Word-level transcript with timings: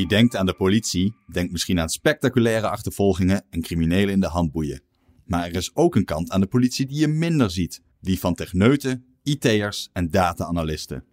Wie 0.00 0.08
denkt 0.08 0.36
aan 0.36 0.46
de 0.46 0.54
politie, 0.54 1.14
denkt 1.26 1.52
misschien 1.52 1.80
aan 1.80 1.88
spectaculaire 1.88 2.68
achtervolgingen 2.68 3.44
en 3.50 3.60
criminelen 3.60 4.08
in 4.08 4.20
de 4.20 4.26
handboeien. 4.26 4.82
Maar 5.24 5.46
er 5.46 5.54
is 5.54 5.70
ook 5.74 5.96
een 5.96 6.04
kant 6.04 6.30
aan 6.30 6.40
de 6.40 6.46
politie 6.46 6.86
die 6.86 6.98
je 6.98 7.08
minder 7.08 7.50
ziet: 7.50 7.82
die 8.00 8.18
van 8.18 8.34
techneuten, 8.34 9.04
IT'ers 9.22 9.88
en 9.92 10.10
data-analisten. 10.10 11.04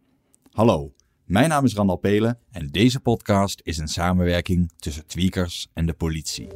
Hallo, 0.52 0.94
mijn 1.26 1.50
naam 1.50 1.66
is 1.66 1.74
Randal 1.74 1.98
Pelen 1.98 2.40
en 2.52 2.68
deze 2.68 3.00
podcast 3.00 3.62
is 3.64 3.78
een 3.78 3.88
samenwerking 3.88 4.72
tussen 4.76 5.08
Tweakers 5.08 5.68
en 5.74 5.86
de 5.86 5.94
politie. 5.94 6.48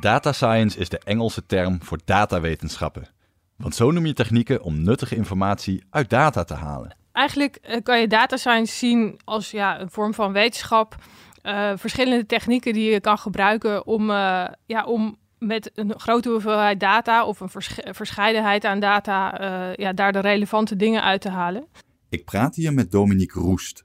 Data 0.00 0.32
science 0.32 0.78
is 0.78 0.88
de 0.88 0.98
Engelse 0.98 1.46
term 1.46 1.82
voor 1.82 2.00
datawetenschappen. 2.04 3.08
Want 3.56 3.74
zo 3.74 3.90
noem 3.90 4.06
je 4.06 4.12
technieken 4.12 4.62
om 4.62 4.82
nuttige 4.82 5.16
informatie 5.16 5.84
uit 5.90 6.10
data 6.10 6.44
te 6.44 6.54
halen. 6.54 7.02
Eigenlijk 7.14 7.56
eh, 7.56 7.82
kan 7.82 8.00
je 8.00 8.06
data 8.06 8.36
science 8.36 8.74
zien 8.76 9.20
als 9.24 9.50
ja, 9.50 9.80
een 9.80 9.90
vorm 9.90 10.14
van 10.14 10.32
wetenschap. 10.32 10.96
Uh, 11.42 11.72
verschillende 11.76 12.26
technieken 12.26 12.72
die 12.72 12.90
je 12.90 13.00
kan 13.00 13.18
gebruiken 13.18 13.86
om, 13.86 14.10
uh, 14.10 14.46
ja, 14.66 14.84
om 14.84 15.16
met 15.38 15.70
een 15.74 16.00
grote 16.00 16.28
hoeveelheid 16.28 16.80
data 16.80 17.26
of 17.26 17.40
een 17.40 17.48
vers 17.48 17.78
verscheidenheid 17.82 18.64
aan 18.64 18.80
data 18.80 19.38
ja, 19.76 19.92
daar 19.92 20.12
de 20.12 20.18
relevante 20.18 20.76
dingen 20.76 21.02
uit 21.02 21.20
te 21.20 21.28
halen. 21.28 21.66
Ik 22.08 22.24
praat 22.24 22.54
hier 22.54 22.72
met 22.72 22.90
Dominique 22.90 23.40
Roest. 23.40 23.84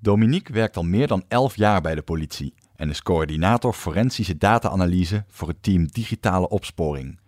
Dominique 0.00 0.54
werkt 0.54 0.76
al 0.76 0.82
meer 0.82 1.06
dan 1.06 1.24
11 1.28 1.56
jaar 1.56 1.80
bij 1.80 1.94
de 1.94 2.02
politie 2.02 2.54
en 2.76 2.90
is 2.90 3.02
coördinator 3.02 3.72
forensische 3.72 4.36
data-analyse 4.36 5.24
voor 5.28 5.48
het 5.48 5.62
team 5.62 5.86
digitale 5.86 6.48
opsporing. 6.48 7.18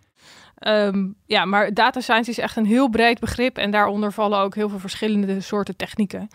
Um, 0.67 1.15
ja, 1.25 1.45
maar 1.45 1.73
data 1.73 1.99
science 1.99 2.29
is 2.29 2.37
echt 2.37 2.55
een 2.55 2.65
heel 2.65 2.89
breed 2.89 3.19
begrip 3.19 3.57
en 3.57 3.71
daaronder 3.71 4.13
vallen 4.13 4.39
ook 4.39 4.55
heel 4.55 4.69
veel 4.69 4.79
verschillende 4.79 5.41
soorten 5.41 5.75
technieken. 5.75 6.27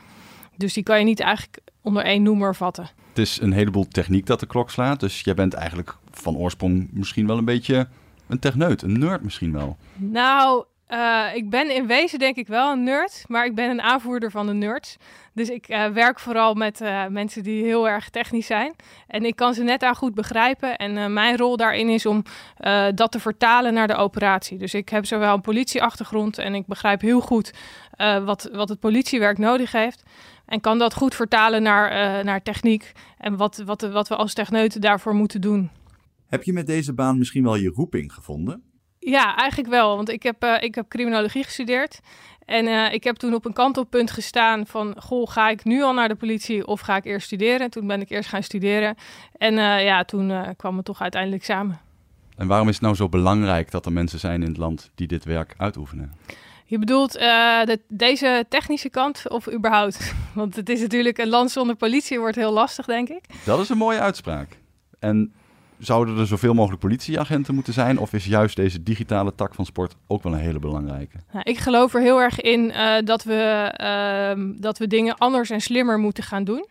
Dus 0.57 0.73
die 0.73 0.83
kan 0.83 0.99
je 0.99 1.05
niet 1.05 1.21
eigenlijk 1.21 1.59
onder 1.83 2.03
één 2.05 2.23
noemer 2.23 2.55
vatten. 2.55 2.91
Het 3.09 3.19
is 3.19 3.41
een 3.41 3.53
heleboel 3.53 3.89
techniek 3.89 4.27
dat 4.27 4.41
de 4.41 4.47
klok 4.47 4.71
slaat, 4.71 5.01
dus 5.01 5.21
jij 5.21 5.35
bent 5.35 5.55
eigenlijk 5.55 5.97
van 6.11 6.37
oorsprong 6.37 6.89
misschien 6.93 7.27
wel 7.27 7.39
een 7.39 7.45
beetje 7.45 7.89
een 8.27 8.39
techneut, 8.39 8.83
een 8.83 8.99
nerd 8.99 9.23
misschien 9.23 9.53
wel. 9.53 9.77
Nou, 9.95 10.65
uh, 10.91 11.27
ik 11.35 11.51
ben 11.51 11.75
in 11.75 11.87
wezen 11.87 12.19
denk 12.19 12.37
ik 12.37 12.47
wel 12.47 12.73
een 12.73 12.83
nerd, 12.83 13.25
maar 13.27 13.47
ik 13.47 13.55
ben 13.55 13.71
een 13.71 13.83
aanvoerder 13.83 14.31
van 14.31 14.47
de 14.47 14.53
nerds. 14.53 14.97
Dus 15.33 15.51
ik 15.51 15.69
uh, 15.69 15.87
werk 15.87 16.19
vooral 16.19 16.55
met 16.55 16.81
uh, 16.81 17.07
mensen 17.07 17.43
die 17.43 17.65
heel 17.65 17.89
erg 17.89 18.11
technisch 18.11 18.47
zijn. 18.47 18.75
En 19.07 19.25
ik 19.25 19.37
kan 19.37 19.55
ze 19.55 19.63
net 19.63 19.83
aan 19.83 19.97
goed 19.97 20.15
begrijpen. 20.15 20.77
En 20.77 21.13
mijn 21.13 21.37
rol 21.37 21.57
daarin 21.57 21.89
is 21.89 22.07
om 22.07 22.23
dat 22.95 23.13
te 23.13 23.21
vertalen 23.21 23.75
naar 23.75 23.87
de 23.87 23.95
operatie. 23.95 24.59
Dus 24.59 24.75
ik 24.75 24.89
heb 24.89 25.07
zowel 25.07 25.35
een 25.35 25.41
politieachtergrond 25.41 26.39
en 26.39 26.55
ik 26.55 26.67
begrijp 26.67 27.01
heel 27.01 27.21
goed 27.21 27.53
wat, 28.25 28.49
wat 28.53 28.69
het 28.69 28.81
politiewerk 28.81 29.39
nodig 29.39 29.73
heeft. 29.73 30.03
En 30.47 30.61
kan 30.61 30.79
dat 30.79 30.95
goed 30.95 31.15
vertalen 31.15 31.63
naar, 31.63 32.25
naar 32.25 32.43
techniek 32.43 32.93
en 33.19 33.37
wat, 33.37 33.63
wat, 33.65 33.81
wat 33.81 34.09
we 34.09 34.17
als 34.17 34.35
techneuten 34.35 34.81
daarvoor 34.81 35.15
moeten 35.15 35.41
doen. 35.41 35.71
Heb 36.27 36.43
je 36.43 36.53
met 36.53 36.67
deze 36.67 36.95
baan 36.95 37.19
misschien 37.19 37.43
wel 37.45 37.57
je 37.57 37.73
roeping 37.75 38.13
gevonden? 38.13 38.63
Ja, 39.09 39.37
eigenlijk 39.37 39.71
wel. 39.71 39.97
Want 39.97 40.09
ik 40.09 40.23
heb, 40.23 40.45
uh, 40.45 40.55
ik 40.61 40.75
heb 40.75 40.89
criminologie 40.89 41.45
gestudeerd. 41.45 42.01
En 42.45 42.67
uh, 42.67 42.93
ik 42.93 43.05
heb 43.05 43.17
toen 43.17 43.35
op 43.35 43.45
een 43.45 43.53
kantelpunt 43.53 44.11
gestaan 44.11 44.67
van... 44.67 44.95
goh, 44.99 45.31
ga 45.31 45.49
ik 45.49 45.65
nu 45.65 45.83
al 45.83 45.93
naar 45.93 46.09
de 46.09 46.15
politie 46.15 46.67
of 46.67 46.81
ga 46.81 46.97
ik 46.97 47.05
eerst 47.05 47.27
studeren? 47.27 47.71
Toen 47.71 47.87
ben 47.87 48.01
ik 48.01 48.11
eerst 48.11 48.29
gaan 48.29 48.43
studeren. 48.43 48.97
En 49.33 49.53
uh, 49.53 49.85
ja, 49.85 50.05
toen 50.05 50.55
kwam 50.57 50.77
het 50.77 50.85
toch 50.85 51.01
uiteindelijk 51.01 51.45
samen. 51.45 51.81
En 52.37 52.47
waarom 52.47 52.69
is 52.69 52.75
het 52.75 52.83
nou 52.83 52.95
zo 52.95 53.09
belangrijk 53.09 53.71
dat 53.71 53.87
er 53.87 53.93
mensen 53.93 54.19
zijn 54.19 54.43
in 54.43 54.49
het 54.49 54.57
land 54.57 54.91
die 54.95 55.07
dit 55.07 55.25
werk 55.25 55.55
uitoefenen? 55.57 56.13
Je 56.65 56.79
bedoelt 56.79 57.13
de, 57.13 57.81
deze 57.89 58.45
technische 58.49 58.91
kant 58.91 59.29
of 59.29 59.53
überhaupt? 59.53 60.15
Want 60.35 60.57
het 60.57 60.69
is 60.69 60.81
natuurlijk 60.81 61.19
een 61.19 61.29
land 61.29 61.51
zonder 61.51 61.77
politie 61.77 62.19
wordt 62.19 62.37
heel 62.37 62.53
lastig, 62.53 62.87
denk 62.87 63.09
ik. 63.09 63.25
Dat 63.45 63.61
is 63.61 63.69
een 63.69 63.79
mooie 63.79 64.01
uitspraak. 64.01 64.59
En 64.99 65.35
zouden 65.79 66.19
er 66.19 66.27
zoveel 66.27 66.55
mogelijk 66.55 66.81
politieagenten 66.81 67.55
moeten 67.55 67.73
zijn? 67.73 67.99
Of 67.99 68.13
is 68.13 68.27
juist 68.27 68.57
deze 68.57 68.83
digitale 68.83 69.35
tak 69.35 69.55
van 69.55 69.65
sport 69.65 69.97
ook 70.07 70.23
wel 70.23 70.33
een 70.33 70.39
hele 70.39 70.59
belangrijke? 70.59 71.17
Nou, 71.33 71.45
ik 71.45 71.59
geloof 71.59 71.95
er 71.95 72.01
heel 72.01 72.21
erg 72.21 72.41
in 72.41 72.71
uh, 72.71 72.95
dat, 73.05 73.25
we, 73.25 73.73
uh, 73.81 74.45
dat 74.61 74.79
we 74.79 74.87
dingen 74.87 75.19
anders 75.19 75.51
en 75.51 75.61
slimmer 75.61 75.99
moeten 75.99 76.25
gaan 76.25 76.45
doen. 76.45 76.67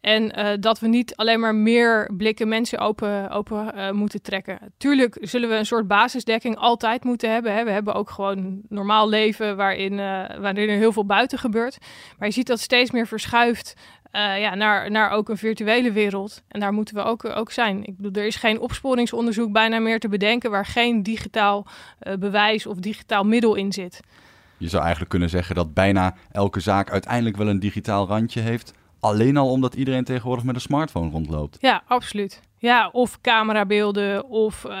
En 0.00 0.38
uh, 0.38 0.48
dat 0.60 0.80
we 0.80 0.88
niet 0.88 1.16
alleen 1.16 1.40
maar 1.40 1.54
meer 1.54 2.10
blikken 2.16 2.48
mensen 2.48 2.78
open, 2.78 3.30
open 3.30 3.72
uh, 3.76 3.90
moeten 3.90 4.22
trekken. 4.22 4.58
Tuurlijk 4.76 5.18
zullen 5.20 5.48
we 5.48 5.54
een 5.54 5.66
soort 5.66 5.86
basisdekking 5.86 6.56
altijd 6.56 7.04
moeten 7.04 7.32
hebben. 7.32 7.54
Hè. 7.54 7.64
We 7.64 7.70
hebben 7.70 7.94
ook 7.94 8.10
gewoon 8.10 8.60
normaal 8.68 9.08
leven 9.08 9.56
waarin, 9.56 9.96
waarin 10.40 10.68
er 10.68 10.76
heel 10.76 10.92
veel 10.92 11.06
buiten 11.06 11.38
gebeurt. 11.38 11.78
Maar 12.18 12.28
je 12.28 12.34
ziet 12.34 12.46
dat 12.46 12.60
steeds 12.60 12.90
meer 12.90 13.06
verschuift 13.06 13.74
uh, 14.12 14.40
ja, 14.40 14.54
naar, 14.54 14.90
naar 14.90 15.10
ook 15.10 15.28
een 15.28 15.36
virtuele 15.36 15.92
wereld. 15.92 16.42
En 16.48 16.60
daar 16.60 16.72
moeten 16.72 16.94
we 16.94 17.02
ook, 17.02 17.24
ook 17.24 17.50
zijn. 17.50 17.84
Ik 17.84 17.96
bedoel, 17.96 18.22
er 18.22 18.26
is 18.26 18.36
geen 18.36 18.60
opsporingsonderzoek 18.60 19.52
bijna 19.52 19.78
meer 19.78 20.00
te 20.00 20.08
bedenken 20.08 20.50
waar 20.50 20.66
geen 20.66 21.02
digitaal 21.02 21.66
uh, 22.02 22.14
bewijs 22.14 22.66
of 22.66 22.76
digitaal 22.76 23.24
middel 23.24 23.54
in 23.54 23.72
zit. 23.72 24.00
Je 24.56 24.68
zou 24.68 24.80
eigenlijk 24.80 25.10
kunnen 25.10 25.30
zeggen 25.30 25.54
dat 25.54 25.74
bijna 25.74 26.14
elke 26.32 26.60
zaak 26.60 26.90
uiteindelijk 26.90 27.36
wel 27.36 27.48
een 27.48 27.60
digitaal 27.60 28.06
randje 28.06 28.40
heeft. 28.40 28.72
Alleen 29.00 29.36
al 29.36 29.50
omdat 29.50 29.74
iedereen 29.74 30.04
tegenwoordig 30.04 30.44
met 30.44 30.54
een 30.54 30.60
smartphone 30.60 31.10
rondloopt. 31.10 31.56
Ja, 31.60 31.82
absoluut. 31.86 32.40
Ja, 32.58 32.88
of 32.92 33.20
camerabeelden 33.20 34.28
of 34.28 34.64
uh, 34.64 34.72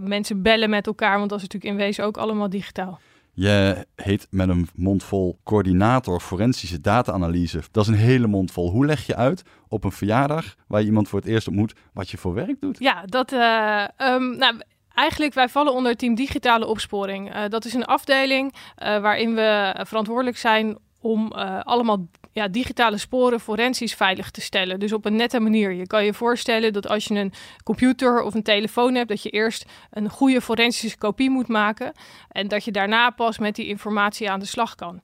mensen 0.00 0.42
bellen 0.42 0.70
met 0.70 0.86
elkaar, 0.86 1.18
want 1.18 1.30
dat 1.30 1.38
is 1.38 1.44
natuurlijk 1.44 1.72
in 1.72 1.86
wezen 1.86 2.04
ook 2.04 2.16
allemaal 2.16 2.50
digitaal. 2.50 3.00
Je 3.40 3.86
heet 3.94 4.26
met 4.30 4.48
een 4.48 4.68
mond 4.74 5.04
vol 5.04 5.38
coördinator 5.44 6.20
forensische 6.20 6.80
data-analyse. 6.80 7.62
Dat 7.70 7.82
is 7.82 7.88
een 7.88 7.98
hele 7.98 8.26
mond 8.26 8.50
vol. 8.52 8.70
Hoe 8.70 8.86
leg 8.86 9.06
je 9.06 9.16
uit 9.16 9.42
op 9.68 9.84
een 9.84 9.92
verjaardag 9.92 10.54
waar 10.66 10.80
je 10.80 10.86
iemand 10.86 11.08
voor 11.08 11.18
het 11.18 11.28
eerst 11.28 11.48
ontmoet 11.48 11.74
wat 11.92 12.10
je 12.10 12.16
voor 12.16 12.34
werk 12.34 12.60
doet? 12.60 12.78
Ja, 12.78 13.02
dat. 13.04 13.32
Uh, 13.32 13.84
um, 13.98 14.36
nou, 14.36 14.60
Eigenlijk, 14.94 15.34
wij 15.34 15.48
vallen 15.48 15.72
onder 15.72 15.90
het 15.90 16.00
team 16.00 16.14
digitale 16.14 16.66
opsporing. 16.66 17.34
Uh, 17.34 17.42
dat 17.48 17.64
is 17.64 17.74
een 17.74 17.84
afdeling 17.84 18.52
uh, 18.54 18.98
waarin 19.00 19.34
we 19.34 19.80
verantwoordelijk 19.82 20.36
zijn 20.36 20.78
om 21.00 21.32
allemaal 21.62 22.06
ja, 22.32 22.48
digitale 22.48 22.98
sporen 22.98 23.40
forensisch 23.40 23.94
veilig 23.94 24.30
te 24.30 24.40
stellen. 24.40 24.80
Dus 24.80 24.92
op 24.92 25.04
een 25.04 25.16
nette 25.16 25.40
manier. 25.40 25.72
Je 25.72 25.86
kan 25.86 26.04
je 26.04 26.14
voorstellen 26.14 26.72
dat 26.72 26.88
als 26.88 27.04
je 27.04 27.14
een 27.14 27.32
computer 27.64 28.22
of 28.22 28.34
een 28.34 28.42
telefoon 28.42 28.94
hebt, 28.94 29.08
dat 29.08 29.22
je 29.22 29.30
eerst 29.30 29.64
een 29.90 30.10
goede 30.10 30.40
forensische 30.40 30.98
kopie 30.98 31.30
moet 31.30 31.48
maken. 31.48 31.92
En 32.28 32.48
dat 32.48 32.64
je 32.64 32.70
daarna 32.70 33.10
pas 33.10 33.38
met 33.38 33.54
die 33.54 33.66
informatie 33.66 34.30
aan 34.30 34.40
de 34.40 34.46
slag 34.46 34.74
kan. 34.74 35.00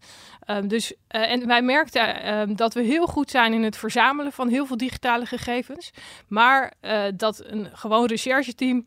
Um, 0.46 0.68
dus, 0.68 0.92
uh, 0.92 1.30
en 1.30 1.46
wij 1.46 1.62
merkten 1.62 2.24
uh, 2.24 2.56
dat 2.56 2.74
we 2.74 2.82
heel 2.82 3.06
goed 3.06 3.30
zijn 3.30 3.52
in 3.52 3.62
het 3.62 3.76
verzamelen 3.76 4.32
van 4.32 4.48
heel 4.48 4.66
veel 4.66 4.76
digitale 4.76 5.26
gegevens. 5.26 5.90
Maar 6.28 6.72
uh, 6.82 7.04
dat 7.16 7.44
een 7.46 7.68
gewoon 7.72 8.06
rechercheteam 8.06 8.84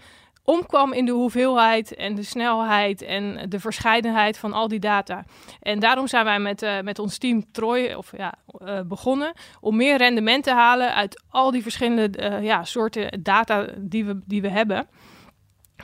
omkwam 0.49 0.93
in 0.93 1.05
de 1.05 1.11
hoeveelheid 1.11 1.95
en 1.95 2.15
de 2.15 2.23
snelheid 2.23 3.01
en 3.01 3.49
de 3.49 3.59
verscheidenheid 3.59 4.37
van 4.37 4.53
al 4.53 4.67
die 4.67 4.79
data. 4.79 5.25
En 5.61 5.79
daarom 5.79 6.07
zijn 6.07 6.25
wij 6.25 6.39
met, 6.39 6.61
uh, 6.61 6.79
met 6.79 6.99
ons 6.99 7.17
team 7.17 7.51
Troy 7.51 7.93
of, 7.93 8.11
ja, 8.17 8.33
uh, 8.61 8.79
begonnen 8.81 9.33
om 9.59 9.75
meer 9.75 9.97
rendement 9.97 10.43
te 10.43 10.51
halen 10.51 10.93
uit 10.93 11.23
al 11.29 11.51
die 11.51 11.61
verschillende 11.61 12.19
uh, 12.19 12.43
ja, 12.43 12.63
soorten 12.63 13.23
data 13.23 13.65
die 13.77 14.05
we, 14.05 14.19
die 14.25 14.41
we 14.41 14.49
hebben. 14.49 14.87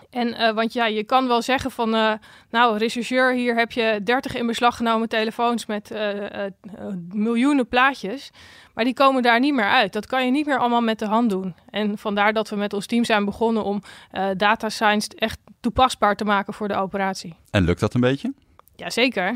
En 0.09 0.55
want 0.55 0.73
ja, 0.73 0.85
je 0.85 1.03
kan 1.03 1.27
wel 1.27 1.41
zeggen 1.41 1.71
van, 1.71 1.89
nou, 2.49 2.77
rechercheur, 2.77 3.33
hier 3.33 3.55
heb 3.55 3.71
je 3.71 3.99
30 4.03 4.35
in 4.35 4.47
beslag 4.47 4.77
genomen 4.77 5.09
telefoons 5.09 5.65
met 5.65 5.91
miljoenen 7.09 7.67
plaatjes. 7.67 8.31
Maar 8.73 8.83
die 8.83 8.93
komen 8.93 9.21
daar 9.21 9.39
niet 9.39 9.53
meer 9.53 9.69
uit. 9.69 9.93
Dat 9.93 10.05
kan 10.05 10.25
je 10.25 10.31
niet 10.31 10.45
meer 10.45 10.57
allemaal 10.59 10.81
met 10.81 10.99
de 10.99 11.05
hand 11.05 11.29
doen. 11.29 11.55
En 11.69 11.97
vandaar 11.97 12.33
dat 12.33 12.49
we 12.49 12.55
met 12.55 12.73
ons 12.73 12.85
team 12.85 13.05
zijn 13.05 13.25
begonnen 13.25 13.63
om 13.63 13.81
data 14.37 14.69
science 14.69 15.09
echt 15.15 15.39
toepasbaar 15.59 16.15
te 16.15 16.25
maken 16.25 16.53
voor 16.53 16.67
de 16.67 16.75
operatie. 16.75 17.35
En 17.49 17.63
lukt 17.63 17.79
dat 17.79 17.93
een 17.93 18.01
beetje? 18.01 18.33
Jazeker. 18.75 19.35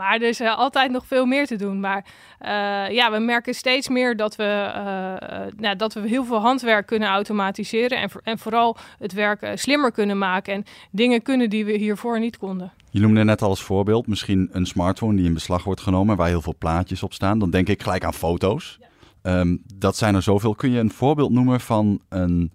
Maar 0.00 0.14
er 0.14 0.28
is 0.28 0.40
uh, 0.40 0.56
altijd 0.56 0.90
nog 0.90 1.06
veel 1.06 1.26
meer 1.26 1.46
te 1.46 1.56
doen. 1.56 1.80
Maar 1.80 2.04
uh, 2.42 2.94
ja, 2.94 3.10
we 3.10 3.18
merken 3.18 3.54
steeds 3.54 3.88
meer 3.88 4.16
dat 4.16 4.36
we, 4.36 4.72
uh, 4.76 5.60
nou, 5.60 5.76
dat 5.76 5.92
we 5.92 6.08
heel 6.08 6.24
veel 6.24 6.40
handwerk 6.40 6.86
kunnen 6.86 7.08
automatiseren. 7.08 7.98
En, 7.98 8.10
en 8.22 8.38
vooral 8.38 8.76
het 8.98 9.12
werk 9.12 9.52
slimmer 9.54 9.92
kunnen 9.92 10.18
maken. 10.18 10.54
En 10.54 10.64
dingen 10.90 11.22
kunnen 11.22 11.50
die 11.50 11.64
we 11.64 11.72
hiervoor 11.72 12.20
niet 12.20 12.38
konden. 12.38 12.72
Je 12.90 13.00
noemde 13.00 13.24
net 13.24 13.42
al 13.42 13.48
als 13.48 13.62
voorbeeld 13.62 14.06
misschien 14.06 14.48
een 14.52 14.66
smartphone 14.66 15.16
die 15.16 15.26
in 15.26 15.34
beslag 15.34 15.64
wordt 15.64 15.80
genomen. 15.80 16.16
Waar 16.16 16.28
heel 16.28 16.42
veel 16.42 16.56
plaatjes 16.58 17.02
op 17.02 17.12
staan. 17.12 17.38
Dan 17.38 17.50
denk 17.50 17.68
ik 17.68 17.82
gelijk 17.82 18.04
aan 18.04 18.14
foto's. 18.14 18.78
Ja. 19.22 19.38
Um, 19.38 19.62
dat 19.74 19.96
zijn 19.96 20.14
er 20.14 20.22
zoveel. 20.22 20.54
Kun 20.54 20.70
je 20.70 20.78
een 20.78 20.92
voorbeeld 20.92 21.30
noemen 21.30 21.60
van 21.60 22.00
een 22.08 22.52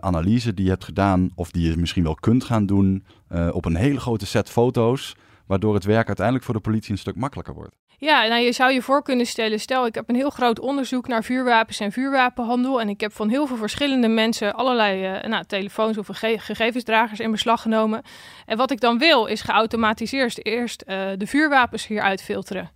analyse 0.00 0.54
die 0.54 0.64
je 0.64 0.70
hebt 0.70 0.84
gedaan. 0.84 1.30
Of 1.34 1.50
die 1.50 1.70
je 1.70 1.76
misschien 1.76 2.02
wel 2.02 2.14
kunt 2.14 2.44
gaan 2.44 2.66
doen 2.66 3.04
op 3.50 3.64
een 3.64 3.76
hele 3.76 4.00
grote 4.00 4.26
set 4.26 4.50
foto's 4.50 5.16
waardoor 5.52 5.74
het 5.74 5.84
werk 5.84 6.06
uiteindelijk 6.06 6.44
voor 6.44 6.54
de 6.54 6.60
politie 6.60 6.92
een 6.92 6.98
stuk 6.98 7.16
makkelijker 7.16 7.54
wordt. 7.54 7.74
Ja, 7.98 8.26
nou 8.26 8.40
je 8.42 8.52
zou 8.52 8.72
je 8.72 8.82
voor 8.82 9.02
kunnen 9.02 9.26
stellen, 9.26 9.60
stel 9.60 9.86
ik 9.86 9.94
heb 9.94 10.08
een 10.08 10.14
heel 10.14 10.30
groot 10.30 10.60
onderzoek 10.60 11.08
naar 11.08 11.24
vuurwapens 11.24 11.80
en 11.80 11.92
vuurwapenhandel 11.92 12.80
en 12.80 12.88
ik 12.88 13.00
heb 13.00 13.12
van 13.12 13.28
heel 13.28 13.46
veel 13.46 13.56
verschillende 13.56 14.08
mensen 14.08 14.54
allerlei 14.54 15.16
uh, 15.16 15.22
nou, 15.22 15.44
telefoons 15.44 15.98
of 15.98 16.06
ge 16.12 16.38
gegevensdragers 16.38 17.20
in 17.20 17.30
beslag 17.30 17.62
genomen. 17.62 18.02
En 18.46 18.56
wat 18.56 18.70
ik 18.70 18.80
dan 18.80 18.98
wil 18.98 19.26
is 19.26 19.42
geautomatiseerd 19.42 20.46
eerst 20.46 20.84
uh, 20.86 21.10
de 21.16 21.26
vuurwapens 21.26 21.86
hieruit 21.86 22.22
filteren. 22.22 22.70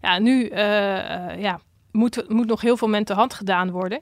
Ja, 0.00 0.18
nu 0.18 0.50
ja, 1.38 1.60
moet, 1.92 2.28
moet 2.28 2.46
nog 2.46 2.60
heel 2.60 2.76
veel 2.76 2.88
met 2.88 3.06
de 3.06 3.14
hand 3.14 3.34
gedaan 3.34 3.70
worden. 3.70 4.00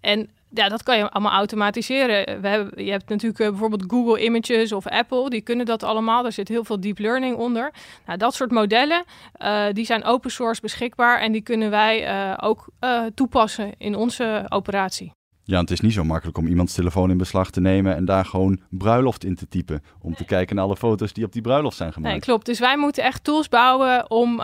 En 0.00 0.30
ja, 0.54 0.68
dat 0.68 0.82
kan 0.82 0.96
je 0.96 1.10
allemaal 1.10 1.32
automatiseren. 1.32 2.40
We 2.40 2.48
hebben, 2.48 2.84
je 2.84 2.90
hebt 2.90 3.08
natuurlijk 3.08 3.40
uh, 3.40 3.48
bijvoorbeeld 3.48 3.84
Google 3.86 4.24
Images 4.24 4.72
of 4.72 4.86
Apple, 4.86 5.30
die 5.30 5.40
kunnen 5.40 5.66
dat 5.66 5.82
allemaal. 5.82 6.22
Daar 6.22 6.32
zit 6.32 6.48
heel 6.48 6.64
veel 6.64 6.80
deep 6.80 6.98
learning 6.98 7.36
onder. 7.36 7.72
Nou, 8.06 8.18
dat 8.18 8.34
soort 8.34 8.50
modellen, 8.50 9.04
uh, 9.42 9.64
die 9.72 9.84
zijn 9.84 10.04
open 10.04 10.30
source 10.30 10.60
beschikbaar 10.60 11.20
en 11.20 11.32
die 11.32 11.42
kunnen 11.42 11.70
wij 11.70 12.08
uh, 12.08 12.34
ook 12.40 12.68
toepassen 13.14 13.72
in 13.78 13.96
onze 13.96 14.46
operatie. 14.48 15.12
Ja, 15.44 15.60
het 15.60 15.70
is 15.70 15.80
niet 15.80 15.92
zo 15.92 16.04
makkelijk 16.04 16.38
om 16.38 16.46
iemands 16.46 16.74
telefoon 16.74 17.10
in 17.10 17.18
beslag 17.18 17.50
te 17.50 17.60
nemen 17.60 17.96
en 17.96 18.04
daar 18.04 18.24
gewoon 18.24 18.60
bruiloft 18.70 19.24
in 19.24 19.34
te 19.34 19.48
typen. 19.48 19.82
Om 20.00 20.14
te 20.14 20.24
kijken 20.24 20.56
naar 20.56 20.64
alle 20.64 20.76
foto's 20.76 21.12
die 21.12 21.24
op 21.24 21.32
die 21.32 21.42
bruiloft 21.42 21.76
zijn 21.76 21.92
gemaakt. 21.92 22.12
Nee, 22.12 22.22
klopt. 22.22 22.46
Dus 22.46 22.58
wij 22.58 22.76
moeten 22.76 23.04
echt 23.04 23.24
tools 23.24 23.48
bouwen 23.48 24.10
om, 24.10 24.42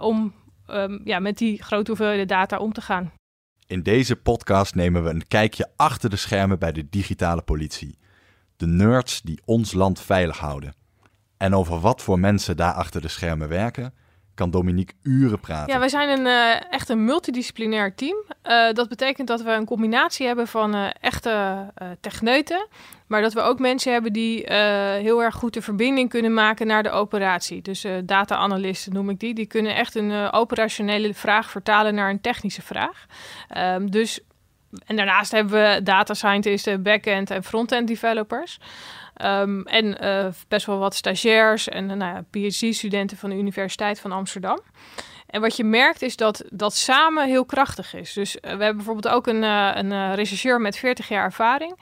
om 0.00 0.32
um, 0.70 1.00
ja, 1.04 1.18
met 1.18 1.38
die 1.38 1.62
grote 1.62 1.90
hoeveelheden 1.90 2.28
data 2.28 2.58
om 2.58 2.72
te 2.72 2.80
gaan. 2.80 3.12
In 3.70 3.82
deze 3.82 4.16
podcast 4.16 4.74
nemen 4.74 5.04
we 5.04 5.10
een 5.10 5.26
kijkje 5.28 5.70
achter 5.76 6.10
de 6.10 6.16
schermen 6.16 6.58
bij 6.58 6.72
de 6.72 6.88
digitale 6.88 7.42
politie. 7.42 7.98
De 8.56 8.66
nerds 8.66 9.22
die 9.22 9.40
ons 9.44 9.72
land 9.72 10.00
veilig 10.00 10.38
houden. 10.38 10.74
En 11.36 11.54
over 11.54 11.80
wat 11.80 12.02
voor 12.02 12.18
mensen 12.18 12.56
daar 12.56 12.72
achter 12.72 13.00
de 13.00 13.08
schermen 13.08 13.48
werken, 13.48 13.94
kan 14.40 14.50
Dominique 14.50 14.94
uren 15.02 15.40
praten. 15.40 15.72
Ja, 15.72 15.78
wij 15.78 15.88
zijn 15.88 16.08
een, 16.18 16.26
uh, 16.26 16.72
echt 16.72 16.88
een 16.88 17.04
multidisciplinair 17.04 17.94
team. 17.94 18.16
Uh, 18.44 18.72
dat 18.72 18.88
betekent 18.88 19.28
dat 19.28 19.42
we 19.42 19.50
een 19.50 19.64
combinatie 19.64 20.26
hebben 20.26 20.46
van 20.46 20.74
uh, 20.74 20.86
echte 21.00 21.66
techneuten, 22.00 22.66
maar 23.06 23.22
dat 23.22 23.32
we 23.32 23.40
ook 23.40 23.58
mensen 23.58 23.92
hebben 23.92 24.12
die 24.12 24.52
heel 25.02 25.22
erg 25.22 25.34
goed 25.34 25.54
de 25.54 25.62
verbinding 25.62 26.08
kunnen 26.08 26.34
maken 26.34 26.66
naar 26.66 26.82
de 26.82 26.90
operatie. 26.90 27.62
Dus 27.62 27.86
data-analysten 28.04 28.92
noem 28.92 29.10
ik 29.10 29.20
die. 29.20 29.34
Die 29.34 29.46
kunnen 29.46 29.74
echt 29.74 29.94
een 29.94 30.32
operationele 30.32 31.14
vraag 31.14 31.50
vertalen 31.50 31.94
naar 31.94 32.10
een 32.10 32.20
technische 32.20 32.62
vraag. 32.62 33.06
Um, 33.56 33.90
dus 33.90 34.20
en 34.86 34.96
daarnaast 34.96 35.32
hebben 35.32 35.52
we 35.52 35.82
data 35.82 36.14
scientists, 36.14 36.82
back-end 36.82 37.30
en 37.30 37.44
front-end 37.44 37.88
developers. 37.88 38.58
Um, 39.24 39.62
en 39.66 40.04
uh, 40.04 40.26
best 40.48 40.66
wel 40.66 40.78
wat 40.78 40.94
stagiairs 40.94 41.68
en 41.68 41.90
uh, 41.90 41.96
nou 41.96 42.14
ja, 42.14 42.24
PhD-studenten 42.30 43.16
van 43.16 43.30
de 43.30 43.36
Universiteit 43.36 44.00
van 44.00 44.12
Amsterdam. 44.12 44.60
En 45.26 45.40
wat 45.40 45.56
je 45.56 45.64
merkt 45.64 46.02
is 46.02 46.16
dat 46.16 46.44
dat 46.50 46.74
samen 46.74 47.26
heel 47.26 47.44
krachtig 47.44 47.94
is. 47.94 48.12
Dus 48.12 48.36
uh, 48.36 48.40
we 48.40 48.48
hebben 48.48 48.76
bijvoorbeeld 48.76 49.14
ook 49.14 49.26
een, 49.26 49.42
een 49.42 50.14
rechercheur 50.14 50.60
met 50.60 50.76
40 50.76 51.08
jaar 51.08 51.24
ervaring. 51.24 51.78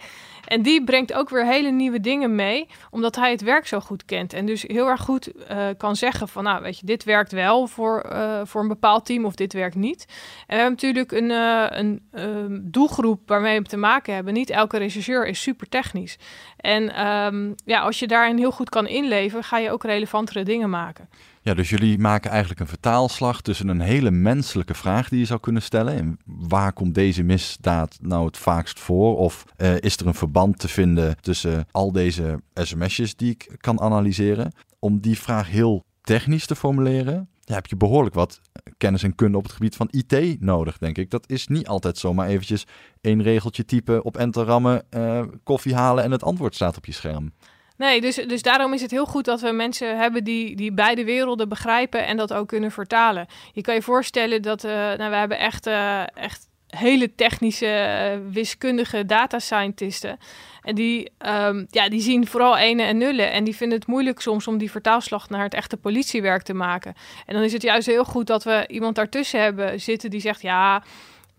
En 0.49 0.63
die 0.63 0.85
brengt 0.85 1.13
ook 1.13 1.29
weer 1.29 1.47
hele 1.47 1.71
nieuwe 1.71 2.01
dingen 2.01 2.35
mee, 2.35 2.69
omdat 2.91 3.17
hij 3.17 3.31
het 3.31 3.41
werk 3.41 3.67
zo 3.67 3.81
goed 3.81 4.05
kent. 4.05 4.33
En 4.33 4.47
dus 4.47 4.63
heel 4.63 4.89
erg 4.89 5.01
goed 5.01 5.31
uh, 5.51 5.67
kan 5.77 5.97
zeggen 5.97 6.29
van, 6.29 6.45
nou 6.45 6.63
weet 6.63 6.79
je, 6.79 6.87
dit 6.87 7.05
werkt 7.05 7.33
wel 7.33 7.67
voor, 7.67 8.07
uh, 8.13 8.41
voor 8.45 8.61
een 8.61 8.69
bepaald 8.69 9.07
team 9.07 9.25
of 9.25 9.35
dit 9.35 9.53
werkt 9.53 9.75
niet. 9.75 10.05
En 10.47 10.57
we 10.57 10.63
hebben 10.63 10.71
natuurlijk 10.73 11.13
een, 11.13 11.31
uh, 11.31 11.67
een 11.69 12.03
ehm, 12.13 12.59
doelgroep 12.63 13.21
waarmee 13.27 13.61
we 13.61 13.69
te 13.69 13.77
maken 13.77 14.15
hebben. 14.15 14.33
Niet 14.33 14.51
elke 14.51 14.79
rechercheur 14.79 15.27
is 15.27 15.43
super 15.43 15.69
technisch. 15.69 16.19
En 16.57 17.07
um, 17.07 17.55
ja, 17.65 17.81
als 17.81 17.99
je 17.99 18.07
daarin 18.07 18.39
heel 18.39 18.51
goed 18.51 18.69
kan 18.69 18.87
inleven, 18.87 19.45
ga 19.45 19.59
je 19.59 19.71
ook 19.71 19.85
relevantere 19.85 20.43
dingen 20.43 20.71
maken. 20.71 21.09
Ja, 21.43 21.55
dus 21.55 21.69
jullie 21.69 21.99
maken 21.99 22.31
eigenlijk 22.31 22.61
een 22.61 22.67
vertaalslag 22.67 23.41
tussen 23.41 23.69
een 23.69 23.81
hele 23.81 24.11
menselijke 24.11 24.75
vraag 24.75 25.09
die 25.09 25.19
je 25.19 25.25
zou 25.25 25.41
kunnen 25.41 25.63
stellen. 25.63 25.95
En 25.95 26.19
waar 26.25 26.73
komt 26.73 26.95
deze 26.95 27.23
misdaad 27.23 27.99
nou 28.01 28.27
het 28.27 28.37
vaakst 28.37 28.81
voor? 28.81 29.17
Of 29.19 29.45
uh, 29.57 29.77
is 29.81 29.97
er 29.97 30.07
een 30.07 30.15
verband 30.15 30.59
te 30.59 30.69
vinden 30.69 31.17
tussen 31.21 31.67
al 31.71 31.93
deze 31.93 32.43
sms'jes 32.55 33.17
die 33.17 33.31
ik 33.31 33.57
kan 33.57 33.81
analyseren? 33.81 34.53
Om 34.79 35.01
die 35.01 35.19
vraag 35.19 35.51
heel 35.51 35.85
technisch 36.03 36.47
te 36.47 36.57
formuleren, 36.57 37.29
ja, 37.41 37.55
heb 37.55 37.67
je 37.67 37.77
behoorlijk 37.77 38.15
wat 38.15 38.41
kennis 38.77 39.03
en 39.03 39.15
kunde 39.15 39.37
op 39.39 39.43
het 39.43 39.53
gebied 39.53 39.77
van 39.77 39.89
IT 39.91 40.41
nodig, 40.41 40.79
denk 40.79 40.99
ik. 40.99 41.11
Dat 41.11 41.31
is 41.31 41.47
niet 41.47 41.69
altijd 41.69 41.99
zomaar 41.99 42.29
eventjes 42.29 42.67
één 43.01 43.23
regeltje 43.23 43.65
typen, 43.65 44.05
op 44.05 44.17
enter 44.17 44.45
rammen, 44.45 44.85
uh, 44.91 45.23
koffie 45.43 45.75
halen 45.75 46.05
en 46.05 46.11
het 46.11 46.23
antwoord 46.23 46.55
staat 46.55 46.77
op 46.77 46.87
je 46.87 46.93
scherm. 46.93 47.33
Nee, 47.79 48.01
dus, 48.01 48.15
dus 48.15 48.43
daarom 48.43 48.73
is 48.73 48.83
het 48.83 48.91
heel 48.91 49.07
goed 49.07 49.25
dat 49.25 49.41
we 49.41 49.51
mensen 49.51 49.99
hebben 49.99 50.25
die, 50.25 50.57
die 50.57 50.73
beide 50.73 51.05
werelden 51.05 51.49
begrijpen 51.49 52.07
en 52.07 52.17
dat 52.17 52.33
ook 52.33 52.49
kunnen 52.49 52.71
vertalen. 52.71 53.27
Je 53.53 53.61
kan 53.61 53.75
je 53.75 53.83
voorstellen 53.83 54.43
dat 54.43 54.65
uh, 54.65 54.71
nou, 54.73 55.11
we 55.11 55.17
hebben 55.17 55.39
echt, 55.39 55.67
uh, 55.67 56.17
echt 56.17 56.49
hele 56.67 57.15
technische, 57.15 57.67
uh, 57.67 58.33
wiskundige 58.33 59.07
data 59.07 59.39
scientisten. 59.39 60.19
En 60.63 60.75
die, 60.75 61.13
um, 61.27 61.67
ja, 61.71 61.89
die 61.89 62.01
zien 62.01 62.27
vooral 62.27 62.57
ene 62.57 62.83
en 62.83 62.99
nullen. 62.99 63.33
En 63.33 63.45
die 63.45 63.57
vinden 63.57 63.79
het 63.79 63.87
moeilijk 63.87 64.21
soms 64.21 64.47
om 64.47 64.59
die 64.59 64.71
vertaalslag 64.71 65.29
naar 65.29 65.43
het 65.43 65.55
echte 65.55 65.77
politiewerk 65.77 66.43
te 66.43 66.55
maken. 66.55 66.95
En 67.27 67.35
dan 67.35 67.43
is 67.43 67.53
het 67.53 67.63
juist 67.63 67.87
heel 67.87 68.05
goed 68.05 68.27
dat 68.27 68.45
we 68.45 68.65
iemand 68.69 68.95
daartussen 68.95 69.41
hebben 69.41 69.81
zitten 69.81 70.11
die 70.11 70.21
zegt: 70.21 70.43
ja, 70.43 70.83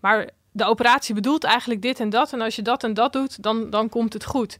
maar 0.00 0.28
de 0.52 0.64
operatie 0.64 1.14
bedoelt 1.14 1.44
eigenlijk 1.44 1.82
dit 1.82 2.00
en 2.00 2.10
dat. 2.10 2.32
En 2.32 2.40
als 2.40 2.56
je 2.56 2.62
dat 2.62 2.84
en 2.84 2.94
dat 2.94 3.12
doet, 3.12 3.42
dan, 3.42 3.70
dan 3.70 3.88
komt 3.88 4.12
het 4.12 4.24
goed. 4.24 4.58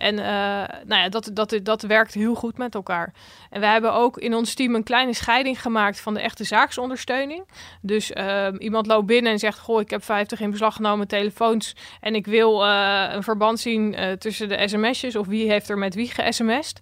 En 0.00 0.18
uh, 0.18 0.24
nou 0.24 1.02
ja, 1.02 1.08
dat, 1.08 1.30
dat, 1.32 1.58
dat 1.62 1.82
werkt 1.82 2.14
heel 2.14 2.34
goed 2.34 2.58
met 2.58 2.74
elkaar. 2.74 3.12
En 3.50 3.60
we 3.60 3.66
hebben 3.66 3.92
ook 3.92 4.18
in 4.18 4.34
ons 4.34 4.54
team 4.54 4.74
een 4.74 4.82
kleine 4.82 5.12
scheiding 5.12 5.62
gemaakt 5.62 6.00
van 6.00 6.14
de 6.14 6.20
echte 6.20 6.44
zaaksondersteuning. 6.44 7.44
Dus 7.80 8.10
uh, 8.10 8.48
iemand 8.58 8.86
loopt 8.86 9.06
binnen 9.06 9.32
en 9.32 9.38
zegt: 9.38 9.58
Goh, 9.58 9.80
ik 9.80 9.90
heb 9.90 10.04
50 10.04 10.40
in 10.40 10.50
beslag 10.50 10.74
genomen 10.74 11.08
telefoons. 11.08 11.76
En 12.00 12.14
ik 12.14 12.26
wil 12.26 12.66
uh, 12.66 13.04
een 13.10 13.22
verband 13.22 13.60
zien 13.60 13.96
tussen 14.18 14.48
de 14.48 14.68
sms'jes 14.68 15.16
of 15.16 15.26
wie 15.26 15.50
heeft 15.50 15.68
er 15.68 15.78
met 15.78 15.94
wie 15.94 16.10
ge-sms'd. 16.10 16.80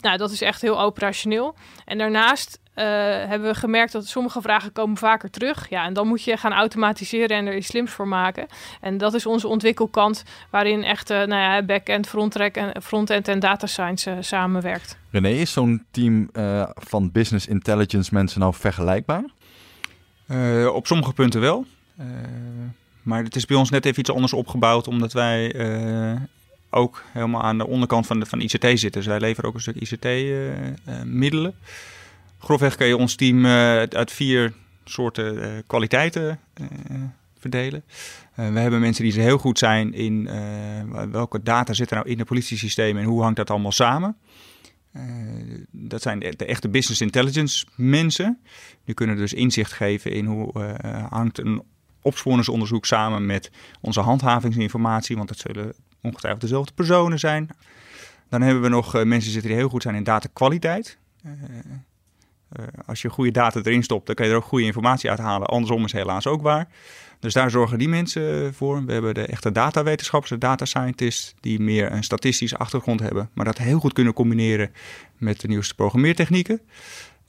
Nou, 0.00 0.16
dat 0.16 0.30
is 0.30 0.42
echt 0.42 0.62
heel 0.62 0.80
operationeel. 0.80 1.54
En 1.84 1.98
daarnaast 1.98 2.58
uh, 2.78 2.84
hebben 3.28 3.48
we 3.48 3.54
gemerkt 3.54 3.92
dat 3.92 4.06
sommige 4.06 4.40
vragen 4.40 4.72
komen 4.72 4.96
vaker 4.96 5.30
terug. 5.30 5.68
Ja, 5.68 5.84
en 5.84 5.92
dan 5.92 6.06
moet 6.06 6.22
je 6.22 6.36
gaan 6.36 6.52
automatiseren 6.52 7.36
en 7.36 7.46
er 7.46 7.56
iets 7.56 7.66
slims 7.66 7.90
voor 7.90 8.08
maken. 8.08 8.46
En 8.80 8.98
dat 8.98 9.14
is 9.14 9.26
onze 9.26 9.48
ontwikkelkant, 9.48 10.24
waarin 10.50 10.84
echt 10.84 11.10
uh, 11.10 11.16
nou 11.16 11.42
ja, 11.42 11.62
back-end, 11.62 12.06
front-end 12.08 12.56
en, 12.56 12.82
front 12.82 13.10
en 13.10 13.38
data 13.38 13.66
science 13.66 14.10
uh, 14.10 14.16
samenwerkt. 14.20 14.98
René, 15.10 15.28
is 15.28 15.52
zo'n 15.52 15.84
team 15.90 16.30
van 16.74 17.12
business 17.12 17.46
intelligence 17.46 18.14
mensen 18.14 18.40
nou 18.40 18.54
vergelijkbaar? 18.54 19.24
op 20.72 20.86
sommige 20.86 21.12
punten 21.12 21.40
wel. 21.40 21.64
maar 23.02 23.22
het 23.22 23.36
is 23.36 23.46
bij 23.46 23.56
ons 23.56 23.70
net 23.70 23.84
even 23.84 24.00
iets 24.00 24.10
anders 24.10 24.32
opgebouwd, 24.32 24.88
omdat 24.88 25.12
wij 25.12 25.54
ook 26.70 27.02
helemaal 27.12 27.42
aan 27.42 27.58
de 27.58 27.66
onderkant 27.66 28.06
van, 28.06 28.20
de, 28.20 28.26
van 28.26 28.40
ICT 28.40 28.64
zitten. 28.64 28.90
Dus 28.90 29.06
wij 29.06 29.20
leveren 29.20 29.48
ook 29.48 29.54
een 29.54 29.60
stuk 29.60 29.76
ICT-middelen 29.76 31.54
grofweg 32.38 32.76
kan 32.76 32.86
je 32.86 32.96
ons 32.96 33.14
team 33.14 33.44
uh, 33.44 33.50
uit 33.82 34.12
vier 34.12 34.52
soorten 34.84 35.62
kwaliteiten 35.66 36.40
verdelen. 37.38 37.82
we 38.34 38.42
hebben 38.42 38.80
mensen 38.80 39.04
die 39.04 39.20
heel 39.20 39.38
goed 39.38 39.58
zijn 39.58 39.94
in 39.94 40.28
welke 41.10 41.42
data 41.42 41.72
zit 41.72 41.90
er 41.90 41.96
nou 41.96 42.08
in 42.08 42.18
het 42.18 42.26
politiesysteem 42.26 42.96
en 42.96 43.04
hoe 43.04 43.22
hangt 43.22 43.36
dat 43.36 43.50
allemaal 43.50 43.72
samen. 43.72 44.16
dat 45.70 46.02
zijn 46.02 46.18
de, 46.18 46.36
de, 46.36 46.44
echte 46.44 46.68
business 46.68 47.00
intelligence 47.00 47.66
mensen. 47.74 48.38
Die 48.84 48.94
kunnen 48.94 49.16
dus 49.16 49.32
inzicht 49.32 49.72
geven 49.72 50.12
in 50.12 50.24
hoe 50.24 50.76
hangt 51.08 51.38
een 51.38 51.62
opsporingsonderzoek 52.02 52.86
samen 52.86 53.26
met 53.26 53.50
onze 53.80 54.00
handhavingsinformatie, 54.00 55.16
want 55.16 55.28
dat 55.28 55.38
zullen 55.38 55.72
ongetwijfeld 56.02 56.42
dezelfde 56.42 56.72
personen 56.72 57.18
zijn. 57.18 57.48
Dan 58.28 58.42
hebben 58.42 58.62
we 58.62 58.68
nog 58.68 59.04
mensen 59.04 59.32
zitten 59.32 59.50
die 59.50 59.58
heel 59.58 59.68
goed 59.68 59.82
zijn 59.82 59.94
in 59.94 60.04
datakwaliteit. 60.04 60.98
Uh, 62.58 62.66
als 62.86 63.02
je 63.02 63.08
goede 63.08 63.30
data 63.30 63.60
erin 63.62 63.82
stopt, 63.82 64.06
dan 64.06 64.14
kan 64.14 64.26
je 64.26 64.32
er 64.32 64.38
ook 64.38 64.44
goede 64.44 64.64
informatie 64.64 65.10
uithalen. 65.10 65.48
Andersom 65.48 65.84
is 65.84 65.92
helaas 65.92 66.26
ook 66.26 66.42
waar. 66.42 66.68
Dus 67.20 67.32
daar 67.32 67.50
zorgen 67.50 67.78
die 67.78 67.88
mensen 67.88 68.54
voor. 68.54 68.84
We 68.84 68.92
hebben 68.92 69.14
de 69.14 69.26
echte 69.26 69.52
datawetenschappers, 69.52 70.30
de 70.30 70.38
data 70.38 70.64
scientists, 70.64 71.34
die 71.40 71.60
meer 71.60 71.92
een 71.92 72.04
statistische 72.04 72.56
achtergrond 72.56 73.00
hebben, 73.00 73.30
maar 73.34 73.44
dat 73.44 73.58
heel 73.58 73.78
goed 73.78 73.92
kunnen 73.92 74.12
combineren 74.12 74.72
met 75.16 75.40
de 75.40 75.48
nieuwste 75.48 75.74
programmeertechnieken. 75.74 76.60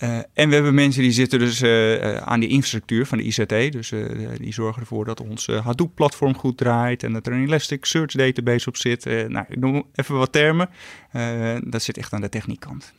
Uh, 0.03 0.17
en 0.33 0.49
we 0.49 0.53
hebben 0.53 0.73
mensen 0.73 1.01
die 1.01 1.11
zitten 1.11 1.39
dus 1.39 1.61
uh, 1.61 2.15
aan 2.15 2.39
die 2.39 2.49
infrastructuur 2.49 3.05
van 3.05 3.17
de 3.17 3.23
ICT. 3.23 3.71
Dus 3.71 3.93
die 4.37 4.53
zorgen 4.53 4.81
ervoor 4.81 5.05
dat 5.05 5.21
ons 5.21 5.47
Hadoop-platform 5.47 6.35
goed 6.35 6.57
draait 6.57 7.03
en 7.03 7.13
dat 7.13 7.27
er 7.27 7.33
een 7.33 7.45
Elasticsearch 7.45 8.11
database 8.11 8.69
op 8.69 8.77
zit. 8.77 9.05
nou, 9.05 9.45
ik 9.49 9.59
noem 9.59 9.83
even 9.93 10.15
wat 10.15 10.31
termen. 10.31 10.69
dat 11.63 11.83
zit 11.83 11.97
echt 11.97 12.13
aan 12.13 12.21
de 12.21 12.29
techniekkant. 12.29 12.93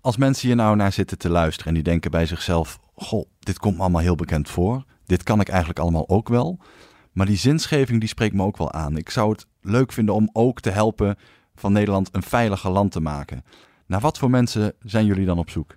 Als 0.00 0.16
mensen 0.16 0.46
hier 0.46 0.56
nou 0.56 0.76
naar 0.76 0.92
zitten 0.92 1.18
te 1.18 1.28
luisteren 1.28 1.68
en 1.68 1.74
die 1.74 1.82
denken 1.82 2.10
bij 2.10 2.26
zichzelf: 2.26 2.78
Goh, 2.94 3.24
dit 3.38 3.58
komt 3.58 3.76
me 3.76 3.80
allemaal 3.80 4.00
heel 4.00 4.14
bekend 4.14 4.48
voor. 4.48 4.84
Dit 5.06 5.22
kan 5.22 5.40
ik 5.40 5.48
eigenlijk 5.48 5.78
allemaal 5.78 6.08
ook 6.08 6.28
wel. 6.28 6.58
Maar 7.12 7.26
die 7.26 7.36
zinsgeving 7.36 8.00
die 8.00 8.08
spreekt 8.08 8.34
me 8.34 8.42
ook 8.42 8.56
wel 8.56 8.72
aan. 8.72 8.96
Ik 8.96 9.10
zou 9.10 9.30
het 9.30 9.46
leuk 9.60 9.92
vinden 9.92 10.14
om 10.14 10.30
ook 10.32 10.60
te 10.60 10.70
helpen 10.70 11.16
van 11.54 11.72
Nederland 11.72 12.08
een 12.12 12.22
veiliger 12.22 12.70
land 12.70 12.92
te 12.92 13.00
maken. 13.00 13.44
Naar 13.86 14.00
wat 14.00 14.18
voor 14.18 14.30
mensen 14.30 14.72
zijn 14.80 15.06
jullie 15.06 15.26
dan 15.26 15.38
op 15.38 15.50
zoek? 15.50 15.76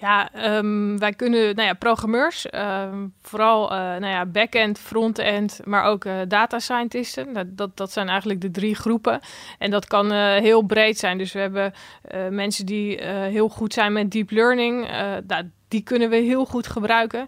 Ja, 0.00 0.32
ehm, 0.32 0.98
wij 0.98 1.12
kunnen, 1.12 1.54
nou 1.54 1.68
ja, 1.68 1.74
programmeurs, 1.74 2.46
ehm, 2.46 3.06
vooral 3.22 3.64
uh, 3.64 3.78
nou 3.78 4.06
ja, 4.06 4.26
back-end, 4.26 4.78
front-end, 4.78 5.60
maar 5.64 5.84
ook 5.84 6.04
uh, 6.04 6.14
data 6.28 6.58
scientisten. 6.58 7.32
Dat, 7.32 7.46
dat, 7.56 7.76
dat, 7.76 7.92
zijn 7.92 8.08
eigenlijk 8.08 8.40
de 8.40 8.50
drie 8.50 8.74
groepen. 8.74 9.20
En 9.58 9.70
dat 9.70 9.86
kan 9.86 10.12
uh, 10.12 10.34
heel 10.34 10.62
breed 10.62 10.98
zijn. 10.98 11.18
Dus 11.18 11.32
we 11.32 11.38
hebben 11.38 11.72
mensen 12.30 12.66
die 12.66 13.02
heel 13.04 13.48
goed 13.48 13.72
zijn 13.72 13.92
met 13.92 14.10
deep 14.10 14.30
learning. 14.30 14.88
Die 15.68 15.82
kunnen 15.82 16.10
we 16.10 16.16
heel 16.16 16.44
goed 16.44 16.66
gebruiken. 16.66 17.26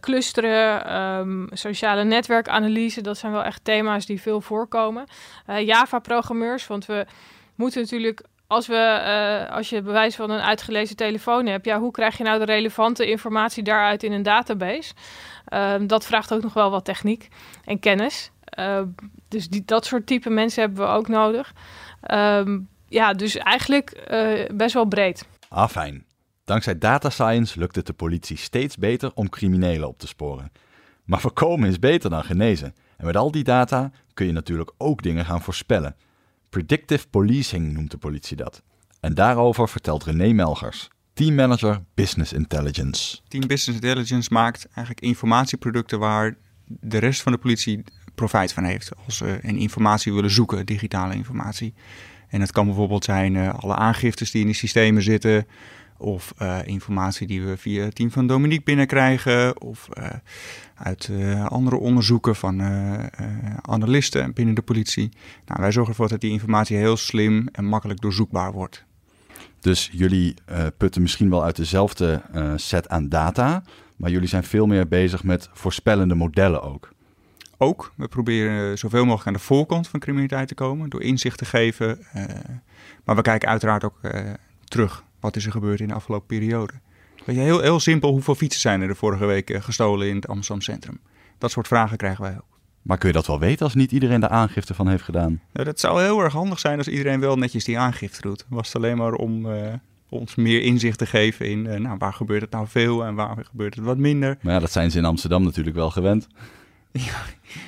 clusteren, 0.00 0.96
um, 0.96 1.48
sociale 1.52 2.04
netwerkanalyse, 2.04 3.00
dat 3.00 3.18
zijn 3.18 3.32
wel 3.32 3.44
echt 3.44 3.64
thema's 3.64 4.06
die 4.06 4.20
veel 4.20 4.40
voorkomen. 4.40 5.04
Java-programmeurs, 5.46 6.66
want 6.66 6.86
we 6.86 7.06
moeten 7.54 7.80
natuurlijk 7.80 8.22
als, 8.48 8.66
we, 8.66 9.02
uh, 9.48 9.56
als 9.56 9.68
je 9.68 9.82
bewijs 9.82 10.16
van 10.16 10.30
een 10.30 10.40
uitgelezen 10.40 10.96
telefoon 10.96 11.46
hebt, 11.46 11.64
ja, 11.64 11.80
hoe 11.80 11.90
krijg 11.90 12.16
je 12.18 12.24
nou 12.24 12.38
de 12.38 12.44
relevante 12.44 13.10
informatie 13.10 13.62
daaruit 13.62 14.02
in 14.02 14.12
een 14.12 14.22
database? 14.22 14.92
Uh, 15.52 15.74
dat 15.86 16.06
vraagt 16.06 16.32
ook 16.32 16.42
nog 16.42 16.52
wel 16.52 16.70
wat 16.70 16.84
techniek 16.84 17.28
en 17.64 17.78
kennis. 17.78 18.30
Uh, 18.58 18.80
dus 19.28 19.48
die, 19.48 19.62
dat 19.64 19.86
soort 19.86 20.06
type 20.06 20.30
mensen 20.30 20.62
hebben 20.62 20.86
we 20.86 20.92
ook 20.92 21.08
nodig. 21.08 21.52
Ehm, 22.00 22.58
ja, 22.88 23.12
dus 23.12 23.36
eigenlijk 23.36 23.90
eh, 23.90 24.56
best 24.56 24.74
wel 24.74 24.84
breed. 24.84 25.26
Ah, 25.48 25.68
fijn. 25.68 26.04
Dankzij 26.44 26.78
data 26.78 27.10
science 27.10 27.58
lukt 27.58 27.76
het 27.76 27.86
de 27.86 27.92
politie 27.92 28.36
steeds 28.36 28.76
beter 28.76 29.10
om 29.14 29.28
criminelen 29.28 29.88
op 29.88 29.98
te 29.98 30.06
sporen. 30.06 30.52
Maar 31.04 31.20
voorkomen 31.20 31.68
is 31.68 31.78
beter 31.78 32.10
dan 32.10 32.24
genezen. 32.24 32.74
En 32.96 33.06
met 33.06 33.16
al 33.16 33.30
die 33.30 33.44
data 33.44 33.90
kun 34.14 34.26
je 34.26 34.32
natuurlijk 34.32 34.70
ook 34.78 35.02
dingen 35.02 35.24
gaan 35.24 35.42
voorspellen. 35.42 35.96
Predictive 36.48 37.08
policing 37.08 37.72
noemt 37.72 37.90
de 37.90 37.98
politie 37.98 38.36
dat. 38.36 38.62
En 39.00 39.14
daarover 39.14 39.68
vertelt 39.68 40.04
René 40.04 40.32
Melgers, 40.32 40.88
teammanager 41.12 41.82
Business 41.94 42.32
Intelligence. 42.32 43.18
Team 43.28 43.46
Business 43.46 43.80
Intelligence 43.80 44.32
maakt 44.32 44.64
eigenlijk 44.64 45.00
informatieproducten 45.00 45.98
waar 45.98 46.36
de 46.64 46.98
rest 46.98 47.22
van 47.22 47.32
de 47.32 47.38
politie 47.38 47.84
profijt 48.14 48.52
van 48.52 48.64
heeft. 48.64 48.90
Als 49.04 49.16
ze 49.16 49.38
informatie 49.40 50.12
willen 50.12 50.30
zoeken, 50.30 50.66
digitale 50.66 51.14
informatie. 51.14 51.74
En 52.28 52.40
dat 52.40 52.52
kan 52.52 52.66
bijvoorbeeld 52.66 53.04
zijn 53.04 53.34
uh, 53.34 53.54
alle 53.54 53.74
aangiftes 53.74 54.30
die 54.30 54.40
in 54.40 54.46
die 54.46 54.56
systemen 54.56 55.02
zitten, 55.02 55.46
of 55.98 56.34
uh, 56.42 56.58
informatie 56.64 57.26
die 57.26 57.42
we 57.42 57.56
via 57.56 57.84
het 57.84 57.94
team 57.94 58.10
van 58.10 58.26
Dominique 58.26 58.64
binnenkrijgen. 58.64 59.60
Of 59.60 59.88
uh, 59.98 60.06
uit 60.74 61.08
uh, 61.10 61.46
andere 61.46 61.76
onderzoeken 61.76 62.36
van 62.36 62.62
analisten 63.62 64.32
binnen 64.32 64.54
de 64.54 64.62
politie. 64.62 65.08
Nou, 65.46 65.60
wij 65.60 65.72
zorgen 65.72 65.92
ervoor 65.92 66.08
dat 66.08 66.20
die 66.20 66.30
informatie 66.30 66.76
heel 66.76 66.96
slim 66.96 67.48
en 67.52 67.64
makkelijk 67.64 68.00
doorzoekbaar 68.00 68.52
wordt. 68.52 68.84
Dus 69.60 69.90
jullie 69.92 70.34
putten 70.76 71.02
misschien 71.02 71.30
wel 71.30 71.44
uit 71.44 71.56
dezelfde 71.56 72.22
set 72.56 72.88
aan 72.88 73.08
data. 73.08 73.62
Maar 73.96 74.10
jullie 74.10 74.28
zijn 74.28 74.44
veel 74.44 74.66
meer 74.66 74.88
bezig 74.88 75.22
met 75.24 75.48
voorspellende 75.52 76.14
modellen 76.14 76.62
ook. 76.62 76.88
Ook. 77.56 77.92
We 77.96 78.08
proberen 78.08 78.78
zoveel 78.78 79.04
mogelijk 79.04 79.26
aan 79.26 79.32
de 79.32 79.38
voorkant 79.38 79.88
van 79.88 80.00
criminaliteit 80.00 80.48
te 80.48 80.54
komen. 80.54 80.90
Door 80.90 81.02
inzicht 81.02 81.38
te 81.38 81.44
geven. 81.44 82.06
maar 83.04 83.16
we 83.16 83.22
kijken 83.22 83.48
uiteraard 83.48 83.84
ook 83.84 84.00
terug 84.64 85.04
wat 85.20 85.36
is 85.36 85.46
er 85.46 85.52
gebeurd 85.52 85.80
in 85.80 85.88
de 85.88 85.94
afgelopen 85.94 86.26
periode? 86.26 86.72
Weet 87.24 87.36
je, 87.36 87.42
heel, 87.42 87.60
heel 87.60 87.80
simpel, 87.80 88.10
hoeveel 88.10 88.34
fietsen 88.34 88.60
zijn 88.60 88.80
er 88.80 88.88
de 88.88 88.94
vorige 88.94 89.26
week 89.26 89.50
eh, 89.50 89.62
gestolen 89.62 90.08
in 90.08 90.16
het 90.16 90.28
Amsterdam 90.28 90.62
Centrum? 90.62 91.00
Dat 91.38 91.50
soort 91.50 91.66
vragen 91.66 91.96
krijgen 91.96 92.22
wij 92.22 92.34
ook. 92.34 92.58
Maar 92.82 92.98
kun 92.98 93.08
je 93.08 93.14
dat 93.14 93.26
wel 93.26 93.38
weten 93.38 93.64
als 93.64 93.74
niet 93.74 93.92
iedereen 93.92 94.20
de 94.20 94.28
aangifte 94.28 94.74
van 94.74 94.88
heeft 94.88 95.02
gedaan? 95.02 95.40
Nou, 95.52 95.66
dat 95.66 95.80
zou 95.80 96.02
heel 96.02 96.20
erg 96.20 96.32
handig 96.32 96.58
zijn 96.58 96.78
als 96.78 96.88
iedereen 96.88 97.20
wel 97.20 97.36
netjes 97.36 97.64
die 97.64 97.78
aangifte 97.78 98.20
doet. 98.20 98.44
Was 98.48 98.66
het 98.66 98.76
alleen 98.76 98.96
maar 98.96 99.12
om 99.12 99.46
uh, 99.46 99.72
ons 100.08 100.34
meer 100.34 100.62
inzicht 100.62 100.98
te 100.98 101.06
geven 101.06 101.46
in 101.46 101.64
uh, 101.64 101.74
nou, 101.74 101.96
waar 101.98 102.12
gebeurt 102.12 102.40
het 102.40 102.50
nou 102.50 102.66
veel 102.68 103.04
en 103.04 103.14
waar 103.14 103.44
gebeurt 103.50 103.74
het 103.74 103.84
wat 103.84 103.96
minder. 103.96 104.38
Maar 104.40 104.52
ja, 104.52 104.60
dat 104.60 104.72
zijn 104.72 104.90
ze 104.90 104.98
in 104.98 105.04
Amsterdam 105.04 105.42
natuurlijk 105.42 105.76
wel 105.76 105.90
gewend. 105.90 106.28
Ja, 107.04 107.22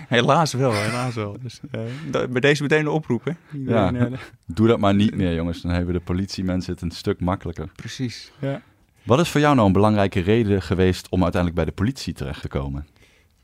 helaas 0.09 0.53
wel, 0.53 0.73
helaas 0.73 1.15
wel. 1.15 1.37
Dus, 1.43 1.61
uh, 1.73 2.27
bij 2.31 2.41
deze 2.41 2.63
meteen 2.63 2.85
de 2.85 2.91
oproep, 2.91 3.25
hè? 3.25 3.33
Ja, 3.51 3.93
uh, 3.93 4.03
doe 4.47 4.67
dat 4.67 4.79
maar 4.79 4.95
niet 4.95 5.15
meer, 5.15 5.35
jongens. 5.35 5.63
Dan 5.63 5.71
hebben 5.71 5.95
de 5.95 6.01
politiemensen 6.01 6.73
het 6.73 6.83
een 6.83 6.91
stuk 6.91 7.21
makkelijker. 7.21 7.69
Precies, 7.77 8.33
ja. 8.41 8.63
Wat 9.03 9.21
is 9.21 9.29
voor 9.29 9.41
jou 9.41 9.55
nou 9.55 9.67
een 9.67 9.73
belangrijke 9.73 10.21
reden 10.21 10.63
geweest 10.63 11.09
om 11.09 11.23
uiteindelijk 11.23 11.63
bij 11.63 11.71
de 11.71 11.83
politie 11.83 12.15
terecht 12.15 12.41
te 12.41 12.49
komen? 12.49 12.87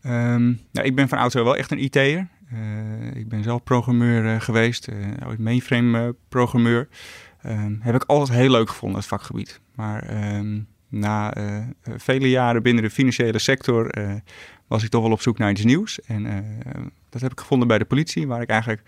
Um, 0.02 0.60
nou, 0.72 0.86
ik 0.86 0.94
ben 0.94 1.08
van 1.08 1.18
oudsher 1.18 1.44
wel 1.44 1.56
echt 1.56 1.70
een 1.70 1.82
IT'er. 1.82 2.28
Uh, 2.52 3.14
ik 3.14 3.28
ben 3.28 3.42
zelf 3.42 3.62
programmeur 3.62 4.40
geweest, 4.40 4.88
ooit 5.26 5.38
mainframe 5.38 6.14
programmeur. 6.28 6.88
Ehm, 7.42 7.74
heb 7.80 7.94
ik 7.94 8.04
altijd 8.04 8.38
heel 8.38 8.50
leuk 8.50 8.68
gevonden, 8.68 8.98
het 8.98 9.08
vakgebied. 9.08 9.60
Maar 9.74 10.34
um, 10.36 10.66
na 10.88 11.34
vele 11.82 12.30
jaren 12.30 12.62
binnen 12.62 12.82
de 12.82 12.90
financiële 12.90 13.38
sector 13.38 13.90
was 14.66 14.82
ik 14.82 14.90
toch 14.90 15.02
wel 15.02 15.12
op 15.12 15.20
zoek 15.20 15.38
naar 15.38 15.50
iets 15.50 15.64
nieuws. 15.64 16.00
En 16.00 16.24
uh, 16.24 16.34
dat 17.08 17.20
heb 17.20 17.32
ik 17.32 17.40
gevonden 17.40 17.68
bij 17.68 17.78
de 17.78 17.84
politie, 17.84 18.26
waar 18.26 18.42
ik 18.42 18.48
eigenlijk 18.48 18.82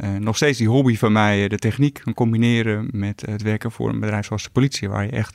uh, 0.00 0.16
nog 0.16 0.36
steeds 0.36 0.58
die 0.58 0.68
hobby 0.68 0.96
van 0.96 1.12
mij, 1.12 1.42
eh, 1.42 1.48
de 1.48 1.58
techniek, 1.58 2.00
kan 2.04 2.14
combineren 2.14 2.88
met 2.92 3.22
het 3.26 3.42
werken 3.42 3.70
voor 3.70 3.88
een 3.88 4.00
bedrijf 4.00 4.26
zoals 4.26 4.42
de 4.42 4.50
politie, 4.50 4.88
waar 4.88 5.04
je 5.04 5.10
echt 5.10 5.34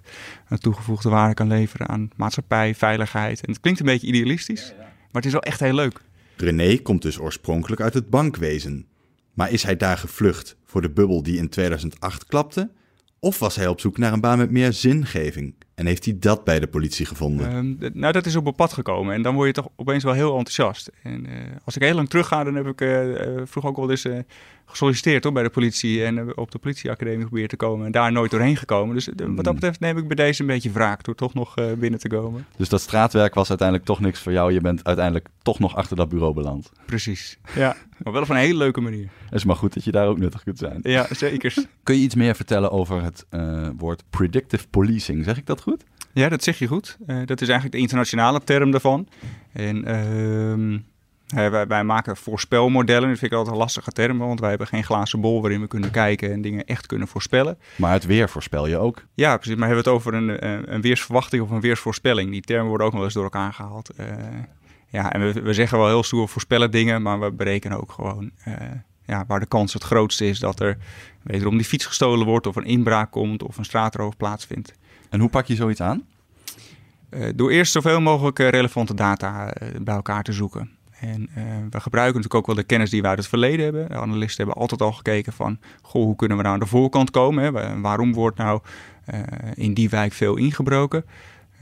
een 0.49 0.57
toegevoegde 0.57 1.09
waarde 1.09 1.33
kan 1.33 1.47
leveren 1.47 1.87
aan 1.87 2.09
maatschappij, 2.15 2.75
veiligheid. 2.75 3.41
En 3.45 3.51
het 3.51 3.59
klinkt 3.61 3.79
een 3.79 3.85
beetje 3.85 4.07
idealistisch, 4.07 4.73
maar 4.77 5.21
het 5.21 5.25
is 5.25 5.31
wel 5.31 5.41
echt 5.41 5.59
heel 5.59 5.73
leuk. 5.73 6.01
René 6.37 6.77
komt 6.77 7.01
dus 7.01 7.19
oorspronkelijk 7.19 7.81
uit 7.81 7.93
het 7.93 8.09
bankwezen. 8.09 8.85
Maar 9.33 9.51
is 9.51 9.63
hij 9.63 9.77
daar 9.77 9.97
gevlucht 9.97 10.55
voor 10.65 10.81
de 10.81 10.89
bubbel 10.89 11.23
die 11.23 11.37
in 11.37 11.49
2008 11.49 12.25
klapte? 12.25 12.71
Of 13.19 13.39
was 13.39 13.55
hij 13.55 13.67
op 13.67 13.79
zoek 13.79 13.97
naar 13.97 14.13
een 14.13 14.21
baan 14.21 14.37
met 14.37 14.51
meer 14.51 14.73
zingeving? 14.73 15.55
En 15.75 15.85
heeft 15.85 16.05
hij 16.05 16.17
dat 16.19 16.43
bij 16.43 16.59
de 16.59 16.67
politie 16.67 17.05
gevonden? 17.05 17.55
Um, 17.55 17.77
nou, 17.93 18.13
dat 18.13 18.25
is 18.25 18.35
op 18.35 18.45
een 18.45 18.55
pad 18.55 18.73
gekomen. 18.73 19.13
En 19.13 19.21
dan 19.21 19.35
word 19.35 19.47
je 19.47 19.53
toch 19.53 19.71
opeens 19.75 20.03
wel 20.03 20.13
heel 20.13 20.37
enthousiast. 20.37 20.91
En 21.03 21.25
uh, 21.25 21.35
als 21.63 21.75
ik 21.75 21.81
heel 21.81 21.95
lang 21.95 22.09
terug 22.09 22.27
ga, 22.27 22.43
dan 22.43 22.55
heb 22.55 22.67
ik 22.67 22.81
uh, 22.81 23.15
vroeger 23.43 23.71
ook 23.71 23.77
wel 23.77 23.89
eens 23.89 24.07
gesolliciteerd 24.65 25.23
hoor, 25.23 25.33
bij 25.33 25.43
de 25.43 25.49
politie. 25.49 26.03
En 26.03 26.37
op 26.37 26.51
de 26.51 26.57
politieacademie 26.57 27.21
geprobeerd 27.21 27.49
te 27.49 27.55
komen. 27.55 27.85
En 27.85 27.91
daar 27.91 28.11
nooit 28.11 28.31
doorheen 28.31 28.57
gekomen. 28.57 28.95
Dus 28.95 29.05
wat 29.05 29.17
dat 29.17 29.45
hmm. 29.45 29.53
betreft 29.53 29.79
neem 29.79 29.97
ik 29.97 30.07
bij 30.07 30.15
deze 30.15 30.41
een 30.41 30.47
beetje 30.47 30.71
wraak 30.71 31.03
door 31.03 31.15
toch 31.15 31.33
nog 31.33 31.53
binnen 31.77 31.99
te 31.99 32.07
komen. 32.07 32.45
Dus 32.57 32.69
dat 32.69 32.81
straatwerk 32.81 33.33
was 33.33 33.49
uiteindelijk 33.49 33.87
toch 33.87 33.99
niks 33.99 34.19
voor 34.19 34.31
jou. 34.31 34.53
Je 34.53 34.61
bent 34.61 34.83
uiteindelijk 34.83 35.27
toch 35.41 35.59
nog 35.59 35.75
achter 35.75 35.95
dat 35.95 36.09
bureau 36.09 36.33
beland. 36.33 36.71
Precies, 36.85 37.37
ja. 37.55 37.75
maar 38.03 38.13
wel 38.13 38.21
op 38.21 38.29
een 38.29 38.35
hele 38.35 38.57
leuke 38.57 38.81
manier. 38.81 39.09
Het 39.25 39.33
is 39.33 39.45
maar 39.45 39.55
goed 39.55 39.73
dat 39.73 39.83
je 39.83 39.91
daar 39.91 40.07
ook 40.07 40.17
nuttig 40.17 40.43
kunt 40.43 40.57
zijn. 40.57 40.79
Ja, 40.81 41.07
zeker. 41.09 41.53
Kun 41.83 41.95
je 41.95 42.01
iets 42.01 42.15
meer 42.15 42.35
vertellen 42.35 42.71
over 42.71 43.03
het 43.03 43.25
woord 43.77 44.03
predictive 44.09 44.67
policing? 44.67 45.23
Zeg 45.23 45.37
ik 45.37 45.45
dat 45.45 45.61
goed? 45.61 45.83
Ja, 46.13 46.29
dat 46.29 46.43
zeg 46.43 46.59
je 46.59 46.67
goed. 46.67 46.97
Uh, 47.07 47.25
dat 47.25 47.41
is 47.41 47.47
eigenlijk 47.47 47.71
de 47.71 47.81
internationale 47.81 48.43
term 48.43 48.71
daarvan. 48.71 49.07
En 49.51 49.89
uh, 49.89 50.79
wij, 51.33 51.67
wij, 51.67 51.83
maken 51.83 52.17
voorspelmodellen. 52.17 53.09
Dat 53.09 53.17
vind 53.17 53.31
ik 53.31 53.37
altijd 53.37 53.55
een 53.55 53.61
lastige 53.61 53.91
term, 53.91 54.17
want 54.17 54.39
wij 54.39 54.49
hebben 54.49 54.67
geen 54.67 54.83
glazen 54.83 55.21
bol 55.21 55.41
waarin 55.41 55.61
we 55.61 55.67
kunnen 55.67 55.91
kijken 55.91 56.31
en 56.31 56.41
dingen 56.41 56.65
echt 56.65 56.85
kunnen 56.85 57.07
voorspellen. 57.07 57.57
Maar 57.75 57.91
het 57.91 58.05
weer 58.05 58.29
voorspel 58.29 58.67
je 58.67 58.77
ook? 58.77 59.03
Ja, 59.13 59.37
precies. 59.37 59.55
Maar 59.55 59.67
hebben 59.67 59.83
we 59.83 59.89
het 59.89 59.99
over 59.99 60.13
een, 60.13 60.73
een 60.73 60.81
weersverwachting 60.81 61.43
of 61.43 61.49
een 61.49 61.61
weersvoorspelling? 61.61 62.31
Die 62.31 62.41
termen 62.41 62.67
worden 62.67 62.87
ook 62.87 62.93
wel 62.93 63.03
eens 63.03 63.13
door 63.13 63.23
elkaar 63.23 63.53
gehaald. 63.53 63.89
Uh, 63.99 64.05
ja, 64.87 65.11
en 65.11 65.21
we, 65.21 65.41
we, 65.41 65.53
zeggen 65.53 65.77
wel 65.77 65.87
heel 65.87 66.03
stoer 66.03 66.29
voorspellen 66.29 66.71
dingen, 66.71 67.01
maar 67.01 67.19
we 67.19 67.31
berekenen 67.31 67.81
ook 67.81 67.91
gewoon 67.91 68.31
uh, 68.47 68.53
ja, 69.05 69.23
waar 69.27 69.39
de 69.39 69.45
kans 69.45 69.73
het 69.73 69.83
grootste 69.83 70.25
is 70.25 70.39
dat 70.39 70.59
er 70.59 70.77
wederom 71.23 71.57
die 71.57 71.65
fiets 71.65 71.85
gestolen 71.85 72.25
wordt 72.25 72.47
of 72.47 72.55
een 72.55 72.65
inbraak 72.65 73.11
komt 73.11 73.43
of 73.43 73.57
een 73.57 73.65
straatroof 73.65 74.17
plaatsvindt. 74.17 74.73
En 75.09 75.19
hoe 75.19 75.29
pak 75.29 75.45
je 75.45 75.55
zoiets 75.55 75.81
aan? 75.81 76.03
Uh, 77.09 77.29
door 77.35 77.51
eerst 77.51 77.71
zoveel 77.71 78.01
mogelijk 78.01 78.39
relevante 78.39 78.93
data 78.93 79.53
bij 79.81 79.95
elkaar 79.95 80.23
te 80.23 80.31
zoeken. 80.31 80.69
En 81.03 81.29
we 81.69 81.79
gebruiken 81.79 82.21
natuurlijk 82.21 82.35
ook 82.35 82.45
wel 82.45 82.55
de 82.55 82.63
kennis 82.63 82.89
die 82.89 83.01
we 83.01 83.07
uit 83.07 83.17
het 83.17 83.27
verleden 83.27 83.63
hebben. 83.63 83.89
De 83.89 83.95
analisten 83.95 84.43
hebben 84.43 84.61
altijd 84.61 84.81
al 84.81 84.91
gekeken 84.91 85.33
van, 85.33 85.59
goh, 85.81 86.03
hoe 86.03 86.15
kunnen 86.15 86.37
we 86.37 86.43
nou 86.43 86.55
aan 86.55 86.61
de 86.61 86.65
voorkant 86.65 87.11
komen? 87.11 87.81
Waarom 87.81 88.13
wordt 88.13 88.37
nou 88.37 88.61
in 89.53 89.73
die 89.73 89.89
wijk 89.89 90.13
veel 90.13 90.37
ingebroken? 90.37 91.05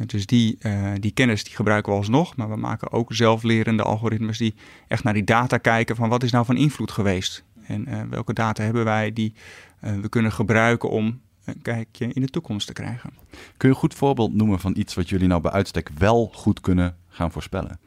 Dus 0.06 0.26
die, 0.26 0.58
die 1.00 1.12
kennis 1.12 1.44
die 1.44 1.56
gebruiken 1.56 1.92
we 1.92 1.98
alsnog, 1.98 2.36
maar 2.36 2.50
we 2.50 2.56
maken 2.56 2.92
ook 2.92 3.14
zelflerende 3.14 3.84
algoritmes 3.84 4.38
die 4.38 4.56
echt 4.88 5.04
naar 5.04 5.14
die 5.14 5.24
data 5.24 5.58
kijken 5.58 5.96
van 5.96 6.10
wat 6.10 6.24
is 6.24 6.32
nou 6.32 6.46
van 6.46 6.58
invloed 6.58 6.92
geweest? 6.92 7.44
En 7.66 8.10
welke 8.10 8.34
data 8.34 8.64
hebben 8.64 8.84
wij 8.84 9.14
die 9.14 9.34
we 9.80 10.10
kunnen 10.10 10.32
gebruiken 10.32 10.90
om 10.90 11.22
een 11.46 11.62
kijkje 11.62 12.08
in 12.14 12.22
de 12.22 12.28
toekomst 12.28 12.68
te 12.68 12.74
krijgen. 12.74 13.10
Kun 13.58 13.70
je 13.70 13.76
een 13.76 13.82
goed 13.82 13.94
voorbeeld 13.94 14.34
noemen 14.34 14.60
van 14.60 14.76
iets 14.78 14.94
wat 14.94 15.10
jullie 15.10 15.28
nou 15.28 15.42
bij 15.42 15.52
uitstek 15.52 15.90
wel 15.98 16.30
goed 16.34 16.60
kunnen 16.60 16.96
gaan 17.10 17.32
voorspellen? 17.32 17.80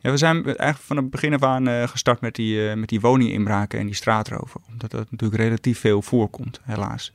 Ja, 0.00 0.10
we 0.10 0.16
zijn 0.16 0.44
eigenlijk 0.44 0.78
van 0.78 0.96
het 0.96 1.10
begin 1.10 1.34
af 1.34 1.42
aan 1.42 1.68
uh, 1.68 1.88
gestart 1.88 2.20
met 2.20 2.34
die, 2.34 2.68
uh, 2.68 2.74
met 2.74 2.88
die 2.88 3.00
woninginbraken 3.00 3.78
en 3.78 3.86
die 3.86 3.94
straatroven. 3.94 4.60
Omdat 4.70 4.90
dat 4.90 5.10
natuurlijk 5.10 5.42
relatief 5.42 5.78
veel 5.78 6.02
voorkomt, 6.02 6.60
helaas. 6.62 7.12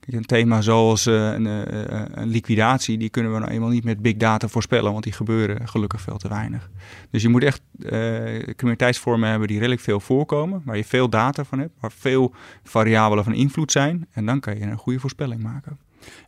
Een 0.00 0.24
thema 0.24 0.60
zoals 0.60 1.06
uh, 1.06 1.32
een, 1.32 1.44
een, 2.20 2.28
liquidatie, 2.28 2.98
die 2.98 3.08
kunnen 3.08 3.32
we 3.32 3.38
nou 3.38 3.50
eenmaal 3.50 3.68
niet 3.68 3.84
met 3.84 4.02
big 4.02 4.16
data 4.16 4.48
voorspellen, 4.48 4.92
want 4.92 5.04
die 5.04 5.12
gebeuren 5.12 5.68
gelukkig 5.68 6.00
veel 6.00 6.16
te 6.16 6.28
weinig. 6.28 6.70
Dus 7.10 7.22
je 7.22 7.28
moet 7.28 7.42
echt 7.42 7.62
criminaliteitsvormen 8.42 9.28
hebben 9.28 9.48
die 9.48 9.56
redelijk 9.56 9.80
veel 9.80 10.00
voorkomen, 10.00 10.62
waar 10.64 10.76
je 10.76 10.84
veel 10.84 11.08
data 11.08 11.44
van 11.44 11.58
hebt, 11.58 11.72
waar 11.80 11.92
veel 11.92 12.34
variabelen 12.62 13.24
van 13.24 13.32
invloed 13.34 13.72
zijn. 13.72 14.06
En 14.12 14.26
dan 14.26 14.40
kan 14.40 14.58
je 14.58 14.62
een 14.62 14.76
goede 14.76 15.00
voorspelling 15.00 15.42
maken. 15.42 15.78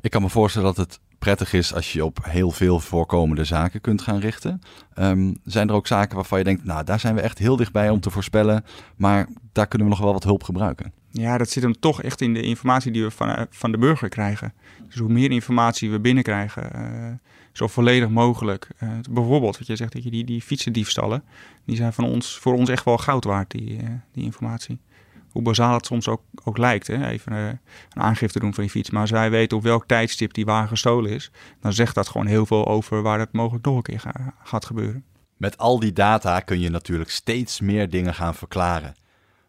Ik 0.00 0.10
kan 0.10 0.22
me 0.22 0.28
voorstellen 0.28 0.74
dat 0.74 0.86
het 0.86 1.00
prettig 1.22 1.52
is 1.52 1.74
als 1.74 1.92
je 1.92 2.04
op 2.04 2.18
heel 2.22 2.50
veel 2.50 2.80
voorkomende 2.80 3.44
zaken 3.44 3.80
kunt 3.80 4.02
gaan 4.02 4.18
richten. 4.18 4.60
Ehm, 4.94 5.32
zijn 5.44 5.68
er 5.68 5.74
ook 5.74 5.86
zaken 5.86 6.16
waarvan 6.16 6.38
je 6.38 6.44
denkt, 6.44 6.64
nou, 6.64 6.84
daar 6.84 7.00
zijn 7.00 7.14
we 7.14 7.20
echt 7.20 7.38
heel 7.38 7.56
dichtbij 7.56 7.90
om 7.90 8.00
te 8.00 8.10
voorspellen, 8.10 8.64
maar 8.96 9.28
daar 9.52 9.66
kunnen 9.66 9.88
we 9.88 9.94
nog 9.94 10.02
wel 10.02 10.12
wat 10.12 10.24
hulp 10.24 10.42
gebruiken? 10.42 10.92
Ja, 11.10 11.38
dat 11.38 11.50
zit 11.50 11.62
hem 11.62 11.78
toch 11.80 12.02
echt 12.02 12.20
in 12.20 12.34
de 12.34 12.42
informatie 12.42 12.92
die 12.92 13.02
we 13.02 13.10
van, 13.10 13.28
eh, 13.28 13.42
van 13.50 13.72
de 13.72 13.78
burger 13.78 14.08
krijgen. 14.08 14.52
Dus 14.88 14.98
hoe 14.98 15.12
meer 15.12 15.30
informatie 15.30 15.90
we 15.90 16.00
binnenkrijgen, 16.00 16.70
uh, 16.74 17.12
zo 17.52 17.66
volledig 17.66 18.08
mogelijk. 18.08 18.68
Uh, 18.82 18.90
bijvoorbeeld, 19.10 19.58
wat 19.58 19.66
je 19.66 19.76
zegt, 19.76 19.92
dat 19.92 20.04
je 20.04 20.10
die, 20.10 20.24
die 20.24 20.42
fietsendiefstallen, 20.42 21.22
die 21.64 21.76
zijn 21.76 21.92
van 21.92 22.04
ons, 22.04 22.38
voor 22.38 22.54
ons 22.54 22.68
echt 22.68 22.84
wel 22.84 22.98
goud 22.98 23.24
waard, 23.24 23.50
die, 23.50 23.80
die 24.12 24.24
informatie 24.24 24.78
hoe 25.32 25.42
bazaal 25.42 25.74
het 25.74 25.86
soms 25.86 26.08
ook, 26.08 26.22
ook 26.44 26.58
lijkt. 26.58 26.86
Hè? 26.86 27.08
Even 27.08 27.32
uh, 27.32 27.46
een 27.46 28.02
aangifte 28.02 28.38
doen 28.38 28.54
van 28.54 28.64
je 28.64 28.70
fiets. 28.70 28.90
Maar 28.90 29.00
als 29.00 29.10
wij 29.10 29.30
weten 29.30 29.56
op 29.56 29.62
welk 29.62 29.86
tijdstip 29.86 30.34
die 30.34 30.44
wagen 30.44 30.68
gestolen 30.68 31.10
is, 31.10 31.30
dan 31.60 31.72
zegt 31.72 31.94
dat 31.94 32.08
gewoon 32.08 32.26
heel 32.26 32.46
veel 32.46 32.66
over 32.66 33.02
waar 33.02 33.18
het 33.18 33.32
mogelijk 33.32 33.64
nog 33.64 33.76
een 33.76 33.82
keer 33.82 34.02
gaat 34.42 34.64
gebeuren. 34.64 35.04
Met 35.36 35.58
al 35.58 35.78
die 35.78 35.92
data 35.92 36.40
kun 36.40 36.60
je 36.60 36.70
natuurlijk 36.70 37.10
steeds 37.10 37.60
meer 37.60 37.90
dingen 37.90 38.14
gaan 38.14 38.34
verklaren. 38.34 38.94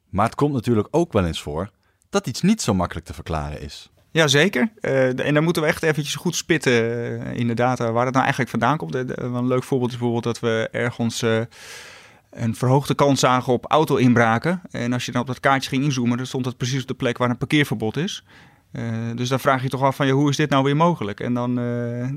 Maar 0.09 0.25
het 0.25 0.35
komt 0.35 0.53
natuurlijk 0.53 0.87
ook 0.91 1.13
wel 1.13 1.25
eens 1.25 1.41
voor 1.41 1.69
dat 2.09 2.27
iets 2.27 2.41
niet 2.41 2.61
zo 2.61 2.73
makkelijk 2.73 3.05
te 3.05 3.13
verklaren 3.13 3.61
is. 3.61 3.91
Jazeker. 4.11 4.71
Uh, 4.81 5.19
en 5.19 5.33
dan 5.33 5.43
moeten 5.43 5.61
we 5.61 5.67
echt 5.67 5.83
eventjes 5.83 6.15
goed 6.15 6.35
spitten 6.35 6.73
uh, 6.73 7.33
in 7.33 7.47
de 7.47 7.53
data 7.53 7.91
waar 7.91 8.03
het 8.03 8.13
nou 8.13 8.23
eigenlijk 8.23 8.49
vandaan 8.49 8.77
komt. 8.77 8.93
een 8.95 9.47
leuk 9.47 9.63
voorbeeld 9.63 9.91
is 9.91 9.97
bijvoorbeeld 9.97 10.23
dat 10.23 10.39
we 10.39 10.69
ergens 10.71 11.25
een 12.33 12.55
verhoogde 12.55 12.95
kans 12.95 13.19
zagen 13.19 13.53
op 13.53 13.65
auto-inbraken. 13.65 14.61
En 14.71 14.93
als 14.93 15.05
je 15.05 15.11
dan 15.11 15.21
op 15.21 15.27
dat 15.27 15.39
kaartje 15.39 15.69
ging 15.69 15.83
inzoomen, 15.83 16.17
dan 16.17 16.25
stond 16.25 16.43
dat 16.43 16.57
precies 16.57 16.81
op 16.81 16.87
de 16.87 16.93
plek 16.93 17.17
waar 17.17 17.29
een 17.29 17.37
parkeerverbod 17.37 17.97
is. 17.97 18.23
Uh, 18.71 18.85
dus 19.15 19.29
dan 19.29 19.39
vraag 19.39 19.63
je 19.63 19.69
toch 19.69 19.81
af 19.81 19.95
van 19.95 20.07
ja, 20.07 20.13
hoe 20.13 20.29
is 20.29 20.35
dit 20.35 20.49
nou 20.49 20.63
weer 20.63 20.75
mogelijk? 20.75 21.19
En 21.19 21.33
dan 21.33 21.59
uh, 21.59 22.01
uh, 22.01 22.09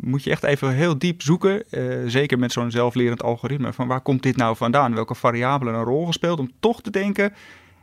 moet 0.00 0.24
je 0.24 0.30
echt 0.30 0.42
even 0.42 0.74
heel 0.74 0.98
diep 0.98 1.22
zoeken, 1.22 1.64
zeker 2.06 2.38
met 2.38 2.52
zo'n 2.52 2.70
zelflerend 2.70 3.22
algoritme, 3.22 3.72
van 3.72 3.86
waar 3.86 4.00
komt 4.00 4.22
dit 4.22 4.36
nou 4.36 4.56
vandaan? 4.56 4.94
Welke 4.94 5.14
variabelen 5.14 5.74
een 5.74 5.84
rol 5.84 6.06
gespeeld 6.06 6.38
om 6.38 6.50
toch 6.60 6.82
te 6.82 6.90
denken, 6.90 7.24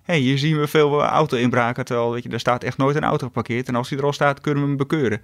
hé, 0.03 0.13
hey, 0.13 0.19
hier 0.19 0.37
zien 0.37 0.59
we 0.59 0.67
veel 0.67 1.03
auto-inbraken, 1.03 1.85
terwijl 1.85 2.11
weet 2.11 2.23
je, 2.23 2.29
daar 2.29 2.39
staat 2.39 2.63
echt 2.63 2.77
nooit 2.77 2.95
een 2.95 3.03
auto 3.03 3.25
geparkeerd. 3.25 3.67
En 3.67 3.75
als 3.75 3.89
die 3.89 3.97
er 3.97 4.03
al 4.03 4.13
staat, 4.13 4.41
kunnen 4.41 4.63
we 4.63 4.69
hem 4.69 4.77
bekeuren. 4.77 5.21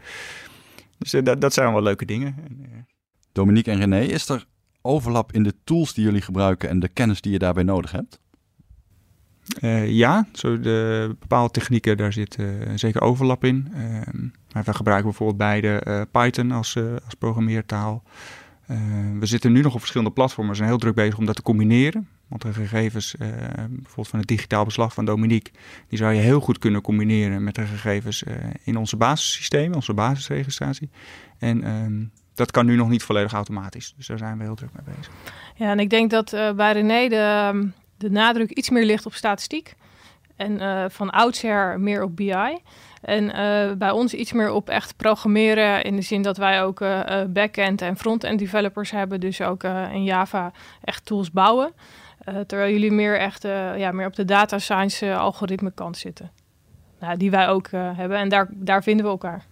Dus 0.97 1.11
dat, 1.11 1.41
dat 1.41 1.53
zijn 1.53 1.71
wel 1.71 1.81
leuke 1.81 2.05
dingen. 2.05 2.35
Dominique 3.31 3.71
en 3.71 3.79
René, 3.79 3.99
is 3.99 4.29
er 4.29 4.45
overlap 4.85 5.31
in 5.31 5.43
de 5.43 5.53
tools 5.63 5.93
die 5.93 6.03
jullie 6.03 6.21
gebruiken 6.21 6.69
en 6.69 6.79
de 6.79 6.87
kennis 6.87 7.21
die 7.21 7.31
je 7.31 7.39
daarbij 7.39 7.63
nodig 7.63 7.91
hebt? 7.91 8.19
Uh, 9.61 9.89
ja, 9.89 10.27
zo 10.33 10.59
de 10.59 11.15
bepaalde 11.19 11.51
technieken, 11.51 11.97
daar 11.97 12.13
zit 12.13 12.37
uh, 12.39 12.47
zeker 12.75 13.01
overlap 13.01 13.43
in. 13.43 13.67
Maar 14.53 14.63
we 14.63 14.73
gebruiken 14.73 15.09
bijvoorbeeld 15.09 15.37
beide 15.37 15.79
eh, 15.79 16.01
Python 16.11 16.51
als, 16.51 16.77
als 17.05 17.13
programmeertaal. 17.19 18.03
we 19.19 19.25
zitten 19.25 19.51
nu 19.51 19.61
nog 19.61 19.73
op 19.73 19.79
verschillende 19.79 20.13
platformen. 20.13 20.51
We 20.51 20.57
zijn 20.57 20.69
heel 20.69 20.77
druk 20.77 20.95
bezig 20.95 21.17
om 21.17 21.25
dat 21.25 21.35
te 21.35 21.41
combineren. 21.41 22.07
Want 22.27 22.41
de 22.41 22.53
gegevens, 22.53 23.15
bijvoorbeeld 23.69 24.07
van 24.07 24.19
het 24.19 24.27
digitaal 24.27 24.65
beslag 24.65 24.93
van 24.93 25.05
Dominique, 25.05 25.53
die 25.87 25.97
zou 25.97 26.13
je 26.13 26.21
heel 26.21 26.39
goed 26.39 26.59
kunnen 26.59 26.81
combineren 26.81 27.43
met 27.43 27.55
de 27.55 27.65
gegevens 27.65 28.23
in 28.63 28.77
onze 28.77 28.97
basissystemen, 28.97 29.75
onze 29.75 29.93
basisregistratie. 29.93 30.89
En 31.37 31.63
ehm, 31.63 32.03
dat 32.35 32.51
kan 32.51 32.65
nu 32.65 32.75
nog 32.75 32.89
niet 32.89 33.03
volledig 33.03 33.33
automatisch. 33.33 33.93
Dus 33.97 34.07
daar 34.07 34.17
zijn 34.17 34.37
we 34.37 34.43
heel 34.43 34.55
druk 34.55 34.69
mee 34.73 34.95
bezig. 34.95 35.13
Ja, 35.55 35.71
en 35.71 35.79
ik 35.79 35.89
denk 35.89 36.11
dat 36.11 36.33
uh, 36.33 36.51
bij 36.51 36.73
René 36.73 37.07
de, 37.07 37.15
ehm, 37.15 37.67
de 37.97 38.09
nadruk 38.09 38.51
iets 38.51 38.69
meer 38.69 38.85
ligt 38.85 39.05
op 39.05 39.13
statistiek. 39.13 39.75
En 40.35 40.51
uh, 40.51 40.85
van 40.87 41.09
oudsher 41.09 41.79
meer 41.79 42.03
op 42.03 42.15
BI. 42.15 42.57
En 43.01 43.23
uh, 43.23 43.77
bij 43.77 43.91
ons 43.91 44.13
iets 44.13 44.33
meer 44.33 44.51
op 44.51 44.69
echt 44.69 44.95
programmeren. 44.95 45.83
In 45.83 45.95
de 45.95 46.01
zin 46.01 46.21
dat 46.21 46.37
wij 46.37 46.63
ook 46.63 46.79
back-end 47.27 47.81
en 47.81 47.97
front-end 47.97 48.39
developers 48.39 48.91
hebben. 48.91 49.19
Dus 49.19 49.41
ook 49.41 49.63
in 49.63 50.03
Java 50.03 50.51
echt 50.83 51.05
tools 51.05 51.31
bouwen. 51.31 51.73
terwijl 52.47 52.71
jullie 52.71 52.91
meer 52.91 53.19
echt 53.19 53.43
ja, 53.77 53.91
meer 53.91 54.07
op 54.07 54.15
de 54.15 54.25
data 54.25 54.59
science 54.59 55.15
algoritme 55.15 55.71
kant 55.71 55.97
zitten. 55.97 56.31
Nou, 56.99 57.17
die 57.17 57.31
wij 57.31 57.47
ook 57.47 57.67
hebben. 57.71 58.17
En 58.17 58.29
daar, 58.29 58.47
daar 58.51 58.83
vinden 58.83 59.05
we 59.05 59.11
elkaar. 59.11 59.45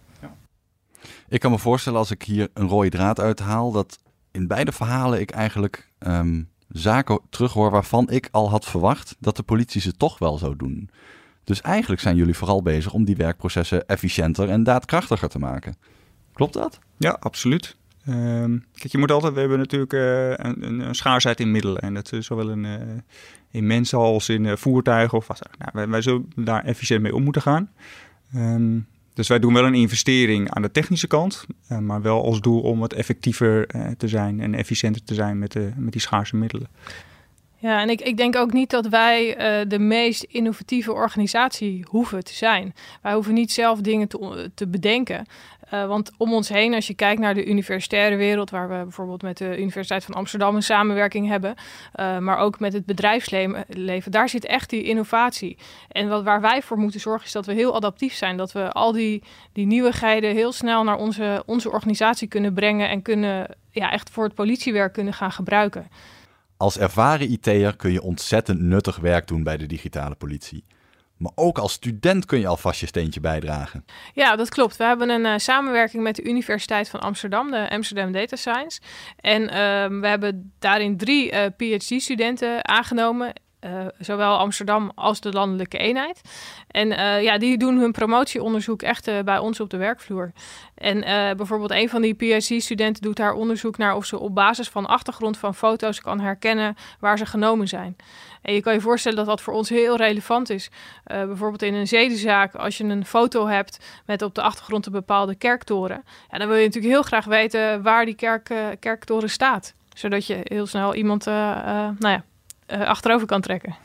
Ik 1.28 1.40
kan 1.40 1.52
me 1.52 1.60
voorstellen 1.60 2.00
als 2.00 2.12
ik 2.12 2.24
hier 2.24 2.50
een 2.54 2.68
rode 2.68 2.90
draad 2.90 3.20
uithaal, 3.20 3.72
dat 3.72 4.00
in 4.32 4.48
beide 4.48 4.72
verhalen 4.72 5.20
ik 5.20 5.32
eigenlijk 5.32 5.90
um, 6.00 6.50
zaken 6.68 7.20
terughoor 7.30 7.72
waarvan 7.72 8.10
ik 8.10 8.28
al 8.32 8.50
had 8.50 8.66
verwacht 8.66 9.16
dat 9.20 9.36
de 9.36 9.44
politie 9.44 9.82
ze 9.82 9.98
toch 9.98 10.20
wel 10.20 10.38
zou 10.38 10.56
doen. 10.56 10.90
Dus 11.44 11.62
eigenlijk 11.62 12.02
zijn 12.02 12.16
jullie 12.16 12.34
vooral 12.34 12.62
bezig 12.62 12.94
om 12.94 13.06
die 13.06 13.16
werkprocessen 13.16 13.88
efficiënter 13.88 14.50
en 14.50 14.64
daadkrachtiger 14.64 15.30
te 15.30 15.40
maken. 15.40 15.76
Klopt 16.34 16.54
dat? 16.54 16.80
Ja, 16.98 17.18
absoluut. 17.20 17.76
Um, 18.08 18.66
kijk, 18.76 18.92
je 18.92 18.98
moet 18.98 19.12
altijd, 19.12 19.34
we 19.34 19.40
hebben 19.40 19.58
natuurlijk 19.58 19.94
uh, 19.94 20.30
een, 20.30 20.80
een, 20.80 20.96
schaarsheid 20.96 21.40
in 21.40 21.52
middelen. 21.52 21.82
En 21.82 21.94
dat 21.94 22.12
is 22.12 22.26
zowel 22.26 22.50
in, 22.50 22.64
uh, 22.64 22.74
in 23.52 23.68
mensen 23.68 23.98
als 23.98 24.30
in 24.30 24.58
voertuigen. 24.58 25.18
Of, 25.18 25.28
nou, 25.28 25.72
wij, 25.74 25.88
wij, 25.88 26.02
zullen 26.02 26.32
daar 26.36 26.64
efficiënt 26.64 27.02
mee 27.02 27.16
om 27.16 27.24
moeten 27.24 27.42
gaan. 27.42 27.72
Um, 28.36 28.88
dus 29.14 29.28
wij 29.28 29.40
doen 29.40 29.54
wel 29.54 29.66
een 29.66 29.74
investering 29.74 30.50
aan 30.50 30.62
de 30.62 30.72
technische 30.72 31.08
kant, 31.08 31.46
uh, 31.72 31.78
maar 31.78 32.02
wel 32.02 32.24
als 32.24 32.42
doel 32.42 32.62
om 32.62 32.80
wat 32.80 32.94
effectiever 32.94 33.76
uh, 33.76 33.88
te 33.98 34.08
zijn 34.08 34.40
en 34.40 34.54
efficiënter 34.54 35.04
te 35.04 35.14
zijn 35.14 35.40
met, 35.40 35.52
de, 35.52 35.72
met 35.76 35.92
die 35.92 36.02
schaarse 36.02 36.36
middelen. 36.36 36.68
Ja, 37.58 37.82
en 37.82 37.90
ik, 37.90 38.02
ik 38.02 38.18
denk 38.18 38.36
ook 38.36 38.54
niet 38.54 38.70
dat 38.70 38.88
wij 38.88 39.36
de 39.68 39.80
meest 39.80 40.24
innovatieve 40.24 40.94
organisatie 40.94 41.86
hoeven 41.90 42.24
te 42.24 42.34
zijn. 42.34 42.74
Wij 43.02 43.14
hoeven 43.14 43.34
niet 43.34 43.52
zelf 43.52 43.82
dingen 43.82 44.08
te, 44.08 44.52
te 44.56 44.68
bedenken. 44.68 45.26
Uh, 45.74 45.86
want 45.86 46.12
om 46.18 46.34
ons 46.34 46.50
heen, 46.50 46.74
als 46.74 46.88
je 46.88 46.94
kijkt 46.94 47.22
naar 47.22 47.34
de 47.34 47.46
universitaire 47.46 48.16
wereld, 48.16 48.50
waar 48.50 48.70
we 48.70 48.84
bijvoorbeeld 48.84 49.22
met 49.22 49.38
de 49.38 49.58
Universiteit 49.58 50.04
van 50.06 50.14
Amsterdam 50.14 50.56
een 50.56 50.64
samenwerking 50.64 51.28
hebben, 51.28 51.56
uh, 51.96 52.18
maar 52.18 52.38
ook 52.38 52.60
met 52.60 52.74
het 52.74 52.86
bedrijfsleven, 52.86 54.12
daar 54.12 54.30
zit 54.30 54.46
echt 54.46 54.70
die 54.70 54.84
innovatie. 54.84 55.58
En 55.88 56.08
wat, 56.08 56.24
waar 56.24 56.42
wij 56.42 56.62
voor 56.62 56.78
moeten 56.78 57.00
zorgen 57.00 57.26
is 57.26 57.32
dat 57.32 57.46
we 57.46 57.54
heel 57.54 57.76
adaptief 57.76 58.14
zijn. 58.14 58.38
Dat 58.38 58.52
we 58.52 58.72
al 58.72 58.92
die, 58.92 59.24
die 59.54 59.66
nieuwigheden 59.66 60.34
heel 60.34 60.52
snel 60.52 60.84
naar 60.84 60.98
onze, 60.98 61.44
onze 61.46 61.72
organisatie 61.72 62.28
kunnen 62.28 62.54
brengen 62.54 62.90
en 62.90 63.02
kunnen 63.02 63.48
ja, 63.72 63.92
echt 63.92 64.10
voor 64.10 64.24
het 64.24 64.36
politiewerk 64.36 64.94
kunnen 64.94 65.14
gaan 65.14 65.32
gebruiken. 65.32 65.88
Als 66.58 66.78
ervaren 66.78 67.32
IT'er 67.32 67.76
kun 67.76 67.92
je 67.92 68.02
ontzettend 68.02 68.60
nuttig 68.60 68.98
werk 68.98 69.28
doen 69.28 69.44
bij 69.44 69.58
de 69.58 69.66
digitale 69.66 70.16
politie. 70.16 70.64
Maar 71.24 71.32
ook 71.36 71.58
als 71.58 71.74
student 71.74 72.26
kun 72.26 72.40
je 72.40 72.48
alvast 72.48 72.80
je 72.80 72.86
steentje 72.86 73.20
bijdragen. 73.20 73.86
Ja, 74.14 74.36
dat 74.36 74.50
klopt. 74.50 74.78
We 74.78 74.84
hebben 74.84 75.10
een 75.10 75.26
uh, 75.26 75.38
samenwerking 75.38 76.04
met 76.04 76.16
de 76.16 76.24
Universiteit 76.24 76.90
van 76.90 77.00
Amsterdam, 77.00 77.52
de 77.52 77.70
Amsterdam 77.70 78.12
Data 78.12 78.36
Science. 78.36 78.82
En 79.16 79.42
uh, 79.42 79.50
we 80.02 80.08
hebben 80.08 80.54
daarin 80.60 80.98
drie 80.98 81.32
uh, 81.32 81.46
PhD-studenten 81.58 82.68
aangenomen. 82.68 83.34
Uh, 83.66 83.86
zowel 84.00 84.38
Amsterdam 84.38 84.92
als 84.96 85.20
de 85.20 85.32
landelijke 85.32 85.78
eenheid. 85.78 86.22
En 86.68 86.92
uh, 86.92 87.24
ja, 87.24 87.38
die 87.38 87.58
doen 87.58 87.78
hun 87.78 87.92
promotieonderzoek 87.92 88.82
echt 88.82 89.08
uh, 89.08 89.20
bij 89.20 89.38
ons 89.38 89.60
op 89.60 89.70
de 89.70 89.78
werkvloer. 89.78 90.32
En 90.76 91.00
bijvoorbeeld 91.38 91.72
een 91.72 91.90
van 91.90 92.02
die 92.02 92.14
PhD-studenten 92.14 93.02
doet 93.02 93.16
daar 93.16 93.34
onderzoek 93.34 93.78
naar 93.78 93.96
of 93.96 94.06
ze 94.06 94.20
op 94.20 94.36
basis 94.36 94.70
van 94.70 94.86
achtergrond 94.86 95.38
van 95.38 95.56
foto's 95.56 96.02
kan 96.02 96.20
herkennen 96.20 96.76
waar 97.00 97.18
ze 97.18 97.26
genomen 97.26 97.68
zijn. 97.68 97.96
En 98.42 98.54
je 98.54 98.62
kan 98.62 98.74
je 98.74 98.82
voorstellen 98.82 99.18
dat 99.18 99.28
dat 99.28 99.42
voor 99.42 99.54
ons 99.54 99.70
heel 99.70 99.96
relevant 99.96 100.50
is. 100.50 100.70
bijvoorbeeld 101.04 101.62
in 101.62 101.74
een 101.74 101.88
zedenzaak, 101.88 102.56
als 102.56 102.78
je 102.78 102.84
een 102.84 103.06
foto 103.06 103.48
hebt 103.48 104.02
met 104.06 104.22
op 104.22 104.36
de 104.36 104.42
achtergrond 104.42 104.86
een 104.86 104.92
bepaalde 104.92 105.36
kerktoren, 105.36 106.04
ja, 106.30 106.38
dan 106.38 106.48
wil 106.48 106.58
je 106.58 106.66
natuurlijk 106.66 106.94
heel 106.94 107.04
graag 107.04 107.26
weten 107.26 107.82
waar 107.82 108.06
die 108.06 108.16
kerk, 108.16 108.54
kerktoren 108.80 109.30
staat. 109.30 109.74
Zodat 109.94 110.26
je 110.26 110.40
heel 110.44 110.66
snel 110.66 110.96
iemand, 110.96 111.26
nou 111.26 111.96
ja, 112.00 112.24
uh, 112.68 112.82
achterover 112.88 113.28
kan 113.28 113.42
trekken. 113.42 113.76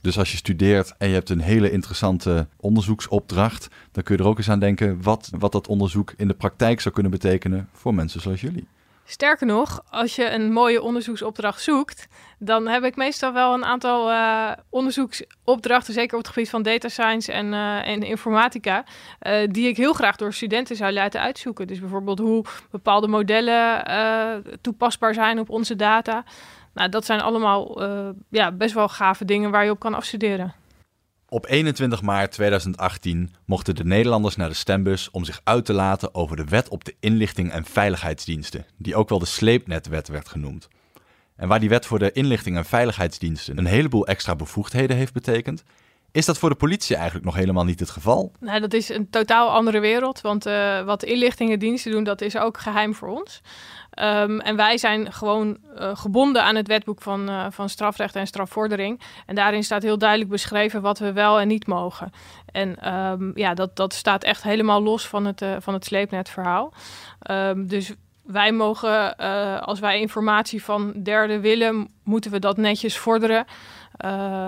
Dus 0.00 0.18
als 0.18 0.30
je 0.30 0.36
studeert 0.36 0.94
en 0.98 1.08
je 1.08 1.14
hebt 1.14 1.30
een 1.30 1.40
hele 1.40 1.70
interessante 1.70 2.48
onderzoeksopdracht, 2.56 3.68
dan 3.92 4.02
kun 4.02 4.16
je 4.16 4.22
er 4.22 4.28
ook 4.28 4.38
eens 4.38 4.50
aan 4.50 4.58
denken 4.58 5.02
wat, 5.02 5.30
wat 5.38 5.52
dat 5.52 5.68
onderzoek 5.68 6.12
in 6.16 6.28
de 6.28 6.34
praktijk 6.34 6.80
zou 6.80 6.94
kunnen 6.94 7.12
betekenen 7.12 7.68
voor 7.72 7.94
mensen 7.94 8.20
zoals 8.20 8.40
jullie. 8.40 8.66
Sterker 9.04 9.46
nog, 9.46 9.84
als 9.90 10.16
je 10.16 10.30
een 10.30 10.52
mooie 10.52 10.82
onderzoeksopdracht 10.82 11.62
zoekt, 11.62 12.08
dan 12.38 12.66
heb 12.66 12.84
ik 12.84 12.96
meestal 12.96 13.32
wel 13.32 13.54
een 13.54 13.64
aantal 13.64 14.10
uh, 14.10 14.50
onderzoeksopdrachten, 14.68 15.94
zeker 15.94 16.16
op 16.16 16.22
het 16.24 16.32
gebied 16.32 16.50
van 16.50 16.62
data 16.62 16.88
science 16.88 17.32
en, 17.32 17.46
uh, 17.46 17.88
en 17.88 18.02
informatica, 18.02 18.84
uh, 19.22 19.48
die 19.50 19.68
ik 19.68 19.76
heel 19.76 19.92
graag 19.92 20.16
door 20.16 20.32
studenten 20.32 20.76
zou 20.76 20.92
laten 20.92 21.20
uitzoeken. 21.20 21.66
Dus 21.66 21.80
bijvoorbeeld 21.80 22.18
hoe 22.18 22.44
bepaalde 22.70 23.08
modellen 23.08 24.44
toepasbaar 24.60 25.14
zijn 25.14 25.38
op 25.38 25.50
onze 25.50 25.76
data. 25.76 26.24
Nou, 26.78 26.90
dat 26.90 27.04
zijn 27.04 27.20
allemaal 27.20 27.82
uh, 27.82 28.08
ja, 28.28 28.52
best 28.52 28.74
wel 28.74 28.88
gave 28.88 29.24
dingen 29.24 29.50
waar 29.50 29.64
je 29.64 29.70
op 29.70 29.78
kan 29.78 29.94
afstuderen. 29.94 30.54
Op 31.28 31.46
21 31.46 32.02
maart 32.02 32.32
2018 32.32 33.34
mochten 33.44 33.74
de 33.74 33.84
Nederlanders 33.84 34.36
naar 34.36 34.48
de 34.48 34.54
stembus 34.54 35.10
om 35.10 35.24
zich 35.24 35.40
uit 35.44 35.64
te 35.64 35.72
laten 35.72 36.14
over 36.14 36.36
de 36.36 36.44
wet 36.44 36.68
op 36.68 36.84
de 36.84 36.94
inlichting 37.00 37.50
en 37.50 37.64
veiligheidsdiensten, 37.64 38.66
die 38.76 38.96
ook 38.96 39.08
wel 39.08 39.18
de 39.18 39.26
sleepnetwet 39.26 40.08
werd 40.08 40.28
genoemd. 40.28 40.68
En 41.36 41.48
waar 41.48 41.60
die 41.60 41.68
wet 41.68 41.86
voor 41.86 41.98
de 41.98 42.12
inlichting 42.12 42.56
en 42.56 42.64
veiligheidsdiensten 42.64 43.58
een 43.58 43.66
heleboel 43.66 44.06
extra 44.06 44.36
bevoegdheden 44.36 44.96
heeft 44.96 45.12
betekend, 45.12 45.62
Is 46.12 46.26
dat 46.26 46.38
voor 46.38 46.48
de 46.48 46.56
politie 46.56 46.96
eigenlijk 46.96 47.24
nog 47.24 47.34
helemaal 47.34 47.64
niet 47.64 47.80
het 47.80 47.90
geval? 47.90 48.32
Nou, 48.40 48.60
dat 48.60 48.72
is 48.72 48.88
een 48.88 49.10
totaal 49.10 49.50
andere 49.50 49.80
wereld. 49.80 50.20
Want 50.20 50.46
uh, 50.46 50.82
wat 50.82 51.02
inlichtingendiensten 51.02 51.92
doen, 51.92 52.04
dat 52.04 52.20
is 52.20 52.36
ook 52.36 52.58
geheim 52.58 52.94
voor 52.94 53.08
ons. 53.08 53.40
Um, 54.02 54.40
en 54.40 54.56
wij 54.56 54.78
zijn 54.78 55.12
gewoon 55.12 55.58
uh, 55.78 55.96
gebonden 55.96 56.42
aan 56.42 56.54
het 56.54 56.66
wetboek 56.66 57.02
van, 57.02 57.30
uh, 57.30 57.46
van 57.50 57.68
strafrecht 57.68 58.16
en 58.16 58.26
strafvordering. 58.26 59.00
En 59.26 59.34
daarin 59.34 59.64
staat 59.64 59.82
heel 59.82 59.98
duidelijk 59.98 60.30
beschreven 60.30 60.82
wat 60.82 60.98
we 60.98 61.12
wel 61.12 61.40
en 61.40 61.48
niet 61.48 61.66
mogen. 61.66 62.12
En 62.52 62.94
um, 62.94 63.32
ja, 63.34 63.54
dat, 63.54 63.76
dat 63.76 63.94
staat 63.94 64.24
echt 64.24 64.42
helemaal 64.42 64.82
los 64.82 65.08
van 65.08 65.24
het, 65.24 65.42
uh, 65.42 65.56
van 65.58 65.74
het 65.74 65.84
sleepnetverhaal. 65.84 66.72
Um, 67.30 67.66
dus 67.66 67.92
wij 68.22 68.52
mogen, 68.52 69.16
als 69.60 69.80
wij 69.80 70.00
informatie 70.00 70.64
van 70.64 70.92
derden 71.02 71.40
willen, 71.40 71.88
moeten 72.02 72.30
we 72.30 72.38
dat 72.38 72.56
netjes 72.56 72.98
vorderen. 72.98 73.44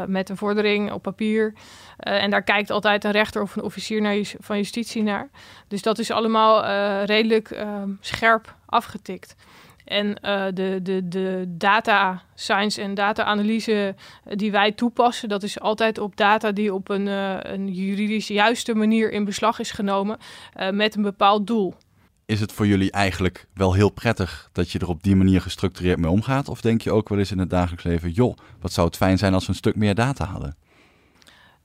Met 0.07 0.29
een 0.29 0.37
vordering 0.37 0.93
op 0.93 1.03
papier. 1.03 1.55
En 1.97 2.31
daar 2.31 2.43
kijkt 2.43 2.71
altijd 2.71 3.05
een 3.05 3.11
rechter 3.11 3.43
of 3.43 3.57
een 3.57 3.63
officier 3.63 4.37
van 4.41 4.57
justitie 4.57 5.03
naar. 5.03 5.29
Dus 5.69 5.83
dat 5.83 5.99
is 5.99 6.11
allemaal 6.11 6.65
redelijk 7.05 7.65
scherp 8.01 8.55
afgetikt. 8.71 9.35
En 9.85 10.15
de, 10.55 10.81
de, 10.83 11.09
de 11.09 11.45
data 11.49 12.23
science 12.35 12.83
en 12.83 12.95
data 12.95 13.25
analyse 13.25 13.95
die 14.25 14.51
wij 14.51 14.73
toepassen, 14.73 15.29
dat 15.29 15.43
is 15.43 15.61
altijd 15.61 15.99
op 15.99 16.17
data 16.17 16.53
die 16.53 16.75
op 16.75 16.89
een, 16.89 17.07
een 17.53 17.69
juridisch 17.69 18.29
juiste 18.29 18.75
manier 18.75 19.13
in 19.13 19.25
beslag 19.25 19.59
is 19.59 19.71
genomen 19.71 20.19
met 20.71 20.95
een 20.95 21.03
bepaald 21.03 21.47
doel 21.47 21.75
is 22.31 22.41
het 22.41 22.53
voor 22.53 22.67
jullie 22.67 22.91
eigenlijk 22.91 23.47
wel 23.55 23.73
heel 23.73 23.91
prettig 23.91 24.49
dat 24.53 24.71
je 24.71 24.79
er 24.79 24.89
op 24.89 25.03
die 25.03 25.17
manier 25.17 25.41
gestructureerd 25.41 25.99
mee 25.99 26.11
omgaat? 26.11 26.49
Of 26.49 26.61
denk 26.61 26.81
je 26.81 26.93
ook 26.93 27.09
wel 27.09 27.19
eens 27.19 27.31
in 27.31 27.39
het 27.39 27.51
dagelijks 27.51 27.85
leven, 27.85 28.11
joh, 28.11 28.37
wat 28.61 28.73
zou 28.73 28.87
het 28.87 28.97
fijn 28.97 29.19
zijn 29.19 29.35
als 29.35 29.45
we 29.45 29.51
een 29.51 29.57
stuk 29.57 29.77
meer 29.77 29.95
data 29.95 30.25
hadden? 30.25 30.57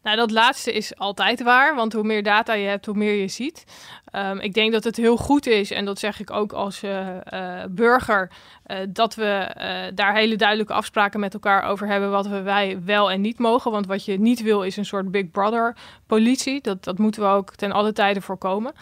Nou, 0.06 0.18
dat 0.18 0.32
laatste 0.32 0.74
is 0.74 0.98
altijd 0.98 1.44
waar, 1.44 1.76
want 1.76 1.94
hoe 1.94 2.04
meer 2.04 2.24
data 2.24 2.54
je 2.54 2.68
hebt, 2.68 2.86
hoe 2.86 2.96
meer 2.96 3.14
je 3.14 3.28
ziet. 3.28 3.64
Um, 4.12 4.40
ik 4.40 4.54
denk 4.54 4.72
dat 4.72 4.84
het 4.84 4.96
heel 4.96 5.18
goed 5.18 5.48
is, 5.48 5.72
en 5.72 5.86
dat 5.86 6.00
zeg 6.00 6.20
ik 6.20 6.32
ook 6.32 6.54
als 6.54 6.84
uh, 6.84 7.08
uh, 7.34 7.64
burger, 7.70 8.32
uh, 8.68 8.78
dat 8.90 9.16
we 9.16 9.52
daar 9.96 10.16
hele 10.16 10.36
duidelijke 10.36 10.74
afspraken 10.74 11.20
met 11.20 11.34
elkaar 11.34 11.64
over 11.64 11.88
hebben 11.88 12.12
wat 12.12 12.28
we 12.28 12.42
wij 12.42 12.80
wel 12.84 13.12
en 13.12 13.22
niet 13.22 13.40
mogen. 13.40 13.72
Want 13.72 13.88
wat 13.88 14.06
je 14.06 14.20
niet 14.20 14.42
wil 14.42 14.64
is 14.64 14.78
een 14.78 14.86
soort 14.86 15.12
Big 15.12 15.32
Brother 15.32 15.76
politie. 16.08 16.62
Dat, 16.62 16.84
dat 16.84 16.98
moeten 16.98 17.22
we 17.22 17.28
ook 17.28 17.56
ten 17.56 17.72
alle 17.72 17.94
tijde 17.94 18.22
voorkomen. 18.22 18.74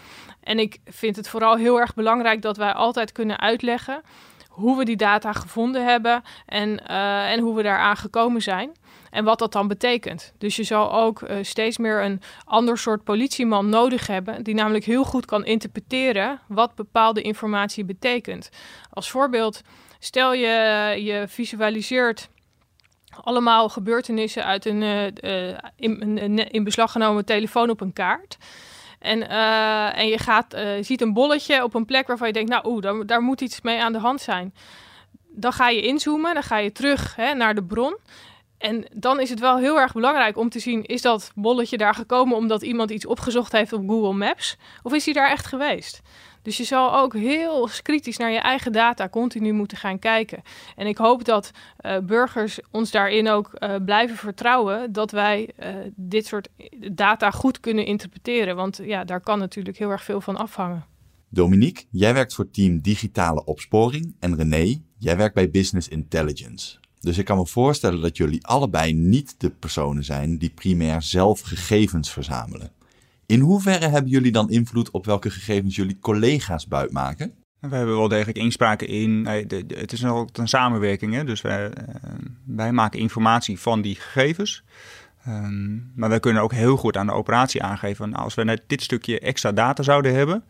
En 0.41 0.59
ik 0.59 0.79
vind 0.85 1.15
het 1.15 1.29
vooral 1.29 1.55
heel 1.55 1.79
erg 1.79 1.93
belangrijk 1.93 2.41
dat 2.41 2.57
wij 2.57 2.73
altijd 2.73 3.11
kunnen 3.11 3.39
uitleggen 3.39 4.01
hoe 4.49 4.77
we 4.77 4.85
die 4.85 4.97
data 4.97 5.33
gevonden 5.33 5.85
hebben 5.85 6.23
en, 6.45 6.87
en 7.27 7.39
hoe 7.39 7.55
we 7.55 7.63
daaraan 7.63 7.97
gekomen 7.97 8.41
zijn 8.41 8.71
en 9.13 9.23
wat 9.23 9.39
dat 9.39 9.51
dan 9.51 9.67
betekent. 9.67 10.33
Dus 10.37 10.55
je 10.55 10.63
zal 10.63 10.93
ook 10.93 11.21
uh, 11.21 11.37
steeds 11.41 11.77
meer 11.77 12.03
een 12.03 12.21
ander 12.45 12.77
soort 12.77 13.03
politieman 13.03 13.69
nodig 13.69 14.07
hebben, 14.07 14.43
die 14.43 14.53
namelijk 14.53 14.85
heel 14.85 15.03
goed 15.03 15.25
kan 15.25 15.45
interpreteren 15.45 16.39
wat 16.47 16.75
bepaalde 16.75 17.21
informatie 17.21 17.85
betekent. 17.85 18.49
Als 18.89 19.09
voorbeeld, 19.09 19.61
stel 19.99 20.33
je, 20.33 20.47
je 21.03 21.25
visualiseert 21.27 22.29
allemaal 23.23 23.69
gebeurtenissen 23.69 24.45
uit 24.45 24.65
een 24.65 24.81
uh, 24.81 25.57
in, 25.75 26.17
in, 26.17 26.51
in, 26.51 26.63
beslag 26.63 26.91
genomen 26.91 27.25
telefoon 27.25 27.69
op 27.69 27.81
een 27.81 27.93
kaart. 27.93 28.37
En, 28.99 29.29
en 29.93 30.07
je 30.07 30.17
gaat, 30.17 30.57
ziet 30.81 31.01
een 31.01 31.13
bolletje 31.13 31.63
op 31.63 31.73
een 31.73 31.85
plek 31.85 32.07
waarvan 32.07 32.27
je 32.27 32.33
denkt, 32.33 32.49
nou 32.49 32.67
oeh, 32.67 32.81
daar, 32.81 33.05
daar 33.05 33.21
moet 33.21 33.41
iets 33.41 33.61
mee 33.61 33.81
aan 33.81 33.93
de 33.93 33.99
hand 33.99 34.21
zijn. 34.21 34.53
Dan 35.27 35.53
ga 35.53 35.69
je 35.69 35.81
inzoomen, 35.81 36.33
dan 36.33 36.43
ga 36.43 36.57
je 36.57 36.71
terug 36.71 37.15
hè, 37.15 37.33
naar 37.33 37.55
de 37.55 37.63
bron. 37.63 37.97
En 38.63 38.85
dan 38.95 39.19
is 39.19 39.29
het 39.29 39.39
wel 39.39 39.57
heel 39.57 39.79
erg 39.79 39.93
belangrijk 39.93 40.37
om 40.37 40.49
te 40.49 40.59
zien: 40.59 40.83
is 40.83 41.01
dat 41.01 41.31
bolletje 41.35 41.77
daar 41.77 41.93
gekomen 41.93 42.37
omdat 42.37 42.61
iemand 42.61 42.91
iets 42.91 43.05
opgezocht 43.05 43.51
heeft 43.51 43.73
op 43.73 43.89
Google 43.89 44.13
Maps? 44.13 44.57
Of 44.83 44.93
is 44.93 45.05
hij 45.05 45.13
daar 45.13 45.31
echt 45.31 45.45
geweest? 45.45 46.01
Dus 46.41 46.57
je 46.57 46.63
zal 46.63 46.95
ook 46.95 47.13
heel 47.13 47.69
kritisch 47.81 48.17
naar 48.17 48.31
je 48.31 48.39
eigen 48.39 48.71
data 48.71 49.09
continu 49.09 49.51
moeten 49.51 49.77
gaan 49.77 49.99
kijken. 49.99 50.41
En 50.75 50.87
ik 50.87 50.97
hoop 50.97 51.25
dat 51.25 51.51
uh, 51.81 51.97
burgers 51.97 52.59
ons 52.71 52.91
daarin 52.91 53.29
ook 53.29 53.51
uh, 53.53 53.75
blijven 53.85 54.17
vertrouwen 54.17 54.91
dat 54.91 55.11
wij 55.11 55.49
uh, 55.59 55.67
dit 55.95 56.25
soort 56.25 56.49
data 56.91 57.31
goed 57.31 57.59
kunnen 57.59 57.85
interpreteren. 57.85 58.55
Want 58.55 58.79
ja, 58.83 59.03
daar 59.03 59.21
kan 59.21 59.39
natuurlijk 59.39 59.77
heel 59.77 59.89
erg 59.89 60.03
veel 60.03 60.21
van 60.21 60.35
afhangen. 60.35 60.85
Dominique, 61.29 61.83
jij 61.89 62.13
werkt 62.13 62.33
voor 62.33 62.49
team 62.51 62.81
Digitale 62.81 63.45
Opsporing 63.45 64.15
en 64.19 64.35
René, 64.35 64.81
jij 64.97 65.17
werkt 65.17 65.35
bij 65.35 65.49
Business 65.49 65.87
Intelligence. 65.87 66.81
Dus 67.03 67.17
ik 67.17 67.25
kan 67.25 67.37
me 67.37 67.47
voorstellen 67.47 68.01
dat 68.01 68.17
jullie 68.17 68.45
allebei 68.45 68.93
niet 68.93 69.35
de 69.37 69.49
personen 69.49 70.03
zijn 70.03 70.37
die 70.37 70.49
primair 70.49 71.01
zelf 71.01 71.41
gegevens 71.41 72.11
verzamelen. 72.11 72.71
In 73.25 73.39
hoeverre 73.39 73.87
hebben 73.87 74.11
jullie 74.11 74.31
dan 74.31 74.49
invloed 74.49 74.91
op 74.91 75.05
welke 75.05 75.29
gegevens 75.29 75.75
jullie 75.75 75.99
collega's 75.99 76.67
buitmaken? 76.67 77.33
We 77.59 77.75
hebben 77.75 77.97
wel 77.97 78.07
degelijk 78.07 78.37
inspraken 78.37 78.87
in. 78.87 79.25
Het 79.67 79.91
is 79.91 80.05
altijd 80.05 80.37
een 80.37 80.47
samenwerking, 80.47 81.13
hè? 81.13 81.23
dus 81.23 81.41
wij, 81.41 81.69
eh, 81.69 81.85
wij 82.45 82.71
maken 82.71 82.99
informatie 82.99 83.59
van 83.59 83.81
die 83.81 83.95
gegevens. 83.95 84.63
Um, 85.27 85.91
maar 85.95 86.09
wij 86.09 86.19
kunnen 86.19 86.41
ook 86.41 86.53
heel 86.53 86.77
goed 86.77 86.97
aan 86.97 87.05
de 87.05 87.13
operatie 87.13 87.63
aangeven. 87.63 88.13
als 88.13 88.35
we 88.35 88.43
net 88.43 88.63
dit 88.67 88.81
stukje 88.81 89.19
extra 89.19 89.51
data 89.51 89.83
zouden 89.83 90.13
hebben, 90.13 90.43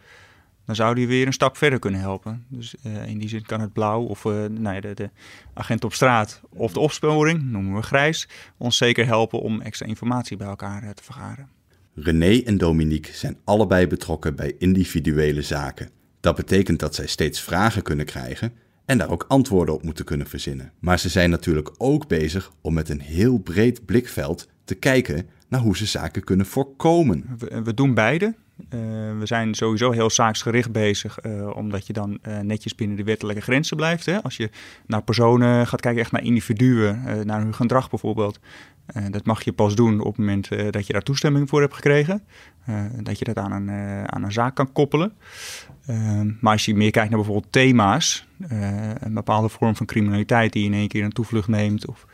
dan 0.66 0.76
zou 0.76 0.96
die 0.96 1.08
weer 1.08 1.28
een 1.28 1.34
stap 1.34 1.58
verder 1.58 1.80
kunnen 1.80 2.00
helpen. 2.00 2.46
Dus 2.48 2.76
uh, 2.86 3.08
in 3.08 3.18
die 3.18 3.30
zin 3.30 3.46
kan 3.46 3.62
het 3.62 3.74
blauw 3.74 4.02
of 4.02 4.24
uh, 4.24 4.46
nou 4.46 4.76
ja, 4.76 4.82
de, 4.82 4.94
de, 4.94 5.10
agent 5.54 5.84
op 5.84 5.94
straat 5.94 6.42
of 6.50 6.74
de 6.74 6.80
opsporing, 6.80 7.44
noemen 7.44 7.76
we 7.76 7.82
grijs, 7.82 8.28
ons 8.58 8.78
zeker 8.78 9.06
helpen 9.06 9.42
om 9.42 9.62
extra 9.62 9.86
informatie 9.86 10.38
bij 10.38 10.48
elkaar 10.48 10.84
uh, 10.84 10.90
te 10.90 11.04
vergaren. 11.04 11.50
René 11.96 12.42
en 12.42 12.58
Dominique 12.58 13.14
zijn 13.14 13.38
allebei 13.44 13.88
betrokken 13.88 14.36
bij 14.36 14.56
individuele 14.58 15.42
zaken. 15.42 15.90
Dat 16.20 16.36
betekent 16.36 16.80
dat 16.80 16.96
zij 16.96 17.08
steeds 17.08 17.42
vragen 17.42 17.82
kunnen 17.82 18.06
krijgen 18.06 18.54
en 18.86 18.98
daar 18.98 19.10
ook 19.10 19.26
antwoorden 19.28 19.76
op 19.76 19.84
moeten 19.84 20.06
kunnen 20.06 20.28
verzinnen. 20.28 20.72
Maar 20.80 21.00
ze 21.00 21.10
zijn 21.10 21.30
natuurlijk 21.30 21.72
ook 21.78 22.08
bezig 22.08 22.52
om 22.62 22.74
met 22.74 22.90
een 22.90 23.02
heel 23.02 23.38
breed 23.38 23.86
blikveld 23.86 24.48
te 24.64 24.76
kijken 24.76 25.30
naar 25.48 25.62
hoe 25.62 25.78
ze 25.78 25.86
zaken 25.86 26.24
kunnen 26.24 26.46
voorkomen. 26.46 27.26
We, 27.38 27.62
we 27.62 27.74
doen 27.74 27.94
beide. 27.94 28.36
Uh, 28.58 28.70
we 29.20 29.26
zijn 29.26 29.54
sowieso 29.54 29.92
heel 29.92 30.10
zaaksgericht 30.10 30.72
bezig, 30.72 31.26
uh, 31.26 31.56
omdat 31.56 31.88
je 31.88 31.94
dan 31.94 32.20
uh, 32.28 32.40
netjes 32.40 32.76
binnen 32.76 32.98
de 32.98 33.04
wettelijke 33.04 33.42
grenzen 33.42 33.78
blijft. 33.78 34.06
Hè? 34.06 34.24
Als 34.24 34.38
je 34.38 34.50
naar 34.86 35.04
personen 35.04 35.68
gaat 35.68 35.82
kijken, 35.82 36.02
echt 36.02 36.12
naar 36.12 36.24
individuen, 36.24 37.26
naar 37.26 37.42
hun 37.42 37.56
gedrag 37.56 37.90
bijvoorbeeld. 37.90 38.40
dat 39.10 39.26
mag 39.26 39.44
je 39.44 39.54
pas 39.54 39.76
doen 39.76 40.00
op 40.00 40.06
het 40.06 40.18
moment 40.18 40.50
dat 40.72 40.88
je 40.88 40.94
daar 40.94 41.02
toestemming 41.02 41.50
voor 41.50 41.62
hebt 41.62 41.74
gekregen. 41.74 42.24
dat 43.04 43.20
je 43.20 43.26
dat 43.26 43.38
aan 43.38 43.52
een, 43.52 43.70
aan 44.12 44.24
een 44.24 44.32
zaak 44.32 44.56
kan 44.56 44.72
koppelen. 44.72 45.14
maar 46.40 46.52
als 46.54 46.66
je 46.66 46.76
meer 46.76 46.92
kijkt 46.92 47.10
naar 47.10 47.20
bijvoorbeeld 47.20 47.52
thema's, 47.52 48.28
een 49.00 49.14
bepaalde 49.14 49.50
vorm 49.50 49.76
van 49.76 49.86
criminaliteit 49.86 50.54
die 50.54 50.66
in 50.66 50.74
één 50.74 50.88
keer 50.88 51.04
een 51.04 51.12
toevlucht 51.12 51.48
neemt. 51.48 51.88
Of, 51.88 52.06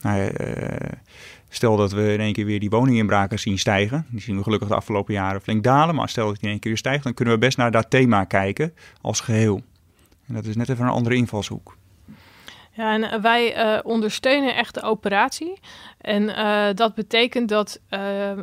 nou, 0.00 0.30
Stel 1.52 1.76
dat 1.76 1.92
we 1.92 2.12
in 2.12 2.20
één 2.20 2.32
keer 2.32 2.44
weer 2.44 2.60
die 2.60 2.70
woninginbraken 2.70 3.38
zien 3.38 3.58
stijgen. 3.58 4.06
Die 4.10 4.20
zien 4.20 4.36
we 4.36 4.42
gelukkig 4.42 4.68
de 4.68 4.74
afgelopen 4.74 5.14
jaren 5.14 5.40
flink 5.40 5.64
dalen. 5.64 5.94
Maar 5.94 6.08
stel 6.08 6.26
dat 6.26 6.34
die 6.34 6.44
in 6.44 6.50
één 6.50 6.58
keer 6.60 6.70
weer 6.70 6.80
stijgt, 6.80 7.04
dan 7.04 7.14
kunnen 7.14 7.34
we 7.34 7.40
best 7.40 7.56
naar 7.56 7.70
dat 7.70 7.90
thema 7.90 8.24
kijken 8.24 8.74
als 9.00 9.20
geheel. 9.20 9.62
En 10.28 10.34
dat 10.34 10.44
is 10.44 10.56
net 10.56 10.68
even 10.68 10.84
een 10.84 10.90
andere 10.90 11.14
invalshoek. 11.14 11.76
Ja, 12.72 12.94
en 12.94 13.10
eh, 13.10 13.20
wij 13.20 13.74
uh, 13.74 13.78
ondersteunen 13.82 14.56
echt 14.56 14.74
de 14.74 14.82
operatie. 14.82 15.58
En 16.00 16.22
uh, 16.22 16.66
dat 16.74 16.94
betekent 16.94 17.48
dat 17.48 17.80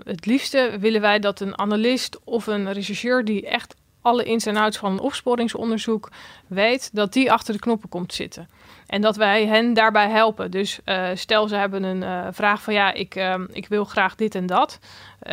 het 0.04 0.26
liefste 0.26 0.78
willen 0.80 1.02
wij 1.02 1.20
dat 1.20 1.40
een 1.40 1.60
analist 1.60 2.20
of 2.24 2.48
een 2.48 2.74
rechercheur 2.74 3.26
die 3.26 3.48
echt 3.48 3.76
alle 4.02 4.24
ins 4.24 4.46
en 4.46 4.58
outs 4.58 4.78
van 4.78 4.92
een 4.92 5.00
opsporingsonderzoek 5.00 6.12
weet, 6.48 6.90
dat 6.94 7.14
die 7.14 7.32
achter 7.32 7.54
de 7.54 7.60
knoppen 7.60 7.90
komt 7.90 8.14
zitten. 8.14 8.48
En 8.88 9.02
dat 9.02 9.16
wij 9.16 9.46
hen 9.46 9.74
daarbij 9.74 10.10
helpen. 10.10 10.52
Dus 10.52 10.80
uh, 10.86 11.10
stel 11.14 11.48
ze 11.48 11.56
hebben 11.56 11.84
een 11.84 12.02
uh, 12.02 12.28
vraag 12.32 12.62
van 12.62 12.74
ja, 12.74 12.94
ik, 12.94 13.16
uh, 13.16 13.36
ik 13.52 13.68
wil 13.68 13.84
graag 13.84 14.16
dit 14.16 14.36
en 14.36 14.46
dat. 14.46 14.80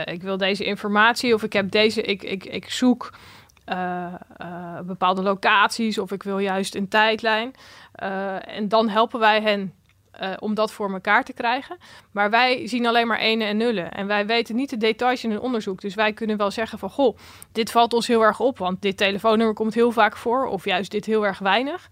ik 0.05 0.23
wil 0.23 0.37
deze 0.37 0.65
informatie 0.65 1.35
of 1.35 1.43
ik 1.43 1.53
heb 1.53 1.71
deze, 1.71 2.03
ik, 2.03 2.23
ik, 2.23 2.45
ik 2.45 2.71
zoek 2.71 3.13
bepaalde 4.85 5.23
locaties 5.23 5.99
of 5.99 6.13
ik 6.13 6.23
wil 6.23 6.39
juist 6.39 6.75
een 6.75 6.89
tijdlijn. 6.89 7.55
en 8.45 8.69
dan 8.69 8.89
helpen 8.89 9.21
wij 9.21 9.41
hen 9.41 9.73
uh, 10.23 10.33
om 10.39 10.55
dat 10.55 10.73
voor 10.73 10.93
elkaar 10.93 11.25
te 11.25 11.33
krijgen. 11.33 11.77
Maar 12.11 12.31
wij 12.31 12.67
zien 12.69 12.87
alleen 12.87 13.07
maar 13.07 13.19
ene 13.19 13.45
en 13.45 13.57
nullen. 13.57 13.93
En 13.93 14.07
wij 14.07 14.27
weten 14.27 14.57
niet 14.57 14.71
de 14.71 14.77
details 14.77 15.25
in 15.25 15.31
een 15.31 15.41
onderzoek. 15.41 15.81
Dus 15.81 15.95
wij 15.95 16.13
kunnen 16.13 16.37
wel 16.37 16.51
zeggen 16.51 16.79
van... 16.79 16.91
goh, 16.91 17.17
dit 17.53 17.71
valt 17.71 17.93
ons 17.93 18.07
heel 18.07 18.23
erg 18.23 18.41
op... 18.41 18.59
want 18.59 18.83
dit 18.83 18.97
telefoonnummer 18.97 19.55
komt 19.55 19.75
heel 19.75 19.93
vaak 19.93 20.17
voor... 20.17 20.47
of 20.47 20.65
juist 20.65 20.91
dit 20.91 21.05
heel 21.05 21.27
erg 21.27 21.39
weinig. 21.39 21.89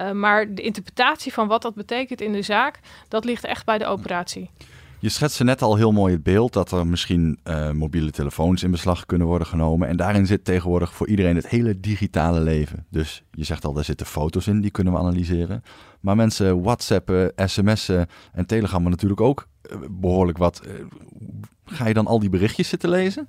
Uh, 0.00 0.10
maar 0.10 0.54
de 0.54 0.62
interpretatie 0.62 1.32
van 1.32 1.48
wat 1.48 1.62
dat 1.62 1.74
betekent 1.74 2.20
in 2.20 2.32
de 2.32 2.42
zaak... 2.42 2.80
dat 3.08 3.24
ligt 3.24 3.44
echt 3.44 3.64
bij 3.64 3.78
de 3.78 3.86
operatie. 3.86 4.50
Je 4.98 5.08
schetste 5.08 5.44
net 5.44 5.62
al 5.62 5.76
heel 5.76 5.92
mooi 5.92 6.12
het 6.12 6.22
beeld 6.22 6.52
dat 6.52 6.72
er 6.72 6.86
misschien 6.86 7.38
uh, 7.44 7.70
mobiele 7.70 8.10
telefoons 8.10 8.62
in 8.62 8.70
beslag 8.70 9.06
kunnen 9.06 9.26
worden 9.26 9.46
genomen. 9.46 9.88
En 9.88 9.96
daarin 9.96 10.26
zit 10.26 10.44
tegenwoordig 10.44 10.94
voor 10.94 11.08
iedereen 11.08 11.36
het 11.36 11.48
hele 11.48 11.80
digitale 11.80 12.40
leven. 12.40 12.86
Dus 12.90 13.22
je 13.30 13.44
zegt 13.44 13.64
al, 13.64 13.72
daar 13.72 13.84
zitten 13.84 14.06
foto's 14.06 14.46
in, 14.46 14.60
die 14.60 14.70
kunnen 14.70 14.92
we 14.92 14.98
analyseren. 14.98 15.62
Maar 16.00 16.16
mensen 16.16 16.62
WhatsAppen, 16.62 17.32
sms'en 17.36 18.06
en 18.32 18.46
telegrammen 18.46 18.90
natuurlijk 18.90 19.20
ook 19.20 19.48
behoorlijk 19.90 20.38
wat. 20.38 20.62
ga 21.64 21.88
je 21.88 21.94
dan 21.94 22.06
al 22.06 22.18
die 22.18 22.30
berichtjes 22.30 22.68
zitten 22.68 22.88
lezen? 22.88 23.28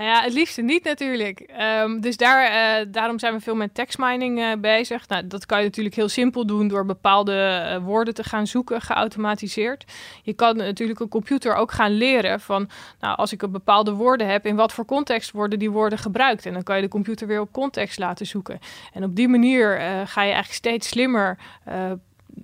Nou 0.00 0.12
ja, 0.12 0.22
het 0.22 0.32
liefste 0.32 0.62
niet 0.62 0.84
natuurlijk. 0.84 1.40
Ehm, 1.40 2.00
dus 2.00 2.16
daar, 2.16 2.52
uh, 2.80 2.86
daarom 2.92 3.18
zijn 3.18 3.34
we 3.34 3.40
veel 3.40 3.54
met 3.54 3.74
tekstmining 3.74 4.38
uh, 4.38 4.52
bezig. 4.58 5.08
Nou, 5.08 5.26
dat 5.26 5.46
kan 5.46 5.58
je 5.58 5.64
natuurlijk 5.64 5.94
heel 5.94 6.08
simpel 6.08 6.46
doen 6.46 6.68
door 6.68 6.86
bepaalde 6.86 7.32
uh, 7.32 7.84
woorden 7.84 8.14
te 8.14 8.24
gaan 8.24 8.46
zoeken, 8.46 8.80
geautomatiseerd. 8.80 9.84
Je 10.22 10.32
kan 10.32 10.56
natuurlijk 10.56 11.00
een 11.00 11.08
computer 11.08 11.54
ook 11.54 11.72
gaan 11.72 11.92
leren 11.92 12.40
van, 12.40 12.68
nou, 13.00 13.16
als 13.16 13.32
ik 13.32 13.42
een 13.42 13.50
bepaalde 13.50 13.92
woorden 13.92 14.28
heb, 14.28 14.46
in 14.46 14.56
wat 14.56 14.72
voor 14.72 14.84
context 14.84 15.30
worden 15.30 15.58
die 15.58 15.70
woorden 15.70 15.98
gebruikt. 15.98 16.46
En 16.46 16.52
dan 16.52 16.62
kan 16.62 16.76
je 16.76 16.82
de 16.82 16.88
computer 16.88 17.26
weer 17.26 17.40
op 17.40 17.52
context 17.52 17.98
laten 17.98 18.26
zoeken. 18.26 18.58
En 18.92 19.04
op 19.04 19.16
die 19.16 19.28
manier 19.28 19.80
ga 20.06 20.22
je 20.22 20.32
eigenlijk 20.32 20.52
steeds 20.52 20.88
slimmer 20.88 21.38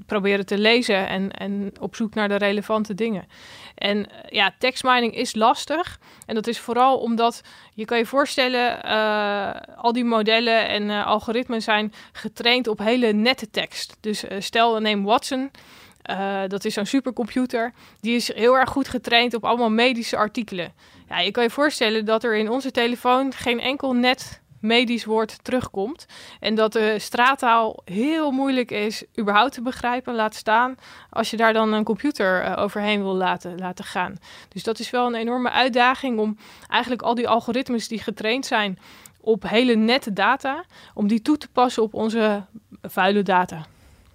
proberen 0.07 0.47
te 0.47 0.59
lezen 0.59 1.09
en, 1.09 1.31
en 1.31 1.73
op 1.81 1.97
zoek 1.97 2.15
naar 2.15 2.29
de 2.29 2.37
relevante 2.37 2.95
dingen. 2.95 3.25
En 3.75 4.07
ja, 4.29 4.55
tekstmining 4.59 5.15
is 5.15 5.35
lastig. 5.35 5.99
En 6.27 6.35
dat 6.35 6.47
is 6.47 6.59
vooral 6.59 6.99
omdat 6.99 7.43
je 7.75 7.85
kan 7.85 7.99
je 7.99 8.07
voorstellen, 8.07 8.87
uh, 8.87 9.51
al 9.77 9.93
die 9.93 10.05
modellen 10.05 10.69
en 10.69 10.83
uh, 10.83 11.07
algoritmen 11.07 11.63
zijn 11.63 11.93
getraind 12.13 12.69
op 12.69 12.79
hele 12.79 13.13
nette 13.13 13.51
tekst. 13.51 13.97
Dus 14.01 14.25
stel, 14.39 14.81
neem 14.81 15.05
Watson. 15.05 15.51
dat 16.49 16.65
is 16.65 16.75
zo'n 16.75 16.87
supercomputer. 16.87 17.73
Die 18.01 18.15
is 18.15 18.35
heel 18.35 18.59
erg 18.59 18.71
goed 18.71 18.89
getraind 18.89 19.35
op 19.35 19.45
allemaal 19.45 19.71
medische 19.71 20.17
artikelen. 20.17 20.73
Ja, 21.09 21.19
je 21.19 21.31
kan 21.31 21.43
je 21.43 21.51
voorstellen 21.51 22.05
dat 22.05 22.25
er 22.25 22.37
in 22.37 22.51
onze 22.51 22.71
telefoon 22.71 23.33
geen 23.33 23.61
enkel 23.61 23.93
net 23.93 24.41
medisch 24.67 25.05
woord 25.05 25.45
terugkomt. 25.45 26.07
En 26.41 26.55
dat 26.55 26.73
de 26.73 26.99
straattaal 26.99 27.83
heel 27.85 28.31
moeilijk 28.31 28.71
is 28.71 29.05
überhaupt 29.19 29.53
te 29.53 29.63
begrijpen, 29.63 30.15
laat 30.15 30.35
staan 30.35 30.75
als 31.11 31.31
je 31.31 31.37
daar 31.37 31.53
dan 31.53 31.73
een 31.73 31.85
computer 31.85 32.45
uh, 32.45 32.57
overheen 32.59 33.03
wil 33.03 33.15
laten, 33.15 33.59
laten 33.59 33.85
gaan. 33.85 34.19
Dus 34.49 34.63
dat 34.63 34.79
is 34.79 34.91
wel 34.91 35.07
een 35.07 35.15
enorme 35.15 35.51
uitdaging 35.51 36.19
om 36.19 36.39
eigenlijk 36.69 37.03
al 37.03 37.15
die 37.15 37.29
algoritmes 37.29 37.89
die 37.89 37.99
getraind 37.99 38.47
zijn 38.47 38.79
op 39.21 39.43
hele 39.49 39.75
nette 39.75 40.13
data, 40.13 40.65
om 40.95 41.09
die 41.09 41.23
toe 41.23 41.39
te 41.39 41.49
passen 41.53 41.83
op 41.83 41.95
onze 41.95 42.45
vuile 42.83 43.23
data. 43.23 43.67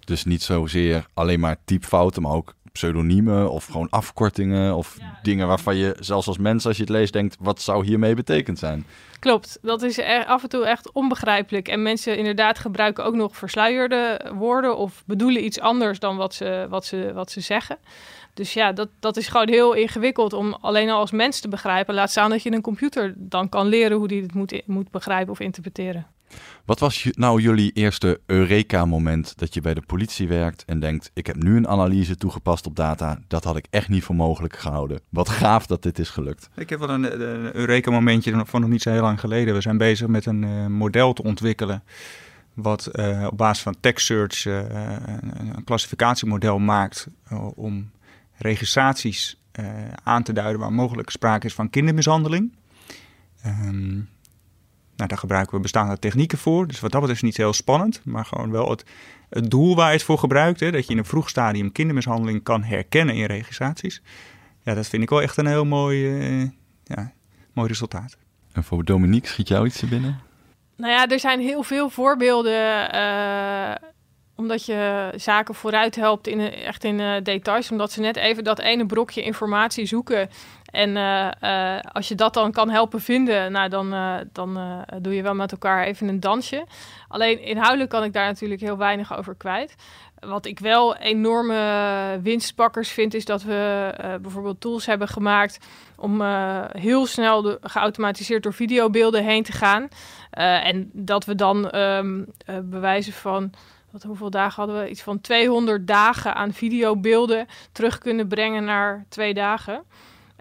Dus 0.04 0.24
niet 0.24 0.42
zozeer 0.42 1.06
alleen 1.14 1.40
maar 1.40 1.56
typfouten, 1.64 2.22
maar 2.22 2.32
ook 2.32 2.54
pseudoniemen 2.72 3.50
of 3.50 3.66
gewoon 3.66 3.90
afkortingen 3.90 4.76
of 4.76 4.98
dingen 5.22 5.46
waarvan 5.46 5.76
je 5.76 5.96
zelfs 6.00 6.26
als 6.26 6.38
mens 6.38 6.66
als 6.66 6.76
je 6.76 6.82
het 6.82 6.92
leest 6.92 7.12
denkt, 7.12 7.36
wat 7.40 7.60
zou 7.60 7.84
hiermee 7.84 8.14
betekend 8.14 8.58
zijn? 8.58 8.86
Klopt, 9.18 9.58
dat 9.62 9.82
is 9.82 9.98
er 9.98 10.24
af 10.24 10.42
en 10.42 10.48
toe 10.48 10.64
echt 10.66 10.92
onbegrijpelijk. 10.92 11.68
En 11.68 11.82
mensen 11.82 12.16
inderdaad 12.16 12.58
gebruiken 12.58 13.04
ook 13.04 13.14
nog 13.14 13.36
versluierde 13.36 14.20
woorden 14.34 14.76
of 14.76 15.02
bedoelen 15.06 15.44
iets 15.44 15.60
anders 15.60 15.98
dan 15.98 16.16
wat 16.16 16.34
ze, 16.34 16.66
wat 16.68 16.84
ze, 16.84 17.10
wat 17.14 17.30
ze 17.30 17.40
zeggen. 17.40 17.78
Dus 18.34 18.52
ja, 18.52 18.72
dat, 18.72 18.88
dat 19.00 19.16
is 19.16 19.28
gewoon 19.28 19.48
heel 19.48 19.72
ingewikkeld 19.72 20.32
om 20.32 20.56
alleen 20.60 20.90
al 20.90 20.98
als 20.98 21.10
mens 21.10 21.40
te 21.40 21.48
begrijpen. 21.48 21.94
Laat 21.94 22.10
staan 22.10 22.30
dat 22.30 22.42
je 22.42 22.52
een 22.52 22.60
computer 22.60 23.14
dan 23.16 23.48
kan 23.48 23.66
leren 23.66 23.96
hoe 23.96 24.08
die 24.08 24.22
het 24.22 24.34
moet, 24.34 24.62
moet 24.66 24.90
begrijpen 24.90 25.32
of 25.32 25.40
interpreteren. 25.40 26.06
Wat 26.64 26.78
was 26.78 27.08
nou 27.10 27.40
jullie 27.40 27.72
eerste 27.72 28.20
Eureka-moment 28.26 29.38
dat 29.38 29.54
je 29.54 29.60
bij 29.60 29.74
de 29.74 29.82
politie 29.82 30.28
werkt 30.28 30.64
en 30.64 30.80
denkt: 30.80 31.10
ik 31.14 31.26
heb 31.26 31.36
nu 31.36 31.56
een 31.56 31.68
analyse 31.68 32.16
toegepast 32.16 32.66
op 32.66 32.76
data, 32.76 33.18
dat 33.28 33.44
had 33.44 33.56
ik 33.56 33.66
echt 33.70 33.88
niet 33.88 34.04
voor 34.04 34.14
mogelijk 34.14 34.58
gehouden. 34.58 35.00
Wat 35.08 35.28
gaaf 35.28 35.66
dat 35.66 35.82
dit 35.82 35.98
is 35.98 36.08
gelukt. 36.08 36.48
Ik 36.56 36.70
heb 36.70 36.78
wel 36.78 36.90
een, 36.90 37.20
een 37.20 37.56
Eureka-momentje 37.56 38.42
van 38.46 38.60
nog 38.60 38.70
niet 38.70 38.82
zo 38.82 38.90
heel 38.90 39.02
lang 39.02 39.20
geleden. 39.20 39.54
We 39.54 39.60
zijn 39.60 39.78
bezig 39.78 40.06
met 40.06 40.26
een 40.26 40.42
uh, 40.42 40.66
model 40.66 41.12
te 41.12 41.22
ontwikkelen. 41.22 41.82
Wat 42.54 42.88
uh, 42.92 43.26
op 43.30 43.36
basis 43.36 43.62
van 43.62 43.76
text 43.80 44.06
search 44.06 44.44
uh, 44.44 44.58
een 45.54 45.64
klassificatiemodel 45.64 46.58
maakt 46.58 47.06
om 47.54 47.90
registraties 48.36 49.40
aan 50.02 50.22
te 50.22 50.32
duiden 50.32 50.60
waar 50.60 50.72
mogelijk 50.72 51.10
sprake 51.10 51.46
is 51.46 51.54
van 51.54 51.70
kindermishandeling. 51.70 52.52
Um, 53.46 54.08
nou, 55.02 55.14
daar 55.14 55.18
gebruiken 55.18 55.56
we 55.56 55.62
bestaande 55.62 55.98
technieken 55.98 56.38
voor. 56.38 56.66
Dus 56.66 56.80
wat 56.80 56.90
dat 56.90 57.00
betreft 57.00 57.22
is 57.22 57.28
niet 57.28 57.36
heel 57.36 57.52
spannend. 57.52 58.00
Maar 58.04 58.24
gewoon 58.24 58.50
wel 58.50 58.70
het, 58.70 58.84
het 59.28 59.50
doel 59.50 59.76
waar 59.76 59.86
je 59.86 59.92
het 59.92 60.02
voor 60.02 60.18
gebruikt. 60.18 60.60
Hè, 60.60 60.70
dat 60.70 60.86
je 60.86 60.92
in 60.92 60.98
een 60.98 61.04
vroeg 61.04 61.28
stadium 61.28 61.72
kindermishandeling 61.72 62.42
kan 62.42 62.62
herkennen 62.62 63.14
in 63.14 63.24
registraties. 63.24 64.02
Ja, 64.62 64.74
dat 64.74 64.86
vind 64.86 65.02
ik 65.02 65.10
wel 65.10 65.22
echt 65.22 65.36
een 65.36 65.46
heel 65.46 65.64
mooi, 65.64 66.18
uh, 66.18 66.48
ja, 66.84 67.12
mooi 67.52 67.68
resultaat. 67.68 68.16
En 68.52 68.64
voor 68.64 68.84
Dominique 68.84 69.28
schiet 69.28 69.48
jou 69.48 69.66
iets 69.66 69.78
te 69.78 69.86
binnen? 69.86 70.20
Nou 70.76 70.92
ja, 70.92 71.08
er 71.08 71.20
zijn 71.20 71.40
heel 71.40 71.62
veel 71.62 71.90
voorbeelden. 71.90 72.94
Uh, 72.94 73.74
omdat 74.34 74.66
je 74.66 75.12
zaken 75.16 75.54
vooruit 75.54 75.96
helpt 75.96 76.26
in, 76.26 76.40
echt 76.40 76.84
in 76.84 76.98
uh, 76.98 77.14
details. 77.22 77.70
Omdat 77.70 77.92
ze 77.92 78.00
net 78.00 78.16
even 78.16 78.44
dat 78.44 78.58
ene 78.58 78.86
brokje 78.86 79.22
informatie 79.22 79.86
zoeken. 79.86 80.28
En 80.72 80.96
uh, 80.96 81.28
uh, 81.42 81.78
als 81.92 82.08
je 82.08 82.14
dat 82.14 82.34
dan 82.34 82.52
kan 82.52 82.70
helpen 82.70 83.00
vinden, 83.00 83.52
nou, 83.52 83.68
dan, 83.68 83.94
uh, 83.94 84.14
dan 84.32 84.58
doe 85.00 85.14
je 85.14 85.22
wel 85.22 85.34
met 85.34 85.52
elkaar 85.52 85.84
even 85.84 86.08
een 86.08 86.20
dansje. 86.20 86.66
Alleen 87.08 87.42
inhoudelijk 87.42 87.90
kan 87.90 88.04
ik 88.04 88.12
daar 88.12 88.26
natuurlijk 88.26 88.60
heel 88.60 88.76
weinig 88.76 89.16
over 89.16 89.34
kwijt. 89.34 89.74
Wat 90.18 90.46
ik 90.46 90.58
wel 90.58 90.96
enorme 90.96 92.20
winstpakkers 92.22 92.90
vind, 92.90 93.14
is 93.14 93.24
dat 93.24 93.42
we 93.42 93.92
bijvoorbeeld 94.22 94.60
tools 94.60 94.86
hebben 94.86 95.08
gemaakt 95.08 95.58
om 95.96 96.22
heel 96.72 97.06
snel 97.06 97.42
de, 97.42 97.58
geautomatiseerd 97.62 98.42
door 98.42 98.54
videobeelden 98.54 99.24
heen 99.24 99.42
te 99.42 99.52
gaan. 99.52 99.88
en 100.30 100.90
dat 100.92 101.24
we 101.24 101.34
dan 101.34 101.76
um, 101.76 102.26
bewijzen 102.62 103.12
van 103.12 103.52
wat, 103.90 104.02
hoeveel 104.02 104.30
dagen 104.30 104.64
hadden 104.64 104.82
we? 104.82 104.90
Iets 104.90 105.02
van 105.02 105.20
200 105.20 105.86
dagen 105.86 106.34
aan 106.34 106.52
videobeelden 106.52 107.46
terug 107.72 107.98
kunnen 107.98 108.28
brengen 108.28 108.64
naar 108.64 109.04
twee 109.08 109.34
dagen. 109.34 109.84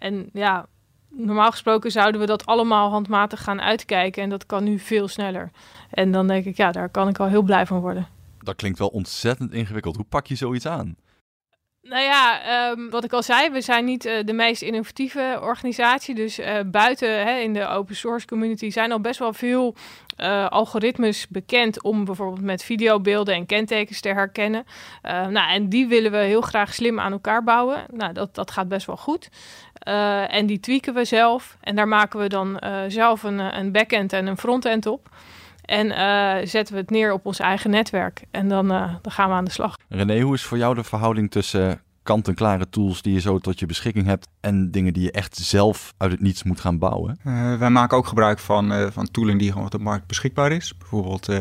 En 0.02 0.30
ja, 0.34 0.66
normaal 1.10 1.52
gesproken 1.52 1.92
zouden 1.92 2.22
we 2.22 2.28
dat 2.28 2.46
allemaal 2.46 2.90
handmatig 2.90 3.44
gaan 3.44 3.62
uitkijken. 3.62 4.24
En 4.24 4.30
dat 4.30 4.46
kan 4.46 4.64
nu 4.64 4.80
veel 4.80 5.08
sneller. 5.08 5.52
En 5.90 6.12
dan 6.12 6.28
denk 6.28 6.46
ik, 6.46 6.58
ja, 6.58 6.72
daar 6.72 6.90
kan 6.90 7.08
ik 7.08 7.20
al 7.20 7.28
heel 7.28 7.42
blij 7.42 7.66
van 7.66 7.80
worden. 7.80 8.08
Dat 8.40 8.56
klinkt 8.56 8.80
wel 8.80 8.88
ontzettend 8.88 9.54
ingewikkeld. 9.54 9.96
Hoe 9.96 10.06
pak 10.10 10.28
je 10.28 10.36
zoiets 10.36 10.68
aan? 10.68 10.96
Nou 11.82 12.04
ja, 12.04 12.42
um, 12.72 12.90
wat 12.90 13.04
ik 13.04 13.14
al 13.14 13.24
zei, 13.24 13.50
we 13.50 13.62
zijn 13.62 13.86
niet 13.86 14.06
uh, 14.06 14.14
de 14.26 14.34
meest 14.34 14.62
innovatieve 14.62 15.40
organisatie. 15.42 16.16
Dus 16.16 16.40
uh, 16.40 16.60
buiten 16.66 17.10
hè, 17.10 17.40
in 17.40 17.54
de 17.54 17.68
open 17.68 17.96
source 17.96 18.28
community 18.28 18.70
zijn 18.70 18.92
al 18.92 19.02
best 19.02 19.20
wel 19.20 19.34
veel 19.34 19.76
uh, 20.18 20.48
algoritmes 20.48 21.28
bekend 21.28 21.84
om 21.84 22.06
bijvoorbeeld 22.06 22.42
met 22.42 22.64
videobeelden 22.64 23.36
en 23.36 23.46
kentekens 23.46 24.02
te 24.02 24.10
herkennen. 24.10 24.66
nou, 25.02 25.52
en 25.52 25.70
die 25.70 25.88
willen 25.88 26.12
we 26.12 26.18
heel 26.18 26.42
graag 26.42 26.74
slim 26.74 27.00
aan 27.00 27.12
elkaar 27.12 27.44
bouwen. 27.44 27.86
Nou, 27.92 28.14
dat, 28.14 28.36
dat 28.36 28.52
gaat 28.52 28.68
best 28.68 28.86
wel 28.86 28.98
goed. 28.98 29.30
En 30.28 30.46
die 30.46 30.60
tweaken 30.60 30.94
we 30.94 31.06
zelf. 31.06 31.58
En 31.62 31.76
daar 31.76 31.88
maken 31.88 32.20
we 32.20 32.30
dan 32.30 32.62
zelf 32.88 33.24
een, 33.24 33.40
een 33.40 33.72
backend 33.72 34.14
en 34.14 34.28
een 34.28 34.38
frontend 34.38 34.86
op. 34.86 35.10
En 35.72 35.88
uh, 35.88 36.48
zetten 36.48 36.74
we 36.74 36.82
het 36.82 36.90
neer 36.90 37.14
op 37.14 37.26
ons 37.26 37.40
eigen 37.40 37.70
netwerk. 37.70 38.24
En 38.32 38.48
dan, 38.48 38.72
uh, 38.72 38.94
dan 39.02 39.12
gaan 39.12 39.30
we 39.30 39.36
aan 39.36 39.46
de 39.46 39.52
slag. 39.52 39.78
René, 39.90 40.22
hoe 40.22 40.34
is 40.34 40.44
voor 40.44 40.58
jou 40.58 40.76
de 40.76 40.84
verhouding 40.84 41.32
tussen 41.32 41.82
kant-en-klare 42.04 42.70
tools 42.70 43.02
die 43.02 43.14
je 43.14 43.20
zo 43.20 43.40
tot 43.40 43.60
je 43.60 43.66
beschikking 43.66 44.06
hebt 44.06 44.28
en 44.40 44.72
dingen 44.72 44.94
die 44.94 45.04
je 45.04 45.12
echt 45.12 45.36
zelf 45.36 45.94
uit 45.98 46.12
het 46.12 46.22
niets 46.22 46.44
moet 46.44 46.60
gaan 46.60 46.78
bouwen? 46.78 47.20
Uh, 47.28 47.58
wij 47.58 47.70
maken 47.70 47.98
ook 47.98 48.08
gebruik 48.08 48.40
van, 48.40 48.72
uh, 48.72 48.88
van 48.92 49.12
tooling 49.12 49.40
die 49.40 49.52
gewoon 49.52 49.66
op 49.66 49.72
de 49.72 49.80
markt 49.80 50.08
beschikbaar 50.08 50.52
is. 50.52 50.78
Bijvoorbeeld 50.78 51.30
uh, 51.30 51.38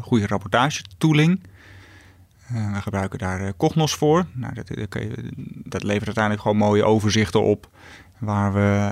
goede 0.00 0.26
rapportage 0.26 0.82
tooling. 0.98 1.40
We 2.52 2.82
gebruiken 2.82 3.18
daar 3.18 3.56
Cognos 3.56 3.94
voor. 3.94 4.26
Nou, 4.32 4.54
dat, 4.54 4.68
dat, 5.64 5.82
levert 5.82 6.06
uiteindelijk 6.06 6.42
gewoon 6.42 6.56
mooie 6.56 6.84
overzichten 6.84 7.42
op 7.42 7.68
waar 8.18 8.52
we 8.52 8.90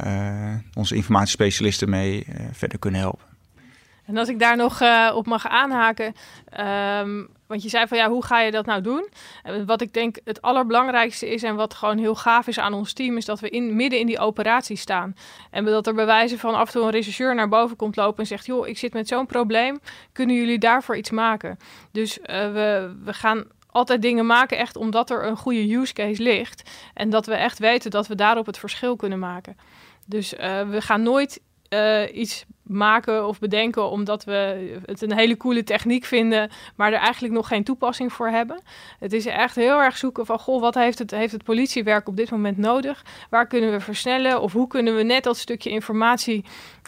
onze 0.74 0.94
informatiespecialisten 0.94 1.90
mee 1.90 2.26
verder 2.52 2.78
kunnen 2.78 3.00
helpen. 3.00 3.24
En 4.06 4.16
als 4.16 4.28
ik 4.28 4.38
daar 4.38 4.56
nog 4.56 4.82
op 5.14 5.26
mag 5.26 5.48
aanhaken, 5.48 6.14
um, 7.00 7.28
want 7.50 7.62
je 7.62 7.68
zei 7.68 7.86
van 7.86 7.98
ja, 7.98 8.08
hoe 8.08 8.24
ga 8.24 8.40
je 8.40 8.50
dat 8.50 8.66
nou 8.66 8.80
doen? 8.80 9.08
En 9.42 9.66
wat 9.66 9.80
ik 9.80 9.92
denk 9.92 10.16
het 10.24 10.42
allerbelangrijkste 10.42 11.28
is 11.32 11.42
en 11.42 11.54
wat 11.54 11.74
gewoon 11.74 11.98
heel 11.98 12.14
gaaf 12.14 12.46
is 12.46 12.58
aan 12.58 12.72
ons 12.72 12.92
team, 12.92 13.16
is 13.16 13.24
dat 13.24 13.40
we 13.40 13.50
in, 13.50 13.76
midden 13.76 13.98
in 13.98 14.06
die 14.06 14.18
operatie 14.18 14.76
staan. 14.76 15.16
En 15.50 15.64
dat 15.64 15.86
er 15.86 15.94
bij 15.94 16.06
wijze 16.06 16.38
van 16.38 16.54
af 16.54 16.66
en 16.66 16.72
toe 16.72 16.82
een 16.82 16.90
rechercheur 16.90 17.34
naar 17.34 17.48
boven 17.48 17.76
komt 17.76 17.96
lopen 17.96 18.18
en 18.18 18.26
zegt, 18.26 18.46
joh, 18.46 18.68
ik 18.68 18.78
zit 18.78 18.92
met 18.92 19.08
zo'n 19.08 19.26
probleem, 19.26 19.78
kunnen 20.12 20.36
jullie 20.36 20.58
daarvoor 20.58 20.96
iets 20.96 21.10
maken? 21.10 21.58
Dus 21.92 22.18
uh, 22.18 22.26
we, 22.26 22.96
we 23.04 23.12
gaan 23.12 23.44
altijd 23.66 24.02
dingen 24.02 24.26
maken 24.26 24.58
echt 24.58 24.76
omdat 24.76 25.10
er 25.10 25.26
een 25.26 25.36
goede 25.36 25.74
use 25.74 25.92
case 25.92 26.22
ligt. 26.22 26.70
En 26.94 27.10
dat 27.10 27.26
we 27.26 27.34
echt 27.34 27.58
weten 27.58 27.90
dat 27.90 28.06
we 28.06 28.14
daarop 28.14 28.46
het 28.46 28.58
verschil 28.58 28.96
kunnen 28.96 29.18
maken. 29.18 29.56
Dus 30.06 30.34
uh, 30.34 30.68
we 30.68 30.80
gaan 30.80 31.02
nooit 31.02 31.40
uh, 31.74 32.16
iets 32.16 32.44
maken 32.62 33.26
of 33.26 33.38
bedenken 33.38 33.90
omdat 33.90 34.24
we 34.24 34.80
het 34.84 35.02
een 35.02 35.12
hele 35.12 35.36
coole 35.36 35.64
techniek 35.64 36.04
vinden, 36.04 36.50
maar 36.76 36.92
er 36.92 36.98
eigenlijk 36.98 37.34
nog 37.34 37.48
geen 37.48 37.64
toepassing 37.64 38.12
voor 38.12 38.28
hebben. 38.28 38.60
Het 38.98 39.12
is 39.12 39.26
echt 39.26 39.54
heel 39.54 39.82
erg 39.82 39.96
zoeken 39.96 40.26
van, 40.26 40.38
goh, 40.38 40.60
wat 40.60 40.74
heeft 40.74 40.98
het, 40.98 41.10
heeft 41.10 41.32
het 41.32 41.44
politiewerk 41.44 42.08
op 42.08 42.16
dit 42.16 42.30
moment 42.30 42.56
nodig? 42.56 43.04
Waar 43.30 43.46
kunnen 43.46 43.70
we 43.70 43.80
versnellen? 43.80 44.40
Of 44.40 44.52
hoe 44.52 44.66
kunnen 44.66 44.96
we 44.96 45.02
net 45.02 45.24
dat 45.24 45.36
stukje 45.36 45.70
informatie 45.70 46.44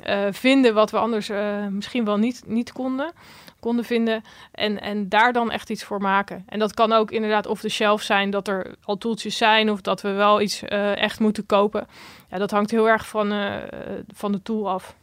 uh, 0.06 0.26
vinden 0.30 0.74
wat 0.74 0.90
we 0.90 0.98
anders 0.98 1.28
uh, 1.28 1.66
misschien 1.66 2.04
wel 2.04 2.16
niet, 2.16 2.42
niet 2.46 2.72
konden? 2.72 3.12
Konden 3.62 3.84
vinden. 3.84 4.22
En, 4.52 4.80
en 4.80 5.08
daar 5.08 5.32
dan 5.32 5.50
echt 5.50 5.70
iets 5.70 5.84
voor 5.84 6.00
maken. 6.00 6.42
En 6.46 6.58
dat 6.58 6.74
kan 6.74 6.92
ook 6.92 7.10
inderdaad 7.10 7.46
off 7.46 7.60
the 7.60 7.68
shelf 7.68 8.02
zijn 8.02 8.30
dat 8.30 8.48
er 8.48 8.74
al 8.82 8.98
toeltjes 8.98 9.36
zijn 9.36 9.70
of 9.70 9.80
dat 9.80 10.00
we 10.00 10.10
wel 10.10 10.40
iets 10.40 10.62
echt 10.94 11.20
moeten 11.20 11.46
kopen. 11.46 11.86
Ja, 12.30 12.38
dat 12.38 12.50
hangt 12.50 12.70
heel 12.70 12.88
erg 12.88 13.08
van, 13.08 13.32
van 14.14 14.32
de 14.32 14.42
tool 14.42 14.70
af. 14.70 14.96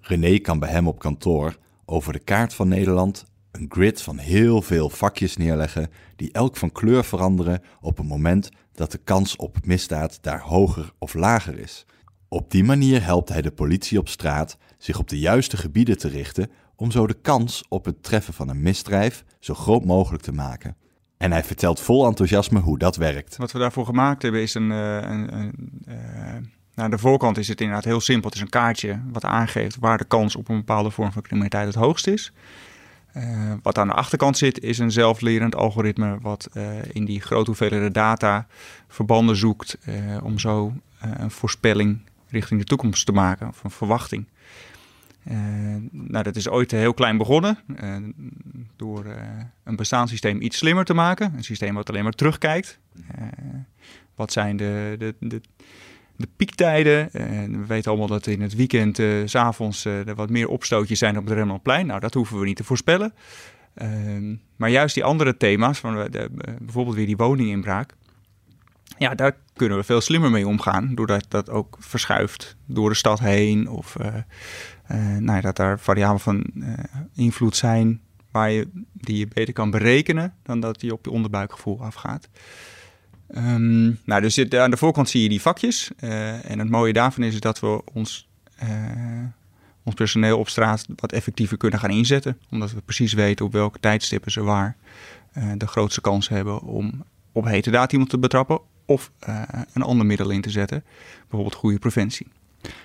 René 0.00 0.38
kan 0.38 0.58
bij 0.58 0.70
hem 0.70 0.88
op 0.88 0.98
kantoor 0.98 1.56
over 1.84 2.12
de 2.12 2.18
kaart 2.18 2.54
van 2.54 2.68
Nederland 2.68 3.24
een 3.50 3.66
grid 3.68 4.02
van 4.02 4.18
heel 4.18 4.62
veel 4.62 4.90
vakjes 4.90 5.36
neerleggen 5.36 5.90
die 6.16 6.32
elk 6.32 6.56
van 6.56 6.72
kleur 6.72 7.04
veranderen 7.04 7.62
op 7.80 7.96
het 7.96 8.06
moment 8.06 8.48
dat 8.74 8.92
de 8.92 8.98
kans 8.98 9.36
op 9.36 9.56
misdaad 9.64 10.18
daar 10.22 10.40
hoger 10.40 10.92
of 10.98 11.14
lager 11.14 11.58
is. 11.58 11.86
Op 12.28 12.50
die 12.50 12.64
manier 12.64 13.04
helpt 13.04 13.28
hij 13.28 13.42
de 13.42 13.50
politie 13.50 13.98
op 13.98 14.08
straat 14.08 14.58
zich 14.78 14.98
op 14.98 15.08
de 15.08 15.18
juiste 15.18 15.56
gebieden 15.56 15.98
te 15.98 16.08
richten 16.08 16.50
om 16.80 16.90
zo 16.90 17.06
de 17.06 17.16
kans 17.22 17.64
op 17.68 17.84
het 17.84 18.02
treffen 18.02 18.34
van 18.34 18.48
een 18.48 18.62
misdrijf 18.62 19.24
zo 19.38 19.54
groot 19.54 19.84
mogelijk 19.84 20.22
te 20.22 20.32
maken. 20.32 20.76
En 21.16 21.32
hij 21.32 21.44
vertelt 21.44 21.80
vol 21.80 22.06
enthousiasme 22.06 22.60
hoe 22.60 22.78
dat 22.78 22.96
werkt. 22.96 23.36
Wat 23.36 23.52
we 23.52 23.58
daarvoor 23.58 23.84
gemaakt 23.84 24.22
hebben 24.22 24.40
is 24.40 24.54
een. 24.54 24.70
Uh, 24.70 24.96
een, 24.96 25.34
een 25.34 26.52
aan 26.74 26.90
de 26.90 26.98
voorkant 26.98 27.38
is 27.38 27.48
het 27.48 27.60
inderdaad 27.60 27.84
heel 27.84 28.00
simpel. 28.00 28.28
Het 28.28 28.34
is 28.34 28.44
een 28.44 28.48
kaartje 28.48 29.00
wat 29.12 29.24
aangeeft 29.24 29.76
waar 29.80 29.98
de 29.98 30.04
kans 30.04 30.36
op 30.36 30.48
een 30.48 30.56
bepaalde 30.56 30.90
vorm 30.90 31.12
van 31.12 31.22
criminaliteit 31.22 31.66
het 31.66 31.74
hoogst 31.74 32.06
is. 32.06 32.32
Uh, 33.16 33.52
wat 33.62 33.78
aan 33.78 33.86
de 33.86 33.94
achterkant 33.94 34.38
zit, 34.38 34.60
is 34.60 34.78
een 34.78 34.92
zelflerend 34.92 35.56
algoritme 35.56 36.18
wat 36.20 36.48
in 36.92 37.04
die 37.04 37.20
grote 37.20 37.46
hoeveelheden 37.46 37.92
data 37.92 38.46
verbanden 38.88 39.36
zoekt 39.36 39.78
om 40.22 40.38
zo 40.38 40.72
een 41.00 41.30
voorspelling 41.30 42.00
richting 42.28 42.60
de 42.60 42.66
toekomst 42.66 43.06
te 43.06 43.12
maken, 43.12 43.48
of 43.48 43.64
een 43.64 43.70
verwachting. 43.70 44.26
Nou, 45.90 46.22
dat 46.22 46.36
is 46.36 46.48
ooit 46.48 46.70
heel 46.70 46.94
klein 46.94 47.16
begonnen 47.16 47.58
door 48.76 49.04
een 49.64 49.76
bestaanssysteem 49.76 50.40
iets 50.40 50.56
slimmer 50.56 50.84
te 50.84 50.94
maken. 50.94 51.32
Een 51.36 51.44
systeem 51.44 51.74
wat 51.74 51.88
alleen 51.88 52.02
maar 52.02 52.12
terugkijkt. 52.12 52.78
wat 54.14 54.32
zijn 54.32 54.56
de, 54.56 54.96
de, 54.98 55.14
de 55.18 55.40
de 56.20 56.28
piektijden. 56.36 57.12
En 57.12 57.60
we 57.60 57.66
weten 57.66 57.90
allemaal 57.90 58.08
dat 58.08 58.26
in 58.26 58.40
het 58.40 58.54
weekend, 58.54 58.96
s 58.96 59.30
s'avonds, 59.30 59.84
er 59.84 60.14
wat 60.14 60.30
meer 60.30 60.48
opstootjes 60.48 60.98
zijn 60.98 61.18
op 61.18 61.24
het 61.24 61.34
Rembrandtplein. 61.34 61.86
Nou, 61.86 62.00
dat 62.00 62.14
hoeven 62.14 62.38
we 62.38 62.46
niet 62.46 62.56
te 62.56 62.64
voorspellen. 62.64 63.12
Uh, 63.82 64.36
maar 64.56 64.70
juist 64.70 64.94
die 64.94 65.04
andere 65.04 65.36
thema's, 65.36 65.78
van 65.78 66.12
eh, 66.12 66.24
bijvoorbeeld 66.60 66.96
weer 66.96 67.06
die 67.06 67.16
woninginbraak. 67.16 67.94
Ja, 68.98 69.14
daar 69.14 69.36
kunnen 69.56 69.78
we 69.78 69.84
veel 69.84 70.00
slimmer 70.00 70.30
mee 70.30 70.46
omgaan. 70.46 70.94
Doordat 70.94 71.24
dat 71.28 71.50
ook 71.50 71.76
verschuift 71.80 72.56
door 72.66 72.88
de 72.88 72.96
stad 72.96 73.20
heen. 73.20 73.68
Of 73.68 73.96
nou 75.18 75.32
ja, 75.32 75.40
dat 75.40 75.56
daar 75.56 75.80
variabelen 75.80 76.20
van 76.20 76.44
invloed 77.14 77.56
zijn 77.56 78.00
waar 78.30 78.50
je, 78.50 78.68
die 78.92 79.18
je 79.18 79.28
beter 79.34 79.54
kan 79.54 79.70
berekenen 79.70 80.34
dan 80.42 80.60
dat 80.60 80.80
die 80.80 80.92
op 80.92 81.04
je 81.04 81.10
onderbuikgevoel 81.10 81.82
afgaat. 81.82 82.28
Um, 83.36 83.98
nou, 84.04 84.20
dus 84.20 84.52
aan 84.52 84.70
de 84.70 84.76
voorkant 84.76 85.08
zie 85.08 85.22
je 85.22 85.28
die 85.28 85.40
vakjes. 85.40 85.90
Uh, 86.00 86.50
en 86.50 86.58
het 86.58 86.70
mooie 86.70 86.92
daarvan 86.92 87.24
is 87.24 87.40
dat 87.40 87.60
we 87.60 87.82
ons, 87.92 88.28
ons 89.82 89.94
personeel 89.94 90.38
op 90.38 90.48
straat 90.48 90.86
wat 90.96 91.12
effectiever 91.12 91.56
kunnen 91.56 91.78
gaan 91.78 91.90
inzetten. 91.90 92.38
Omdat 92.50 92.72
we 92.72 92.80
precies 92.80 93.12
weten 93.12 93.44
op 93.44 93.52
welke 93.52 93.80
tijdstippen 93.80 94.32
ze 94.32 94.42
waar 94.42 94.76
de 95.56 95.66
grootste 95.66 96.00
kans 96.00 96.28
hebben 96.28 96.62
om 96.62 97.04
op 97.32 97.44
hete 97.44 97.70
daad 97.70 97.92
iemand 97.92 98.10
te 98.10 98.18
betrappen. 98.18 98.60
Of 98.84 99.12
een 99.72 99.82
ander 99.82 100.06
middel 100.06 100.30
in 100.30 100.40
te 100.40 100.50
zetten. 100.50 100.84
Bijvoorbeeld 101.20 101.54
goede 101.54 101.78
preventie. 101.78 102.26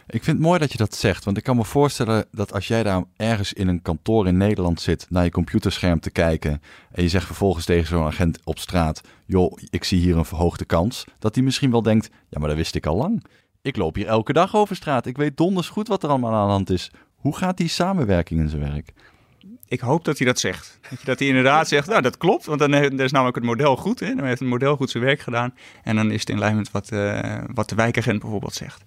Ik 0.07 0.23
vind 0.23 0.37
het 0.37 0.45
mooi 0.45 0.59
dat 0.59 0.71
je 0.71 0.77
dat 0.77 0.95
zegt, 0.95 1.23
want 1.23 1.37
ik 1.37 1.43
kan 1.43 1.55
me 1.55 1.63
voorstellen 1.63 2.25
dat 2.31 2.53
als 2.53 2.67
jij 2.67 2.83
daar 2.83 3.03
ergens 3.15 3.53
in 3.53 3.67
een 3.67 3.81
kantoor 3.81 4.27
in 4.27 4.37
Nederland 4.37 4.81
zit, 4.81 5.05
naar 5.09 5.23
je 5.23 5.31
computerscherm 5.31 5.99
te 5.99 6.09
kijken 6.09 6.61
en 6.91 7.03
je 7.03 7.09
zegt 7.09 7.25
vervolgens 7.25 7.65
tegen 7.65 7.87
zo'n 7.87 8.05
agent 8.05 8.39
op 8.43 8.59
straat, 8.59 9.01
joh, 9.25 9.57
ik 9.69 9.83
zie 9.83 9.99
hier 9.99 10.17
een 10.17 10.25
verhoogde 10.25 10.65
kans, 10.65 11.05
dat 11.19 11.33
die 11.33 11.43
misschien 11.43 11.71
wel 11.71 11.81
denkt, 11.81 12.09
ja, 12.29 12.39
maar 12.39 12.47
dat 12.47 12.57
wist 12.57 12.75
ik 12.75 12.85
al 12.85 12.97
lang. 12.97 13.25
Ik 13.61 13.75
loop 13.75 13.95
hier 13.95 14.07
elke 14.07 14.33
dag 14.33 14.55
over 14.55 14.75
straat, 14.75 15.05
ik 15.05 15.17
weet 15.17 15.37
donders 15.37 15.69
goed 15.69 15.87
wat 15.87 16.03
er 16.03 16.09
allemaal 16.09 16.33
aan 16.33 16.45
de 16.45 16.51
hand 16.51 16.69
is. 16.69 16.91
Hoe 17.15 17.37
gaat 17.37 17.57
die 17.57 17.67
samenwerking 17.67 18.39
in 18.39 18.49
zijn 18.49 18.61
werk? 18.61 18.93
ik 19.67 19.79
hoop 19.79 20.05
dat 20.05 20.17
hij 20.17 20.27
dat 20.27 20.39
zegt. 20.39 20.79
Dat, 21.03 21.19
hij 21.19 21.27
inderdaad 21.27 21.67
zegt, 21.67 21.87
nou 21.87 22.01
dat 22.01 22.17
klopt, 22.17 22.45
want 22.45 22.59
dan, 22.59 22.73
is 22.73 23.11
namelijk 23.11 23.35
het 23.35 23.45
model 23.45 23.75
goed. 23.75 23.99
Hè? 23.99 24.15
Dan 24.15 24.25
heeft 24.25 24.39
het 24.39 24.49
model 24.49 24.75
goed 24.75 24.89
zijn 24.89 25.03
werk 25.03 25.19
gedaan. 25.19 25.53
En 25.83 25.95
dan 25.95 26.11
is 26.11 26.19
het 26.19 26.29
in 26.29 26.39
lijn 26.39 26.55
met 26.55 26.71
wat, 26.71 26.91
uh, 26.91 27.37
wat 27.53 27.69
de 27.69 27.75
wijkagent 27.75 28.19
bijvoorbeeld 28.19 28.53
zegt. 28.53 28.83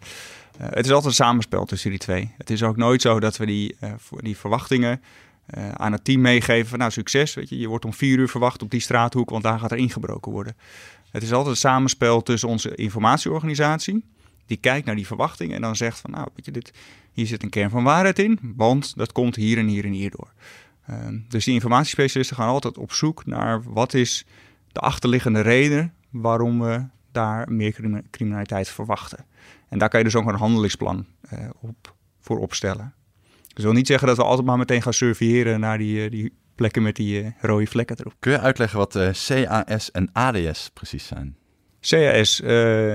Uh, 0.60 0.66
het 0.70 0.84
is 0.84 0.92
altijd 0.92 1.04
een 1.04 1.24
samenspel 1.24 1.64
tussen 1.64 1.90
die 1.90 1.98
twee. 1.98 2.34
Het 2.38 2.50
is 2.50 2.62
ook 2.62 2.76
nooit 2.76 3.02
zo 3.02 3.20
dat 3.20 3.36
we 3.36 3.46
die, 3.46 3.76
uh, 3.80 3.92
die 4.16 4.36
verwachtingen 4.36 5.02
uh, 5.56 5.70
aan 5.70 5.92
het 5.92 6.04
team 6.04 6.20
meegeven 6.20 6.68
van 6.68 6.78
nou 6.78 6.90
succes, 6.90 7.34
weet 7.34 7.48
je, 7.48 7.58
je 7.58 7.68
wordt 7.68 7.84
om 7.84 7.92
vier 7.92 8.18
uur 8.18 8.28
verwacht 8.28 8.62
op 8.62 8.70
die 8.70 8.80
straathoek, 8.80 9.30
want 9.30 9.42
daar 9.42 9.58
gaat 9.58 9.70
er 9.70 9.78
ingebroken 9.78 10.32
worden. 10.32 10.56
Het 11.10 11.22
is 11.22 11.32
altijd 11.32 11.54
een 11.54 11.60
samenspel 11.60 12.22
tussen 12.22 12.48
onze 12.48 12.74
informatieorganisatie, 12.74 14.04
die 14.46 14.56
kijkt 14.56 14.86
naar 14.86 14.96
die 14.96 15.06
verwachtingen 15.06 15.54
en 15.54 15.62
dan 15.62 15.76
zegt 15.76 16.00
van 16.00 16.10
nou, 16.10 16.28
weet 16.34 16.44
je, 16.44 16.50
dit, 16.50 16.72
hier 17.12 17.26
zit 17.26 17.42
een 17.42 17.50
kern 17.50 17.70
van 17.70 17.84
waarheid 17.84 18.18
in, 18.18 18.38
want 18.56 18.96
dat 18.96 19.12
komt 19.12 19.36
hier 19.36 19.58
en 19.58 19.66
hier 19.66 19.84
en 19.84 19.92
hier 19.92 20.10
door. 20.10 20.32
Ehm, 20.86 21.18
dus 21.28 21.44
die 21.44 21.54
informatiespecialisten 21.54 22.36
gaan 22.36 22.48
altijd 22.48 22.78
op 22.78 22.92
zoek 22.92 23.26
naar 23.26 23.62
wat 23.62 23.94
is 23.94 24.26
de 24.72 24.80
achterliggende 24.80 25.40
reden 25.40 25.94
waarom 26.10 26.60
we 26.60 26.84
daar 27.12 27.52
meer 27.52 28.02
criminaliteit 28.10 28.68
verwachten. 28.68 29.24
En 29.68 29.78
daar 29.78 29.88
kan 29.88 29.98
je 29.98 30.04
dus 30.04 30.16
ook 30.16 30.26
een 30.28 30.34
handelingsplan 30.34 31.06
uh, 31.32 31.48
op, 31.60 31.94
voor 32.20 32.38
opstellen. 32.38 32.94
Dus 33.42 33.54
dat 33.54 33.64
wil 33.64 33.72
niet 33.72 33.86
zeggen 33.86 34.06
dat 34.06 34.16
we 34.16 34.22
altijd 34.22 34.46
maar 34.46 34.58
meteen 34.58 34.82
gaan 34.82 34.92
surveilleren 34.92 35.60
naar 35.60 35.78
die, 35.78 36.04
uh, 36.04 36.10
die 36.10 36.32
plekken 36.54 36.82
met 36.82 36.96
die 36.96 37.22
uh, 37.22 37.30
rode 37.40 37.66
vlekken 37.66 37.96
erop. 37.98 38.14
Kun 38.18 38.32
je 38.32 38.40
uitleggen 38.40 38.78
wat 38.78 38.92
CAS 39.26 39.90
en 39.90 40.10
ADS 40.12 40.70
precies 40.74 41.06
zijn? 41.06 41.36
CAS, 41.80 42.42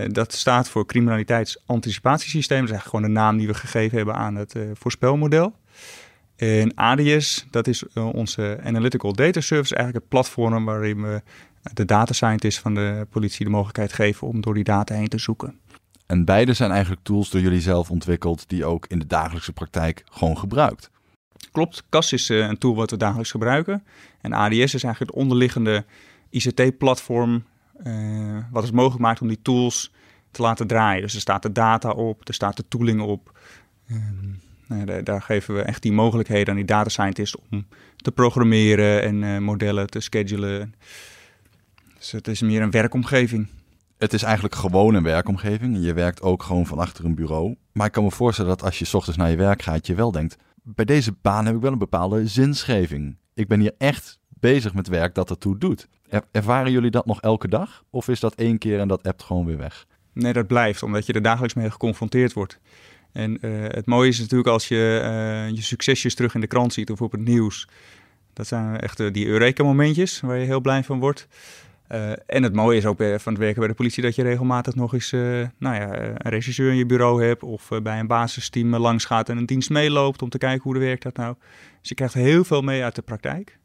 dat 0.08 0.34
staat 0.34 0.70
voor 0.70 0.86
Criminaliteitsanticipatiesysteem. 0.86 2.60
Dat 2.60 2.70
is 2.70 2.72
eigenlijk 2.72 3.06
gewoon 3.06 3.14
de 3.14 3.20
naam 3.20 3.38
die 3.38 3.48
we 3.48 3.54
gegeven 3.54 3.98
hebben 3.98 4.16
aan 4.16 4.36
het 4.36 4.56
voorspelmodel. 4.74 5.56
En 6.36 6.74
ADS, 6.76 7.48
dat 7.50 7.68
is 7.68 7.84
onze 7.94 8.60
Analytical 8.64 9.14
Data 9.14 9.42
Service, 9.42 9.76
eigenlijk 9.76 10.06
het 10.06 10.14
platform 10.14 10.66
waarin 10.66 11.02
we 11.02 11.22
de 11.74 11.86
data 11.86 12.14
scientists 12.14 12.62
van 12.62 12.74
de 12.74 13.08
politie 13.10 13.46
de 13.46 13.52
mogelijkheid 13.52 13.94
geven 13.94 14.28
om 14.28 14.42
door 14.42 14.54
die 14.54 14.64
data 14.64 14.96
heen 14.96 15.08
te 15.08 15.18
zoeken. 15.18 15.60
En 16.06 16.26
beide 16.26 16.54
zijn 16.54 16.72
eigenlijk 16.72 17.04
tools 17.04 17.30
door 17.30 17.42
jullie 17.42 17.62
zelf 17.62 17.90
ontwikkeld 17.92 18.50
die 18.50 18.66
ook 18.66 18.86
in 18.88 19.00
de 19.00 19.08
dagelijkse 19.08 19.54
praktijk 19.54 20.04
gewoon 20.12 20.38
gebruikt. 20.38 20.92
Klopt, 21.52 21.84
CAS 21.90 22.14
is 22.14 22.30
eh, 22.30 22.38
een 22.38 22.58
tool 22.58 22.76
wat 22.76 22.92
we 22.92 22.98
dagelijks 22.98 23.32
gebruiken. 23.32 23.84
En 24.22 24.34
ADS 24.34 24.54
is 24.54 24.84
eigenlijk 24.84 25.00
het 25.00 25.12
onderliggende 25.12 25.86
ICT-platform 26.30 27.44
uh, 27.86 28.38
wat 28.52 28.64
het 28.64 28.74
mogelijk 28.74 29.02
maakt 29.02 29.22
om 29.22 29.28
die 29.28 29.42
tools 29.42 29.92
te 30.32 30.42
laten 30.42 30.68
draaien. 30.68 31.02
Dus 31.02 31.14
er 31.16 31.22
staat 31.22 31.42
de 31.42 31.52
data 31.52 31.92
op, 31.92 32.28
er 32.28 32.34
staat 32.34 32.58
de 32.58 32.68
tooling 32.68 33.02
op. 33.02 33.40
Um, 33.92 34.42
nou, 34.68 35.04
daar, 35.04 35.22
geven 35.22 35.56
we 35.56 35.62
echt 35.62 35.82
die 35.82 35.92
mogelijkheden 35.92 36.50
aan 36.50 36.56
die 36.56 36.66
data 36.66 36.90
scientists 36.90 37.36
om 37.50 37.68
te 37.96 38.12
programmeren 38.12 39.02
en 39.04 39.22
uh, 39.22 39.38
modellen 39.38 39.90
te 39.90 40.00
schedulen. 40.00 40.74
Dus 41.98 42.12
het 42.12 42.28
is 42.28 42.42
meer 42.42 42.62
een 42.62 42.72
werkomgeving. 42.72 43.48
Het 44.04 44.14
is 44.14 44.24
eigenlijk 44.24 44.56
gewoon 44.56 44.94
een 44.94 45.04
werkomgeving. 45.04 45.78
Je 45.86 45.94
werkt 45.94 46.22
ook 46.22 46.44
gewoon 46.44 46.66
van 46.66 46.80
achter 46.80 47.06
een 47.06 47.16
bureau. 47.16 47.56
Maar 47.72 47.86
ik 47.86 47.92
kan 47.92 48.04
me 48.04 48.12
voorstellen 48.12 48.52
dat 48.52 48.64
als 48.64 48.80
je 48.80 48.86
s 48.86 48.94
ochtends 48.94 49.18
naar 49.18 49.30
je 49.30 49.36
werk 49.38 49.62
gaat, 49.62 49.88
je 49.88 49.96
wel 49.96 50.12
denkt: 50.12 50.36
bij 50.64 50.86
deze 50.86 51.16
baan 51.22 51.46
heb 51.46 51.56
ik 51.56 51.62
wel 51.62 51.72
een 51.72 51.78
bepaalde 51.78 52.28
zinsgeving. 52.28 53.18
Ik 53.34 53.48
ben 53.48 53.60
hier 53.60 53.74
echt 53.78 54.20
bezig 54.28 54.74
met 54.74 54.88
werk 54.88 55.16
dat 55.16 55.30
ertoe 55.30 55.58
doet. 55.58 55.88
ervaren 56.32 56.72
jullie 56.72 56.92
dat 56.92 57.06
nog 57.06 57.22
elke 57.22 57.48
dag? 57.48 57.84
Of 57.90 58.08
is 58.08 58.20
dat 58.20 58.36
één 58.36 58.58
keer 58.58 58.80
en 58.80 58.88
dat 58.88 59.08
appt 59.08 59.24
gewoon 59.24 59.46
weer 59.46 59.58
weg? 59.58 59.86
Nee, 60.14 60.34
dat 60.34 60.48
blijft, 60.48 60.84
omdat 60.84 61.06
je 61.06 61.14
er 61.14 61.22
dagelijks 61.22 61.54
mee 61.54 61.72
geconfronteerd 61.72 62.34
wordt. 62.34 62.60
En 63.12 63.38
uh, 63.42 63.64
het 63.68 63.86
mooie 63.86 64.10
is 64.10 64.20
natuurlijk 64.20 64.50
als 64.50 64.68
je 64.68 65.02
uh, 65.04 65.56
je 65.56 65.62
succesjes 65.62 66.16
terug 66.16 66.36
in 66.36 66.42
de 66.42 66.48
krant 66.48 66.74
ziet 66.74 66.92
of 66.92 67.02
op 67.02 67.12
het 67.12 67.22
nieuws. 67.22 67.68
Dat 68.34 68.48
zijn 68.48 68.80
echt 68.80 69.00
uh, 69.00 69.12
die 69.12 69.28
Eureka-momentjes 69.28 70.20
waar 70.20 70.38
je 70.38 70.46
heel 70.46 70.62
blij 70.62 70.84
van 70.84 71.00
wordt. 71.00 71.28
Uh, 71.94 72.12
en 72.26 72.44
het 72.44 72.54
mooie 72.54 72.78
is 72.78 72.86
ook 72.86 72.98
van 72.98 73.34
het 73.34 73.38
werken 73.38 73.60
bij 73.60 73.68
de 73.68 73.74
politie 73.74 74.04
dat 74.04 74.16
je 74.16 74.24
regelmatig 74.24 74.76
nog 74.76 74.94
eens 74.94 75.12
uh, 75.12 75.48
nou 75.58 75.76
ja, 75.76 75.98
een 75.98 76.32
regisseur 76.32 76.70
in 76.70 76.78
je 76.78 76.86
bureau 76.86 77.26
hebt 77.26 77.44
of 77.44 77.72
uh, 77.72 77.80
bij 77.80 78.00
een 78.00 78.08
basisteam 78.08 78.76
langs 78.76 79.06
gaat 79.06 79.30
en 79.30 79.38
een 79.38 79.46
dienst 79.46 79.70
meeloopt 79.70 80.22
om 80.22 80.30
te 80.30 80.38
kijken 80.38 80.64
hoe 80.64 80.74
de 80.74 80.80
werkt 80.80 81.04
dat 81.04 81.16
nou. 81.16 81.36
Dus 81.80 81.90
je 81.90 81.96
krijgt 81.96 82.14
heel 82.14 82.44
veel 82.44 82.62
mee 82.62 82.84
uit 82.84 82.96
de 82.96 83.02
praktijk. 83.02 83.60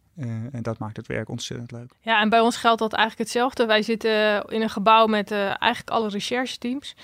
en 0.53 0.63
dat 0.63 0.79
maakt 0.79 0.97
het 0.97 1.07
werk 1.07 1.29
ontzettend 1.29 1.73
leuk. 1.73 1.93
Ja, 2.01 2.21
en 2.21 2.29
bij 2.29 2.41
ons 2.41 2.57
geldt 2.57 2.79
dat 2.79 2.93
eigenlijk 2.93 3.29
hetzelfde. 3.29 3.67
Wij 3.67 3.83
zitten 3.83 4.45
in 4.45 4.63
een 4.63 4.71
gebouw 4.71 5.07
met 5.07 5.31
eigenlijk 5.31 5.91
alle 5.91 6.09
rechercheteams. 6.09 6.97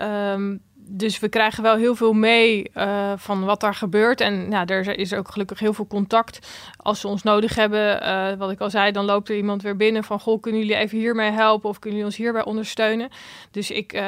Um, 0.00 0.62
dus 0.88 1.18
we 1.18 1.28
krijgen 1.28 1.62
wel 1.62 1.76
heel 1.76 1.94
veel 1.94 2.12
mee 2.12 2.70
uh, 2.74 3.12
van 3.16 3.44
wat 3.44 3.60
daar 3.60 3.74
gebeurt. 3.74 4.20
En 4.20 4.48
nou, 4.48 4.66
er 4.66 4.98
is 4.98 5.14
ook 5.14 5.30
gelukkig 5.30 5.58
heel 5.58 5.72
veel 5.72 5.86
contact. 5.86 6.48
Als 6.76 7.00
ze 7.00 7.08
ons 7.08 7.22
nodig 7.22 7.54
hebben, 7.54 8.02
uh, 8.02 8.32
wat 8.38 8.50
ik 8.50 8.60
al 8.60 8.70
zei, 8.70 8.92
dan 8.92 9.04
loopt 9.04 9.28
er 9.28 9.36
iemand 9.36 9.62
weer 9.62 9.76
binnen 9.76 10.04
van... 10.04 10.20
goh, 10.20 10.40
kunnen 10.40 10.60
jullie 10.60 10.76
even 10.76 10.98
hiermee 10.98 11.30
helpen 11.30 11.68
of 11.68 11.78
kunnen 11.78 11.98
jullie 11.98 12.12
ons 12.14 12.22
hierbij 12.24 12.44
ondersteunen? 12.44 13.08
Dus 13.50 13.70
ik 13.70 13.92
uh, 13.92 14.00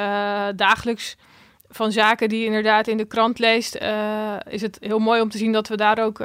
dagelijks 0.57 1.17
van 1.69 1.93
zaken 1.93 2.29
die 2.29 2.39
je 2.39 2.47
inderdaad 2.47 2.87
in 2.87 2.97
de 2.97 3.05
krant 3.05 3.39
leest, 3.39 3.79
is 4.49 4.63
het 4.63 4.79
heel 4.81 4.99
mooi 4.99 5.21
om 5.21 5.29
te 5.29 5.39
zien 5.39 5.53
dat 5.53 5.69
we 5.69 5.77
daar 5.77 5.99
ook 5.99 6.19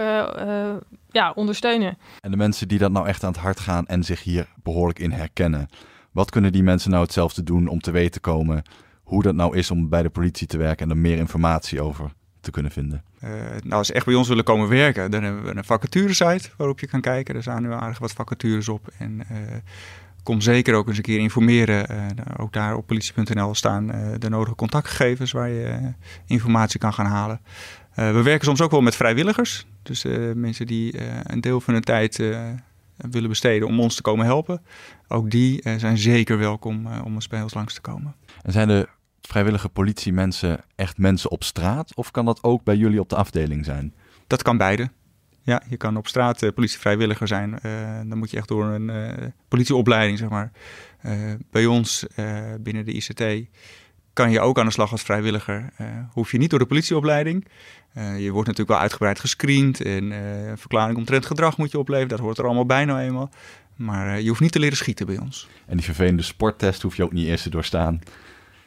ja, 1.12 1.32
ondersteunen. 1.36 1.98
En 2.20 2.32
de 2.32 2.38
mensen 2.38 2.68
die 2.68 2.80
dat 2.80 2.91
nou 2.91 3.08
echt 3.08 3.24
aan 3.24 3.32
het 3.32 3.41
hart 3.41 3.60
gaan 3.60 3.86
en 3.86 4.04
zich 4.04 4.24
hier 4.24 4.48
behoorlijk 4.64 5.00
in 5.00 5.12
herkennen, 5.12 5.68
wat 6.12 6.32
kunnen 6.32 6.52
die 6.52 6.64
mensen 6.64 6.91
nou 6.91 7.04
hetzelfde 7.04 7.43
doen 7.43 7.68
om 7.68 7.80
te 7.80 7.91
weten 7.91 8.22
komen 8.22 8.64
hoe 9.08 9.24
dat 9.24 9.36
nou 9.36 9.58
is 9.58 9.72
om 9.72 9.89
bij 9.89 10.01
de 10.01 10.10
politie 10.10 10.47
te 10.47 10.58
werken 10.58 10.86
en 10.86 10.91
er 10.91 11.01
meer 11.01 11.18
informatie 11.18 11.82
over 11.82 12.12
te 12.41 12.51
kunnen 12.51 12.72
vinden? 12.72 13.03
Uh, 13.24 13.30
nou, 13.64 13.74
als 13.74 13.88
ze 13.88 13.93
echt 13.93 14.05
bij 14.05 14.16
ons 14.16 14.28
willen 14.28 14.43
komen 14.43 14.68
werken, 14.70 15.12
dan 15.12 15.24
hebben 15.24 15.43
we 15.43 15.55
een 15.55 15.64
vacaturesite 15.64 16.49
waarop 16.58 16.80
je 16.80 16.88
kan 16.88 17.01
kijken. 17.01 17.36
Er 17.36 17.41
staan 17.41 17.62
nu 17.62 17.72
aardig 17.72 17.99
wat 17.99 18.12
vacatures 18.12 18.70
op. 18.70 18.88
En 18.97 19.22
uh, 19.32 19.38
kom 20.24 20.41
zeker 20.41 20.76
ook 20.76 20.88
eens 20.88 20.97
een 20.97 21.03
keer 21.03 21.20
informeren. 21.20 21.91
Uh, 21.91 22.05
ook 22.38 22.53
daar 22.53 22.76
op 22.76 22.88
politie.nl 22.88 23.55
staan 23.55 23.88
de 24.18 24.30
nodige 24.30 24.55
contactgegevens 24.55 25.32
waar 25.32 25.49
je 25.49 25.93
informatie 26.26 26.80
kan 26.80 26.93
gaan 26.93 27.05
halen. 27.05 27.41
we 27.95 28.22
werken 28.24 28.45
soms 28.45 28.62
ook 28.62 28.72
wel 28.72 28.82
met 28.82 28.95
vrijwilligers. 28.95 29.68
Dus 29.84 30.05
mensen 30.34 30.68
die 30.68 30.95
een 31.24 31.41
deel 31.41 31.62
van 31.62 31.74
hun 31.74 31.84
tijd 31.84 32.18
willen 32.97 33.30
besteden 33.30 33.68
om 33.68 33.80
ons 33.80 33.95
te 33.95 34.01
komen 34.01 34.26
helpen. 34.26 34.62
Ook 35.08 35.32
die 35.32 35.62
zijn 35.78 35.97
zeker 35.97 36.38
welkom 36.38 36.88
om 37.03 37.14
ons 37.14 37.28
bij 37.28 37.41
ons 37.41 37.53
langs 37.53 37.74
te 37.74 37.82
komen. 37.82 38.16
En 38.43 38.51
zijn 38.51 38.68
de 38.68 38.88
vrijwillige 39.28 39.69
politiemensen 39.69 40.59
echt 40.75 40.97
mensen 40.97 41.32
op 41.32 41.43
straat? 41.43 41.95
Of 41.95 42.11
kan 42.11 42.25
dat 42.25 42.43
ook 42.43 42.63
bij 42.63 42.75
jullie 42.75 42.99
op 42.99 43.09
de 43.09 43.15
afdeling 43.15 43.65
zijn? 43.65 43.93
Dat 44.28 44.41
kan 44.41 44.57
beide. 44.57 44.89
Ja, 45.41 45.61
je 45.69 45.78
kan 45.78 45.97
op 45.97 46.07
straat 46.07 46.41
uh, 46.41 46.51
politievrijwilliger 46.51 47.28
zijn. 47.28 47.59
Uh, 47.63 47.99
dan 48.05 48.17
moet 48.17 48.32
je 48.32 48.38
echt 48.38 48.47
door 48.47 48.65
een 48.65 48.89
uh, 48.89 49.28
politieopleiding, 49.47 50.17
zeg 50.17 50.30
maar. 50.30 50.51
bij 51.51 51.65
ons 51.65 52.05
binnen 52.59 52.86
de 52.86 52.91
ICT 52.91 53.49
kan 54.13 54.32
je 54.32 54.39
ook 54.39 54.59
aan 54.59 54.65
de 54.65 54.71
slag 54.71 54.91
als 54.91 55.01
vrijwilliger. 55.01 55.69
hoef 56.11 56.32
je 56.32 56.38
niet 56.38 56.49
door 56.49 56.59
de 56.59 56.65
politieopleiding. 56.65 57.47
je 57.93 58.30
wordt 58.32 58.47
natuurlijk 58.47 58.69
wel 58.69 58.80
uitgebreid 58.80 59.19
gescreend. 59.19 59.82
En 59.82 60.11
een 60.11 60.57
verklaring 60.57 60.97
omtrent 60.97 61.25
gedrag 61.25 61.57
moet 61.57 61.71
je 61.71 61.80
opleveren. 61.80 62.09
Dat 62.09 62.19
hoort 62.19 62.38
er 62.38 62.45
allemaal 62.45 62.65
bij 62.65 62.86
nou 62.86 62.99
eenmaal. 62.99 63.30
Maar 63.75 64.21
je 64.21 64.28
hoeft 64.28 64.41
niet 64.41 64.51
te 64.51 64.59
leren 64.59 64.78
schieten 64.78 65.05
bij 65.05 65.17
ons. 65.17 65.47
En 65.65 65.75
die 65.78 65.86
vervelende 65.86 66.21
sporttest 66.21 66.82
hoef 66.82 66.95
je 66.95 67.03
ook 67.03 67.13
niet 67.13 67.28
eerst 67.28 67.43
te 67.43 67.49
doorstaan. 67.49 68.01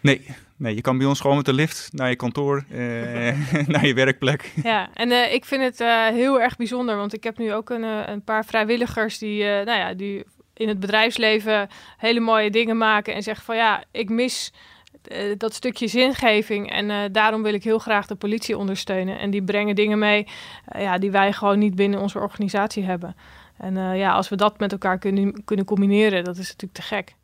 Nee, 0.00 0.26
nee, 0.60 0.74
je 0.74 0.80
kan 0.80 0.98
bij 0.98 1.06
ons 1.06 1.20
gewoon 1.20 1.36
met 1.36 1.44
de 1.44 1.52
lift 1.52 1.88
naar 1.92 2.08
je 2.08 2.16
kantoor, 2.16 2.64
eh, 2.70 2.78
naar 3.72 3.86
je 3.86 3.94
werkplek. 3.94 4.52
Ja, 4.62 4.88
en 4.94 5.10
uh, 5.10 5.32
ik 5.34 5.44
vind 5.44 5.62
het 5.62 5.80
uh, 5.80 6.06
heel 6.06 6.40
erg 6.40 6.56
bijzonder, 6.56 6.96
want 6.96 7.14
ik 7.14 7.24
heb 7.24 7.38
nu 7.38 7.52
ook 7.52 7.70
een, 7.70 7.82
een 7.82 8.22
paar 8.22 8.44
vrijwilligers 8.44 9.18
die, 9.18 9.42
nou 9.42 9.78
ja, 9.78 9.94
die 9.94 10.24
in 10.54 10.68
het 10.68 10.80
bedrijfsleven 10.80 11.68
hele 11.96 12.20
mooie 12.20 12.50
dingen 12.50 12.76
maken 12.76 13.14
en 13.14 13.22
zeggen 13.22 13.44
van 13.44 13.56
ja, 13.56 13.84
ik 13.90 14.08
mis 14.08 14.52
dat 15.36 15.54
stukje 15.54 15.88
zingeving 15.88 16.70
en 16.70 17.12
daarom 17.12 17.42
wil 17.42 17.54
ik 17.54 17.64
heel 17.64 17.78
graag 17.78 18.06
de 18.06 18.14
politie 18.14 18.58
ondersteunen. 18.58 19.18
En 19.18 19.30
die 19.30 19.42
brengen 19.42 19.74
dingen 19.74 19.98
mee 19.98 20.26
ja, 20.78 20.98
die 20.98 21.10
wij 21.10 21.32
gewoon 21.32 21.58
niet 21.58 21.74
binnen 21.74 22.00
onze 22.00 22.18
organisatie 22.18 22.84
hebben. 22.84 23.16
En 23.56 23.96
ja, 23.96 24.12
als 24.12 24.28
we 24.28 24.36
dat 24.36 24.58
met 24.58 24.72
elkaar 24.72 24.98
kunnen, 24.98 25.44
kunnen 25.44 25.64
combineren, 25.64 26.24
dat 26.24 26.36
is 26.36 26.48
natuurlijk 26.48 26.72
te 26.72 26.82
gek. 26.82 27.14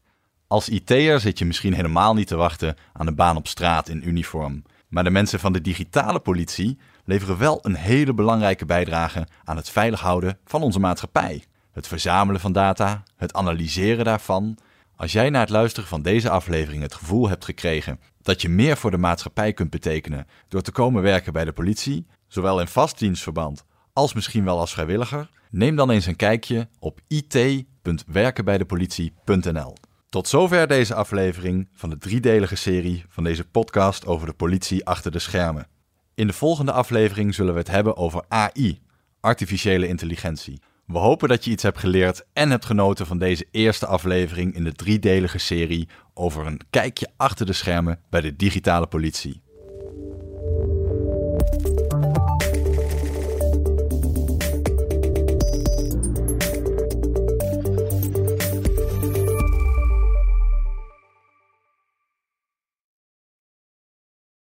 Als 0.48 0.68
IT'er 0.68 1.20
zit 1.20 1.38
je 1.38 1.44
misschien 1.44 1.74
helemaal 1.74 2.14
niet 2.14 2.26
te 2.26 2.36
wachten 2.36 2.76
aan 2.92 3.06
een 3.06 3.14
baan 3.14 3.36
op 3.36 3.46
straat 3.46 3.88
in 3.88 4.08
uniform. 4.08 4.62
Maar 4.88 5.04
de 5.04 5.10
mensen 5.10 5.40
van 5.40 5.52
de 5.52 5.60
digitale 5.60 6.20
politie 6.20 6.78
leveren 7.04 7.38
wel 7.38 7.58
een 7.62 7.74
hele 7.74 8.14
belangrijke 8.14 8.66
bijdrage 8.66 9.26
aan 9.44 9.56
het 9.56 9.70
veilig 9.70 10.00
houden 10.00 10.38
van 10.44 10.62
onze 10.62 10.80
maatschappij. 10.80 11.44
Het 11.72 11.88
verzamelen 11.88 12.40
van 12.40 12.52
data, 12.52 13.02
het 13.16 13.34
analyseren 13.34 14.04
daarvan. 14.04 14.58
Als 14.96 15.12
jij 15.12 15.30
na 15.30 15.40
het 15.40 15.48
luisteren 15.48 15.88
van 15.88 16.02
deze 16.02 16.30
aflevering 16.30 16.82
het 16.82 16.94
gevoel 16.94 17.28
hebt 17.28 17.44
gekregen 17.44 18.00
dat 18.22 18.42
je 18.42 18.48
meer 18.48 18.76
voor 18.76 18.90
de 18.90 18.98
maatschappij 18.98 19.52
kunt 19.52 19.70
betekenen 19.70 20.26
door 20.48 20.62
te 20.62 20.72
komen 20.72 21.02
werken 21.02 21.32
bij 21.32 21.44
de 21.44 21.52
politie, 21.52 22.06
zowel 22.26 22.60
in 22.60 22.68
vast 22.68 22.98
dienstverband 22.98 23.64
als 23.92 24.14
misschien 24.14 24.44
wel 24.44 24.58
als 24.58 24.72
vrijwilliger, 24.72 25.30
neem 25.50 25.76
dan 25.76 25.90
eens 25.90 26.06
een 26.06 26.16
kijkje 26.16 26.68
op 26.78 27.00
it.werkenbijdepolitie.nl. 27.06 29.74
Tot 30.16 30.28
zover 30.28 30.66
deze 30.66 30.94
aflevering 30.94 31.68
van 31.72 31.90
de 31.90 31.98
driedelige 31.98 32.56
serie 32.56 33.04
van 33.08 33.24
deze 33.24 33.44
podcast 33.44 34.06
over 34.06 34.26
de 34.26 34.32
politie 34.32 34.86
achter 34.86 35.10
de 35.10 35.18
schermen. 35.18 35.66
In 36.14 36.26
de 36.26 36.32
volgende 36.32 36.72
aflevering 36.72 37.34
zullen 37.34 37.52
we 37.52 37.58
het 37.58 37.70
hebben 37.70 37.96
over 37.96 38.24
AI, 38.28 38.80
artificiële 39.20 39.88
intelligentie. 39.88 40.60
We 40.86 40.98
hopen 40.98 41.28
dat 41.28 41.44
je 41.44 41.50
iets 41.50 41.62
hebt 41.62 41.78
geleerd 41.78 42.26
en 42.32 42.50
hebt 42.50 42.64
genoten 42.64 43.06
van 43.06 43.18
deze 43.18 43.46
eerste 43.50 43.86
aflevering 43.86 44.54
in 44.54 44.64
de 44.64 44.72
driedelige 44.72 45.38
serie 45.38 45.88
over 46.14 46.46
een 46.46 46.60
kijkje 46.70 47.08
achter 47.16 47.46
de 47.46 47.52
schermen 47.52 48.00
bij 48.10 48.20
de 48.20 48.36
digitale 48.36 48.86
politie. 48.86 49.42